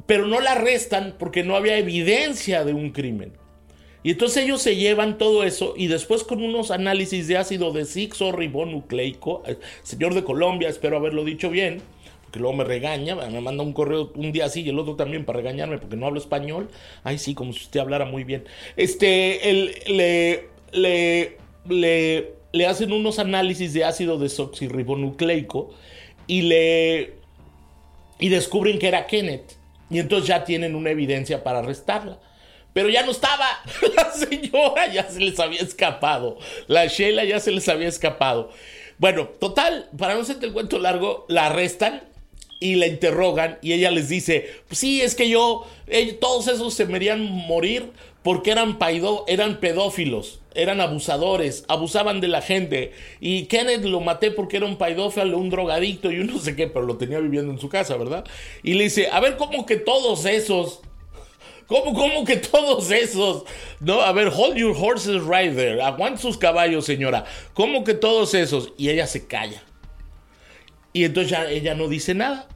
pero 0.06 0.26
no 0.26 0.40
la 0.40 0.52
arrestan 0.54 1.14
porque 1.16 1.44
no 1.44 1.54
había 1.54 1.78
evidencia 1.78 2.64
de 2.64 2.74
un 2.74 2.90
crimen. 2.90 3.34
Y 4.02 4.10
entonces 4.10 4.42
ellos 4.42 4.60
se 4.60 4.74
llevan 4.74 5.16
todo 5.16 5.44
eso 5.44 5.74
y 5.76 5.86
después 5.86 6.24
con 6.24 6.42
unos 6.42 6.72
análisis 6.72 7.28
de 7.28 7.36
ácido 7.36 7.70
de 7.70 7.86
ribonucleico, 8.36 9.44
eh, 9.46 9.58
señor 9.84 10.12
de 10.14 10.24
Colombia, 10.24 10.68
espero 10.68 10.96
haberlo 10.96 11.22
dicho 11.22 11.50
bien, 11.50 11.82
que 12.32 12.40
luego 12.40 12.56
me 12.56 12.64
regaña, 12.64 13.14
me 13.14 13.40
manda 13.40 13.62
un 13.62 13.72
correo 13.72 14.10
un 14.14 14.32
día 14.32 14.46
así 14.46 14.62
y 14.62 14.70
el 14.70 14.78
otro 14.78 14.96
también 14.96 15.24
para 15.24 15.36
regañarme 15.36 15.78
porque 15.78 15.96
no 15.96 16.06
hablo 16.06 16.18
español. 16.18 16.70
Ay, 17.04 17.18
sí, 17.18 17.34
como 17.34 17.52
si 17.52 17.60
usted 17.60 17.80
hablara 17.80 18.06
muy 18.06 18.24
bien. 18.24 18.44
Este, 18.76 19.50
él, 19.50 19.74
le, 19.86 20.48
le, 20.72 21.36
le, 21.68 22.32
le 22.52 22.66
hacen 22.66 22.92
unos 22.92 23.18
análisis 23.18 23.74
de 23.74 23.84
ácido 23.84 24.18
desoxirribonucleico 24.18 25.74
y 26.26 26.42
le 26.42 27.22
y 28.18 28.28
descubren 28.28 28.78
que 28.78 28.88
era 28.88 29.06
Kenneth. 29.06 29.56
Y 29.90 29.98
entonces 29.98 30.28
ya 30.28 30.44
tienen 30.44 30.74
una 30.74 30.90
evidencia 30.90 31.44
para 31.44 31.58
arrestarla. 31.58 32.18
Pero 32.72 32.88
ya 32.88 33.04
no 33.04 33.10
estaba. 33.10 33.46
La 33.96 34.10
señora 34.10 34.90
ya 34.90 35.10
se 35.10 35.20
les 35.20 35.38
había 35.38 35.60
escapado. 35.60 36.38
La 36.66 36.86
Sheila 36.86 37.24
ya 37.24 37.40
se 37.40 37.50
les 37.50 37.68
había 37.68 37.88
escapado. 37.88 38.50
Bueno, 38.96 39.26
total, 39.26 39.90
para 39.98 40.14
no 40.14 40.20
hacerte 40.20 40.46
el 40.46 40.52
cuento 40.52 40.78
largo, 40.78 41.26
la 41.28 41.46
arrestan 41.46 42.11
y 42.62 42.76
la 42.76 42.86
interrogan 42.86 43.58
y 43.60 43.72
ella 43.72 43.90
les 43.90 44.08
dice, 44.08 44.48
sí, 44.70 45.02
es 45.02 45.14
que 45.14 45.28
yo, 45.28 45.66
todos 46.20 46.46
esos 46.46 46.72
se 46.74 46.86
merían 46.86 47.20
morir 47.24 47.90
porque 48.22 48.52
eran, 48.52 48.78
paido, 48.78 49.24
eran 49.26 49.58
pedófilos, 49.58 50.40
eran 50.54 50.80
abusadores, 50.80 51.64
abusaban 51.66 52.20
de 52.20 52.28
la 52.28 52.40
gente. 52.40 52.92
Y 53.20 53.46
Kenneth 53.46 53.82
lo 53.82 54.00
maté 54.00 54.30
porque 54.30 54.58
era 54.58 54.66
un 54.66 54.76
paidófilo, 54.76 55.36
un 55.38 55.50
drogadicto 55.50 56.10
y 56.10 56.20
un 56.20 56.28
no 56.28 56.38
sé 56.38 56.54
qué, 56.54 56.68
pero 56.68 56.86
lo 56.86 56.96
tenía 56.96 57.18
viviendo 57.18 57.52
en 57.52 57.58
su 57.58 57.68
casa, 57.68 57.96
¿verdad? 57.96 58.24
Y 58.62 58.74
le 58.74 58.84
dice, 58.84 59.08
a 59.10 59.18
ver, 59.18 59.36
¿cómo 59.36 59.66
que 59.66 59.76
todos 59.76 60.24
esos? 60.24 60.80
¿Cómo, 61.66 61.94
cómo 61.94 62.24
que 62.24 62.36
todos 62.36 62.90
esos? 62.92 63.44
No, 63.80 64.02
a 64.02 64.12
ver, 64.12 64.28
hold 64.28 64.56
your 64.56 64.76
horses 64.78 65.22
right 65.24 65.54
there. 65.56 65.82
Aguante 65.82 66.22
sus 66.22 66.38
caballos, 66.38 66.84
señora. 66.84 67.24
¿Cómo 67.54 67.82
que 67.82 67.94
todos 67.94 68.34
esos? 68.34 68.72
Y 68.76 68.90
ella 68.90 69.08
se 69.08 69.26
calla. 69.26 69.64
Y 70.92 71.04
entonces 71.04 71.30
ya 71.30 71.48
ella 71.48 71.74
no 71.74 71.88
dice 71.88 72.14
nada. 72.14 72.48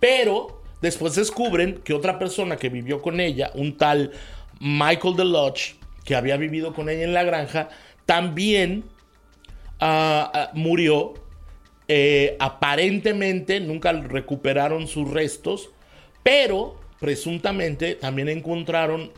Pero 0.00 0.62
después 0.80 1.14
descubren 1.14 1.80
que 1.84 1.94
otra 1.94 2.18
persona 2.18 2.56
que 2.56 2.68
vivió 2.68 3.00
con 3.00 3.20
ella, 3.20 3.50
un 3.54 3.76
tal 3.76 4.12
Michael 4.60 5.16
DeLodge, 5.16 5.76
que 6.04 6.14
había 6.14 6.36
vivido 6.36 6.74
con 6.74 6.88
ella 6.88 7.04
en 7.04 7.14
la 7.14 7.24
granja, 7.24 7.68
también 8.06 8.84
ah, 9.80 10.30
ah, 10.32 10.50
murió. 10.54 11.14
Eh, 11.86 12.36
aparentemente 12.38 13.60
nunca 13.60 13.92
recuperaron 13.92 14.88
sus 14.88 15.10
restos, 15.10 15.70
pero 16.22 16.80
presuntamente 16.98 17.94
también 17.94 18.30
encontraron 18.30 19.12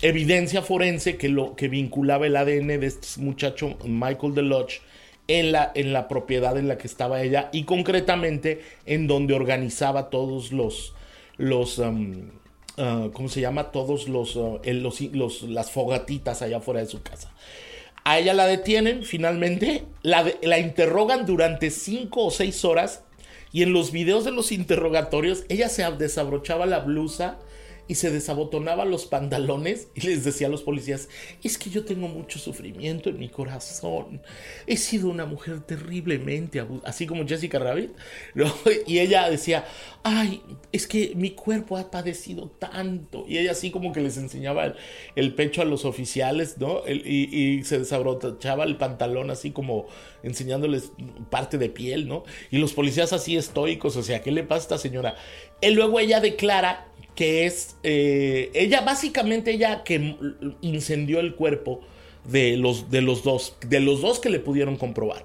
evidencia 0.00 0.62
forense 0.62 1.16
que, 1.16 1.28
lo, 1.28 1.56
que 1.56 1.66
vinculaba 1.66 2.26
el 2.26 2.36
ADN 2.36 2.78
de 2.78 2.86
este 2.86 3.20
muchacho 3.20 3.76
Michael 3.84 4.34
DeLodge 4.34 4.82
en 5.28 5.52
la, 5.52 5.70
en 5.74 5.92
la 5.92 6.08
propiedad 6.08 6.56
en 6.56 6.68
la 6.68 6.78
que 6.78 6.86
estaba 6.86 7.22
ella 7.22 7.50
y 7.52 7.64
concretamente 7.64 8.62
en 8.86 9.06
donde 9.06 9.34
organizaba 9.34 10.08
todos 10.10 10.52
los, 10.52 10.94
los 11.36 11.78
um, 11.78 12.30
uh, 12.78 13.10
¿cómo 13.12 13.28
se 13.28 13.42
llama? 13.42 13.70
Todos 13.70 14.08
los, 14.08 14.36
uh, 14.36 14.60
los, 14.64 15.42
las 15.42 15.70
fogatitas 15.70 16.42
allá 16.42 16.60
fuera 16.60 16.80
de 16.80 16.86
su 16.86 17.02
casa. 17.02 17.30
A 18.04 18.18
ella 18.18 18.32
la 18.32 18.46
detienen 18.46 19.04
finalmente, 19.04 19.84
la, 20.02 20.24
la 20.42 20.58
interrogan 20.58 21.26
durante 21.26 21.70
cinco 21.70 22.24
o 22.24 22.30
seis 22.30 22.64
horas 22.64 23.04
y 23.52 23.62
en 23.62 23.74
los 23.74 23.92
videos 23.92 24.24
de 24.24 24.30
los 24.30 24.50
interrogatorios 24.50 25.44
ella 25.50 25.68
se 25.68 25.84
desabrochaba 25.92 26.64
la 26.64 26.78
blusa 26.78 27.38
y 27.88 27.94
se 27.94 28.10
desabotonaba 28.10 28.84
los 28.84 29.06
pantalones 29.06 29.88
y 29.94 30.02
les 30.02 30.24
decía 30.24 30.46
a 30.46 30.50
los 30.50 30.62
policías, 30.62 31.08
es 31.42 31.58
que 31.58 31.70
yo 31.70 31.84
tengo 31.84 32.06
mucho 32.06 32.38
sufrimiento 32.38 33.08
en 33.08 33.18
mi 33.18 33.30
corazón, 33.30 34.22
he 34.66 34.76
sido 34.76 35.08
una 35.08 35.24
mujer 35.24 35.60
terriblemente 35.60 36.64
así 36.84 37.06
como 37.06 37.26
Jessica 37.26 37.58
Rabbit, 37.58 37.90
y 38.86 38.98
ella 38.98 39.28
decía, 39.30 39.66
ay, 40.02 40.42
es 40.70 40.86
que 40.86 41.12
mi 41.16 41.30
cuerpo 41.30 41.78
ha 41.78 41.90
padecido 41.90 42.50
tanto, 42.50 43.24
y 43.26 43.38
ella 43.38 43.52
así 43.52 43.70
como 43.70 43.92
que 43.92 44.00
les 44.00 44.18
enseñaba 44.18 44.74
el, 45.16 45.34
pecho 45.34 45.62
a 45.62 45.64
los 45.64 45.84
oficiales, 45.84 46.58
¿no? 46.58 46.82
y, 46.86 47.62
se 47.64 47.78
desabrochaba 47.78 48.64
el 48.64 48.76
pantalón 48.76 49.30
así 49.30 49.50
como 49.50 49.86
enseñándoles 50.22 50.92
parte 51.30 51.58
de 51.58 51.68
piel, 51.68 52.08
¿no? 52.08 52.24
Y 52.50 52.58
los 52.58 52.72
policías 52.72 53.12
así 53.12 53.36
estoicos, 53.36 53.96
o 53.96 54.02
sea, 54.02 54.20
¿qué 54.20 54.30
le 54.30 54.42
pasa 54.42 54.58
a 54.58 54.62
esta 54.62 54.78
señora? 54.78 55.16
Y 55.60 55.70
luego 55.70 56.00
ella 56.00 56.20
declara 56.20 56.86
que 57.14 57.46
es 57.46 57.76
eh, 57.82 58.50
ella 58.54 58.82
básicamente 58.82 59.50
ella 59.50 59.82
que 59.82 60.16
incendió 60.60 61.18
el 61.18 61.34
cuerpo 61.34 61.80
de 62.24 62.56
los, 62.56 62.90
de 62.90 63.00
los 63.02 63.24
dos, 63.24 63.56
de 63.66 63.80
los 63.80 64.02
dos 64.02 64.20
que 64.20 64.30
le 64.30 64.38
pudieron 64.38 64.76
comprobar. 64.76 65.24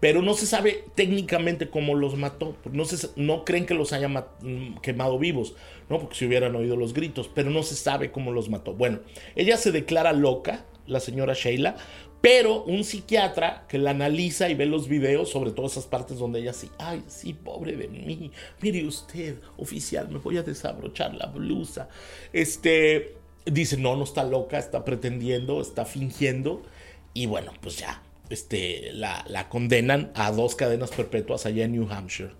Pero 0.00 0.22
no 0.22 0.34
se 0.34 0.46
sabe 0.46 0.84
técnicamente 0.94 1.68
cómo 1.68 1.94
los 1.94 2.16
mató. 2.16 2.56
No, 2.72 2.84
se, 2.84 3.08
no 3.16 3.44
creen 3.44 3.66
que 3.66 3.74
los 3.74 3.92
haya 3.92 4.08
mm, 4.08 4.78
quemado 4.82 5.18
vivos, 5.18 5.54
¿no? 5.88 5.98
Porque 5.98 6.16
si 6.16 6.26
hubieran 6.26 6.54
oído 6.56 6.76
los 6.76 6.94
gritos, 6.94 7.30
pero 7.34 7.50
no 7.50 7.62
se 7.62 7.74
sabe 7.74 8.10
cómo 8.10 8.32
los 8.32 8.48
mató. 8.48 8.74
Bueno, 8.74 9.00
ella 9.34 9.56
se 9.56 9.72
declara 9.72 10.12
loca, 10.12 10.64
la 10.86 11.00
señora 11.00 11.34
Sheila, 11.34 11.76
pero 12.24 12.62
un 12.64 12.84
psiquiatra 12.84 13.66
que 13.68 13.76
la 13.76 13.90
analiza 13.90 14.48
y 14.48 14.54
ve 14.54 14.64
los 14.64 14.88
videos, 14.88 15.28
sobre 15.28 15.50
todo 15.50 15.66
esas 15.66 15.84
partes 15.84 16.16
donde 16.16 16.40
ella 16.40 16.54
sí, 16.54 16.70
ay, 16.78 17.04
sí, 17.06 17.34
pobre 17.34 17.76
de 17.76 17.86
mí, 17.86 18.30
mire 18.62 18.86
usted, 18.86 19.36
oficial, 19.58 20.08
me 20.08 20.20
voy 20.20 20.38
a 20.38 20.42
desabrochar 20.42 21.12
la 21.12 21.26
blusa. 21.26 21.90
Este, 22.32 23.16
dice, 23.44 23.76
no, 23.76 23.94
no 23.96 24.04
está 24.04 24.24
loca, 24.24 24.56
está 24.58 24.86
pretendiendo, 24.86 25.60
está 25.60 25.84
fingiendo. 25.84 26.62
Y 27.12 27.26
bueno, 27.26 27.52
pues 27.60 27.76
ya, 27.76 28.02
este, 28.30 28.94
la, 28.94 29.46
condenan 29.50 30.10
a 30.14 30.32
dos 30.32 30.54
cadenas 30.54 30.92
perpetuas 30.92 31.44
allá 31.44 31.64
en 31.66 31.72
New 31.72 31.92
Hampshire. 31.92 32.30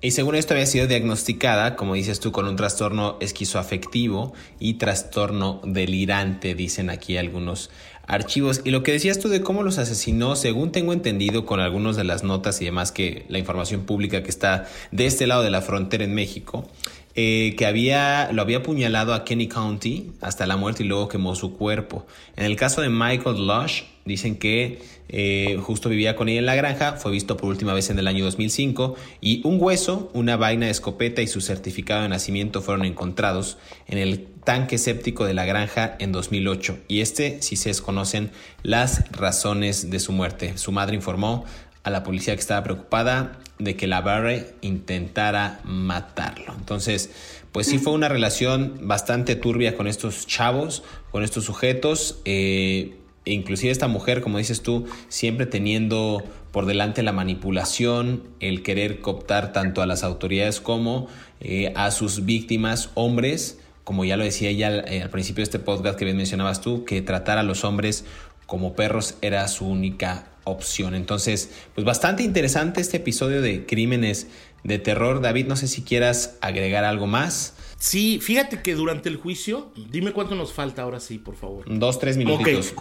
Y 0.00 0.10
según 0.10 0.34
esto 0.34 0.52
había 0.52 0.66
sido 0.66 0.86
diagnosticada, 0.86 1.76
como 1.76 1.94
dices 1.94 2.20
tú, 2.20 2.30
con 2.30 2.46
un 2.46 2.56
trastorno 2.56 3.16
esquizoafectivo 3.20 4.34
y 4.58 4.74
trastorno 4.74 5.62
delirante, 5.64 6.54
dicen 6.54 6.90
aquí 6.90 7.16
algunos 7.16 7.70
archivos. 8.06 8.60
Y 8.64 8.70
lo 8.70 8.82
que 8.82 8.92
decías 8.92 9.18
tú 9.18 9.28
de 9.28 9.40
cómo 9.40 9.62
los 9.62 9.78
asesinó, 9.78 10.36
según 10.36 10.72
tengo 10.72 10.92
entendido 10.92 11.46
con 11.46 11.60
algunas 11.60 11.96
de 11.96 12.04
las 12.04 12.22
notas 12.22 12.60
y 12.60 12.66
demás 12.66 12.92
que 12.92 13.24
la 13.28 13.38
información 13.38 13.84
pública 13.84 14.22
que 14.22 14.30
está 14.30 14.66
de 14.90 15.06
este 15.06 15.26
lado 15.26 15.42
de 15.42 15.50
la 15.50 15.62
frontera 15.62 16.04
en 16.04 16.14
México, 16.14 16.68
eh, 17.16 17.54
que 17.56 17.66
había, 17.66 18.32
lo 18.32 18.42
había 18.42 18.58
apuñalado 18.58 19.14
a 19.14 19.24
Kenny 19.24 19.46
County 19.46 20.12
hasta 20.20 20.46
la 20.46 20.56
muerte 20.56 20.82
y 20.82 20.86
luego 20.86 21.08
quemó 21.08 21.34
su 21.34 21.56
cuerpo. 21.56 22.06
En 22.36 22.44
el 22.44 22.56
caso 22.56 22.80
de 22.80 22.88
Michael 22.88 23.46
Lush, 23.46 23.82
dicen 24.04 24.36
que 24.36 24.82
eh, 25.08 25.58
justo 25.62 25.88
vivía 25.88 26.16
con 26.16 26.28
ella 26.28 26.40
en 26.40 26.46
la 26.46 26.54
granja, 26.54 26.94
fue 26.94 27.12
visto 27.12 27.36
por 27.36 27.48
última 27.50 27.72
vez 27.72 27.90
en 27.90 27.98
el 27.98 28.08
año 28.08 28.24
2005 28.24 28.96
y 29.20 29.40
un 29.44 29.60
hueso, 29.60 30.10
una 30.12 30.36
vaina 30.36 30.66
de 30.66 30.72
escopeta 30.72 31.22
y 31.22 31.26
su 31.26 31.40
certificado 31.40 32.02
de 32.02 32.08
nacimiento 32.08 32.62
fueron 32.62 32.84
encontrados 32.84 33.58
en 33.86 33.98
el 33.98 34.26
tanque 34.44 34.76
séptico 34.76 35.24
de 35.24 35.34
la 35.34 35.44
granja 35.44 35.96
en 35.98 36.12
2008 36.12 36.78
y 36.88 37.00
este 37.00 37.40
sí 37.42 37.56
se 37.56 37.70
desconocen 37.70 38.30
las 38.62 39.10
razones 39.12 39.90
de 39.90 40.00
su 40.00 40.12
muerte. 40.12 40.58
Su 40.58 40.72
madre 40.72 40.96
informó 40.96 41.44
a 41.84 41.90
la 41.90 42.02
policía 42.02 42.34
que 42.34 42.40
estaba 42.40 42.64
preocupada 42.64 43.38
de 43.58 43.76
que 43.76 43.86
la 43.86 44.00
Barre 44.00 44.54
intentara 44.62 45.60
matarlo. 45.64 46.54
Entonces, 46.58 47.10
pues 47.52 47.68
sí 47.68 47.78
fue 47.78 47.92
una 47.92 48.08
relación 48.08 48.80
bastante 48.82 49.36
turbia 49.36 49.76
con 49.76 49.86
estos 49.86 50.26
chavos, 50.26 50.82
con 51.12 51.22
estos 51.22 51.44
sujetos. 51.44 52.20
Eh, 52.24 52.96
e 53.26 53.32
inclusive 53.32 53.70
esta 53.70 53.86
mujer, 53.86 54.20
como 54.20 54.38
dices 54.38 54.62
tú, 54.62 54.86
siempre 55.08 55.46
teniendo 55.46 56.24
por 56.50 56.66
delante 56.66 57.02
la 57.02 57.12
manipulación, 57.12 58.24
el 58.40 58.62
querer 58.62 59.00
cooptar 59.00 59.52
tanto 59.52 59.82
a 59.82 59.86
las 59.86 60.04
autoridades 60.04 60.60
como 60.60 61.08
eh, 61.40 61.72
a 61.74 61.90
sus 61.90 62.24
víctimas, 62.24 62.90
hombres, 62.94 63.58
como 63.82 64.04
ya 64.04 64.16
lo 64.16 64.24
decía 64.24 64.50
ella 64.50 64.84
eh, 64.86 65.02
al 65.02 65.10
principio 65.10 65.40
de 65.40 65.44
este 65.44 65.58
podcast 65.58 65.98
que 65.98 66.04
bien 66.04 66.16
mencionabas 66.16 66.60
tú, 66.60 66.84
que 66.84 67.02
tratar 67.02 67.38
a 67.38 67.42
los 67.42 67.64
hombres 67.64 68.04
como 68.46 68.74
perros 68.74 69.16
era 69.22 69.46
su 69.48 69.66
única 69.66 70.26
opción. 70.44 70.94
Entonces, 70.94 71.50
pues 71.74 71.84
bastante 71.84 72.22
interesante 72.22 72.80
este 72.80 72.98
episodio 72.98 73.42
de 73.42 73.66
Crímenes 73.66 74.28
de 74.62 74.78
Terror. 74.78 75.20
David, 75.20 75.46
no 75.46 75.56
sé 75.56 75.68
si 75.68 75.82
quieras 75.82 76.36
agregar 76.40 76.84
algo 76.84 77.06
más. 77.06 77.54
Sí, 77.78 78.18
fíjate 78.22 78.62
que 78.62 78.74
durante 78.74 79.08
el 79.08 79.16
juicio, 79.16 79.72
dime 79.90 80.12
cuánto 80.12 80.34
nos 80.34 80.52
falta 80.52 80.82
ahora 80.82 81.00
sí, 81.00 81.18
por 81.18 81.36
favor. 81.36 81.64
Dos, 81.66 81.98
tres 81.98 82.16
minutitos. 82.16 82.74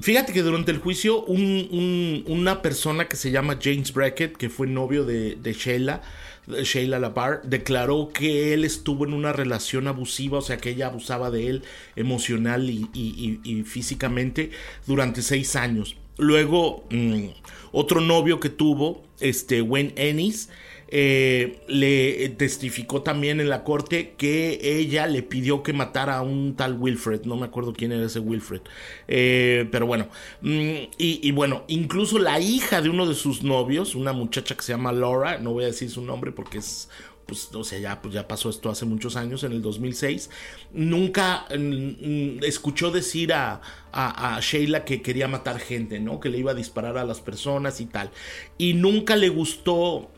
Fíjate 0.00 0.32
que 0.32 0.42
durante 0.42 0.72
el 0.72 0.78
juicio 0.78 1.24
una 1.26 2.60
persona 2.60 3.06
que 3.06 3.16
se 3.16 3.30
llama 3.30 3.58
James 3.62 3.92
Brackett, 3.92 4.36
que 4.36 4.50
fue 4.50 4.66
novio 4.66 5.04
de, 5.04 5.36
de 5.36 5.52
Sheila, 5.52 6.02
Sheila 6.48 6.98
Labar, 6.98 7.42
declaró 7.44 8.10
que 8.12 8.52
él 8.52 8.64
estuvo 8.64 9.06
en 9.06 9.12
una 9.12 9.32
relación 9.32 9.86
abusiva, 9.86 10.38
o 10.38 10.42
sea 10.42 10.56
que 10.56 10.70
ella 10.70 10.86
abusaba 10.86 11.30
de 11.30 11.48
él 11.48 11.62
emocional 11.94 12.68
y, 12.68 13.62
físicamente 13.64 14.50
durante 14.86 15.22
seis 15.22 15.54
años. 15.54 15.96
Luego, 16.18 16.84
mm, 16.90 17.26
otro 17.72 18.00
novio 18.00 18.40
que 18.40 18.48
tuvo, 18.48 19.02
este 19.20 19.62
Wayne 19.62 19.92
Ennis, 19.96 20.48
eh, 20.94 21.62
le 21.68 22.28
testificó 22.36 23.00
también 23.00 23.40
en 23.40 23.48
la 23.48 23.64
corte 23.64 24.12
que 24.18 24.58
ella 24.62 25.06
le 25.06 25.22
pidió 25.22 25.62
que 25.62 25.72
matara 25.72 26.18
a 26.18 26.22
un 26.22 26.54
tal 26.54 26.76
Wilfred, 26.78 27.22
no 27.22 27.36
me 27.36 27.46
acuerdo 27.46 27.72
quién 27.72 27.92
era 27.92 28.04
ese 28.04 28.18
Wilfred, 28.18 28.60
eh, 29.08 29.66
pero 29.72 29.86
bueno, 29.86 30.08
mm, 30.42 30.74
y, 30.98 31.30
bueno, 31.30 31.64
incluso 31.68 32.18
la 32.18 32.40
hija 32.40 32.82
de 32.82 32.90
uno 32.90 33.06
de 33.06 33.14
sus 33.14 33.42
novios, 33.42 33.94
una 33.94 34.12
muchacha 34.12 34.54
que 34.54 34.60
se 34.60 34.74
llama 34.74 34.92
Laura, 34.92 35.38
no 35.38 35.54
voy 35.54 35.64
a 35.64 35.68
decir 35.68 35.88
su 35.88 36.02
nombre 36.02 36.30
porque 36.30 36.58
es 36.58 36.90
pues, 37.32 37.54
o 37.54 37.64
sea, 37.64 37.78
ya, 37.78 38.02
pues 38.02 38.14
ya 38.14 38.28
pasó 38.28 38.50
esto 38.50 38.70
hace 38.70 38.84
muchos 38.84 39.16
años, 39.16 39.42
en 39.44 39.52
el 39.52 39.62
2006, 39.62 40.30
nunca 40.72 41.46
mm, 41.50 42.38
mm, 42.38 42.44
escuchó 42.44 42.90
decir 42.90 43.32
a, 43.32 43.60
a, 43.92 44.38
Sheila 44.40 44.84
que 44.84 45.02
quería 45.02 45.28
matar 45.28 45.58
gente, 45.58 46.00
¿no? 46.00 46.20
Que 46.20 46.28
le 46.28 46.38
iba 46.38 46.52
a 46.52 46.54
disparar 46.54 46.98
a 46.98 47.04
las 47.04 47.20
personas 47.20 47.80
y 47.80 47.86
tal. 47.86 48.10
Y 48.58 48.74
nunca 48.74 49.16
le 49.16 49.28
gustó 49.28 50.10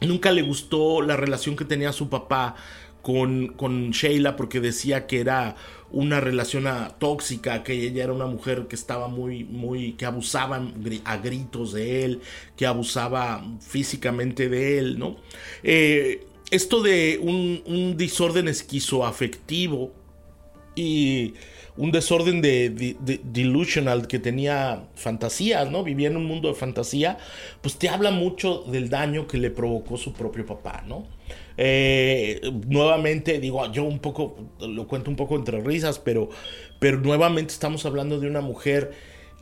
Nunca 0.00 0.32
le 0.32 0.40
gustó 0.40 1.02
la 1.02 1.16
relación 1.16 1.56
que 1.56 1.66
tenía 1.66 1.92
su 1.92 2.08
papá 2.08 2.56
con, 3.02 3.48
con 3.48 3.90
Sheila 3.90 4.36
porque 4.36 4.60
decía 4.60 5.06
que 5.06 5.20
era 5.20 5.56
una 5.90 6.20
relación 6.20 6.64
tóxica, 6.98 7.62
que 7.62 7.72
ella 7.72 8.04
era 8.04 8.12
una 8.12 8.26
mujer 8.26 8.66
que 8.66 8.76
estaba 8.76 9.08
muy, 9.08 9.44
muy, 9.44 9.92
que 9.94 10.06
abusaba 10.06 10.62
a 11.04 11.16
gritos 11.18 11.72
de 11.72 12.04
él, 12.04 12.20
que 12.56 12.66
abusaba 12.66 13.44
físicamente 13.60 14.48
de 14.48 14.78
él, 14.78 14.98
¿no? 14.98 15.16
Eh, 15.62 16.26
esto 16.50 16.82
de 16.82 17.18
un, 17.22 17.62
un 17.66 17.96
desorden 17.96 18.48
esquizoafectivo 18.48 19.92
y 20.74 21.34
un 21.76 21.92
desorden 21.92 22.42
de, 22.42 22.96
delusional 23.24 24.06
que 24.06 24.18
tenía 24.18 24.84
fantasías, 24.94 25.70
¿no? 25.70 25.82
Vivía 25.82 26.08
en 26.08 26.16
un 26.16 26.26
mundo 26.26 26.48
de 26.48 26.54
fantasía, 26.54 27.18
pues 27.62 27.76
te 27.76 27.88
habla 27.88 28.10
mucho 28.10 28.64
del 28.66 28.90
daño 28.90 29.26
que 29.26 29.38
le 29.38 29.50
provocó 29.50 29.96
su 29.96 30.12
propio 30.12 30.44
papá, 30.44 30.84
¿no? 30.86 31.06
Eh, 31.56 32.40
nuevamente, 32.66 33.38
digo, 33.38 33.70
yo 33.72 33.84
un 33.84 33.98
poco, 33.98 34.36
lo 34.60 34.86
cuento 34.86 35.10
un 35.10 35.16
poco 35.16 35.36
entre 35.36 35.60
risas, 35.60 35.98
pero, 35.98 36.28
pero 36.78 36.98
nuevamente 36.98 37.52
estamos 37.52 37.86
hablando 37.86 38.18
de 38.18 38.26
una 38.26 38.40
mujer 38.40 38.92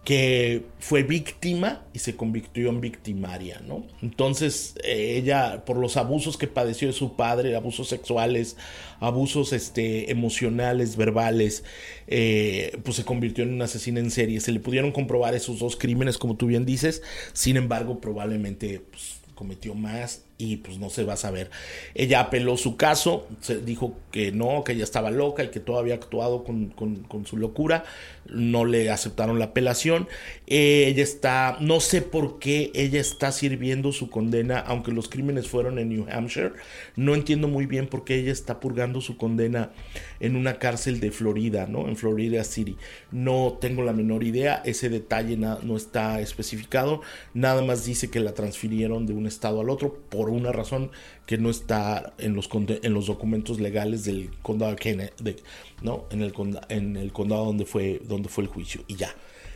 que 0.05 0.65
fue 0.79 1.03
víctima 1.03 1.85
y 1.93 1.99
se 1.99 2.17
convirtió 2.17 2.71
en 2.71 2.81
victimaria, 2.81 3.61
¿no? 3.67 3.85
Entonces, 4.01 4.75
eh, 4.83 5.17
ella, 5.19 5.65
por 5.67 5.77
los 5.77 5.97
abusos 5.97 6.37
que 6.39 6.47
padeció 6.47 6.89
de 6.89 6.95
su 6.95 7.15
padre, 7.15 7.55
abusos 7.57 7.89
sexuales, 7.89 8.57
abusos 9.01 9.53
este, 9.53 10.11
emocionales, 10.11 10.97
verbales, 10.97 11.65
eh, 12.07 12.79
pues 12.85 12.97
se 12.97 13.05
convirtió 13.05 13.45
en 13.45 13.53
una 13.53 13.67
asesina 13.67 14.01
en 14.01 14.11
serie. 14.11 14.41
Se 14.41 14.53
le 14.53 14.61
pudieron 14.61 14.93
comprobar 14.93 15.35
esos 15.35 15.59
dos 15.59 15.77
crímenes, 15.77 16.17
como 16.17 16.37
tú 16.37 16.47
bien 16.47 16.65
dices, 16.65 17.03
sin 17.35 17.57
embargo, 17.57 18.01
probablemente 18.01 18.81
pues, 18.91 19.21
cometió 19.35 19.75
más 19.75 20.23
y 20.39 20.59
pues 20.59 20.79
no 20.79 20.89
se 20.89 21.03
va 21.03 21.15
a 21.15 21.17
saber. 21.17 21.51
Ella 21.97 22.21
apeló 22.21 22.57
su 22.57 22.77
caso, 22.77 23.27
se 23.41 23.61
dijo 23.61 23.97
que 24.13 24.31
no, 24.31 24.63
que 24.63 24.73
ella 24.73 24.85
estaba 24.85 25.11
loca 25.11 25.43
y 25.43 25.49
que 25.49 25.59
todo 25.59 25.79
había 25.79 25.95
actuado 25.95 26.45
con, 26.45 27.27
su 27.27 27.37
locura, 27.37 27.85
no 28.27 28.65
le 28.65 28.89
aceptaron 28.91 29.41
la 29.41 29.47
apelación. 29.47 30.07
ella 30.47 31.03
está, 31.03 31.57
no 31.61 31.81
sé 31.81 32.03
por 32.03 32.39
qué 32.39 32.71
ella 32.75 33.01
está 33.01 33.33
sirviendo 33.33 33.91
su 33.91 34.11
condena, 34.11 34.61
aunque 34.61 34.93
los 34.93 35.09
crímenes 35.09 35.49
fueron 35.49 35.81
en 35.81 35.89
New 35.89 36.07
Hampshire, 36.09 36.53
no 36.95 37.17
entiendo 37.17 37.49
muy 37.49 37.67
bien 37.67 37.89
por 37.89 38.05
qué 38.05 38.21
ella 38.21 38.33
está 38.33 38.61
purgando 38.61 39.01
su 39.01 39.17
condena 39.17 39.73
en 40.21 40.37
una 40.37 40.61
cárcel 40.61 41.01
de 41.01 41.11
Florida, 41.11 41.67
¿no? 41.67 41.89
En 41.89 41.97
Florida 41.97 42.45
City. 42.45 42.77
No 43.11 43.59
tengo 43.61 43.83
la 43.83 43.93
menor 43.93 44.23
idea, 44.23 44.63
ese 44.65 44.89
detalle 44.89 45.37
no 45.37 45.77
está 45.77 46.21
especificado, 46.21 47.01
nada 47.35 47.63
más 47.63 47.85
dice 47.85 48.09
que 48.09 48.21
la 48.21 48.35
transfirieron 48.35 49.07
de 49.07 49.15
un 49.15 49.27
estado 49.27 49.61
al 49.61 49.71
otro 49.71 49.95
una 50.33 50.53
razón 50.53 50.91
que 51.27 51.39
no 51.39 51.51
está 51.51 52.15
en 52.19 52.35
los, 52.35 52.49
en 52.53 52.95
los 52.95 53.07
documentos 53.07 53.61
legales 53.61 54.05
del 54.05 54.31
condado 54.43 54.75
de 54.75 55.37
¿no? 55.83 56.07
En 56.11 56.23
el, 56.23 56.33
en 56.69 56.97
el 56.97 57.13
condado 57.13 57.45
donde 57.47 57.65
fue, 57.65 58.01
donde 58.05 58.29
fue 58.29 58.45
el 58.45 58.49
juicio 58.49 58.83
y 58.87 58.97
ya. 58.97 59.15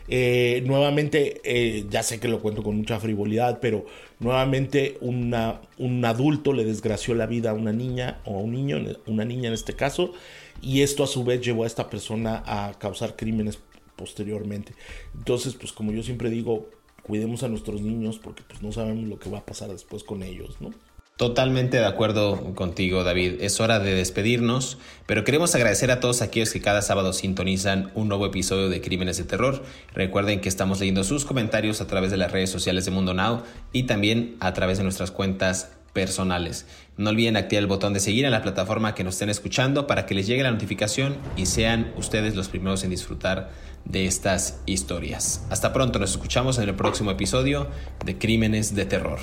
Eh, 0.08 0.62
nuevamente, 0.66 1.40
eh, 1.44 1.86
ya 1.88 2.02
sé 2.02 2.18
que 2.18 2.28
lo 2.28 2.40
cuento 2.40 2.62
con 2.62 2.76
mucha 2.76 2.98
frivolidad, 2.98 3.60
pero 3.60 3.86
nuevamente 4.18 4.98
una, 5.00 5.60
un 5.78 6.04
adulto 6.04 6.52
le 6.52 6.64
desgració 6.64 7.14
la 7.14 7.26
vida 7.26 7.50
a 7.50 7.54
una 7.54 7.72
niña 7.72 8.20
o 8.24 8.36
a 8.36 8.42
un 8.42 8.52
niño, 8.52 8.78
una 9.06 9.24
niña 9.24 9.48
en 9.48 9.54
este 9.54 9.74
caso, 9.74 10.12
y 10.60 10.82
esto 10.82 11.04
a 11.04 11.06
su 11.06 11.24
vez 11.24 11.40
llevó 11.40 11.64
a 11.64 11.66
esta 11.66 11.88
persona 11.88 12.42
a 12.46 12.74
causar 12.78 13.16
crímenes 13.16 13.58
posteriormente. 13.96 14.74
Entonces, 15.14 15.54
pues 15.54 15.72
como 15.72 15.92
yo 15.92 16.02
siempre 16.02 16.30
digo, 16.30 16.68
cuidemos 17.02 17.42
a 17.42 17.48
nuestros 17.48 17.80
niños 17.82 18.18
porque 18.18 18.42
pues 18.46 18.62
no 18.62 18.72
sabemos 18.72 19.08
lo 19.08 19.18
que 19.18 19.30
va 19.30 19.38
a 19.38 19.46
pasar 19.46 19.70
después 19.70 20.04
con 20.04 20.22
ellos, 20.22 20.56
¿no? 20.60 20.70
Totalmente 21.16 21.76
de 21.76 21.84
acuerdo 21.84 22.54
contigo, 22.54 23.04
David. 23.04 23.42
Es 23.42 23.60
hora 23.60 23.78
de 23.78 23.94
despedirnos, 23.94 24.78
pero 25.06 25.24
queremos 25.24 25.54
agradecer 25.54 25.90
a 25.90 26.00
todos 26.00 26.22
aquellos 26.22 26.50
que 26.50 26.60
cada 26.60 26.80
sábado 26.82 27.12
sintonizan 27.12 27.92
un 27.94 28.08
nuevo 28.08 28.26
episodio 28.26 28.68
de 28.70 28.80
Crímenes 28.80 29.18
de 29.18 29.24
Terror. 29.24 29.62
Recuerden 29.94 30.40
que 30.40 30.48
estamos 30.48 30.80
leyendo 30.80 31.04
sus 31.04 31.24
comentarios 31.24 31.80
a 31.80 31.86
través 31.86 32.10
de 32.10 32.16
las 32.16 32.32
redes 32.32 32.50
sociales 32.50 32.86
de 32.86 32.92
Mundo 32.92 33.12
Now 33.14 33.42
y 33.72 33.84
también 33.84 34.36
a 34.40 34.54
través 34.54 34.78
de 34.78 34.84
nuestras 34.84 35.10
cuentas 35.10 35.70
personales. 35.92 36.66
No 36.96 37.10
olviden 37.10 37.36
activar 37.36 37.62
el 37.62 37.68
botón 37.68 37.92
de 37.92 38.00
seguir 38.00 38.24
en 38.24 38.30
la 38.30 38.42
plataforma 38.42 38.94
que 38.94 39.04
nos 39.04 39.14
estén 39.14 39.30
escuchando 39.30 39.86
para 39.86 40.06
que 40.06 40.14
les 40.14 40.26
llegue 40.26 40.42
la 40.42 40.50
notificación 40.50 41.16
y 41.36 41.46
sean 41.46 41.92
ustedes 41.96 42.34
los 42.34 42.48
primeros 42.48 42.84
en 42.84 42.90
disfrutar 42.90 43.50
de 43.84 44.06
estas 44.06 44.60
historias. 44.66 45.46
Hasta 45.50 45.72
pronto, 45.72 45.98
nos 45.98 46.12
escuchamos 46.12 46.58
en 46.58 46.68
el 46.68 46.74
próximo 46.74 47.10
episodio 47.10 47.68
de 48.04 48.18
Crímenes 48.18 48.74
de 48.74 48.86
Terror. 48.86 49.18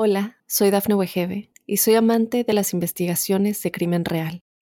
Hola, 0.00 0.36
soy 0.46 0.70
Dafne 0.70 0.94
Wegebe 0.94 1.50
y 1.66 1.78
soy 1.78 1.96
amante 1.96 2.44
de 2.44 2.52
las 2.52 2.72
investigaciones 2.72 3.60
de 3.62 3.72
crimen 3.72 4.04
real. 4.04 4.42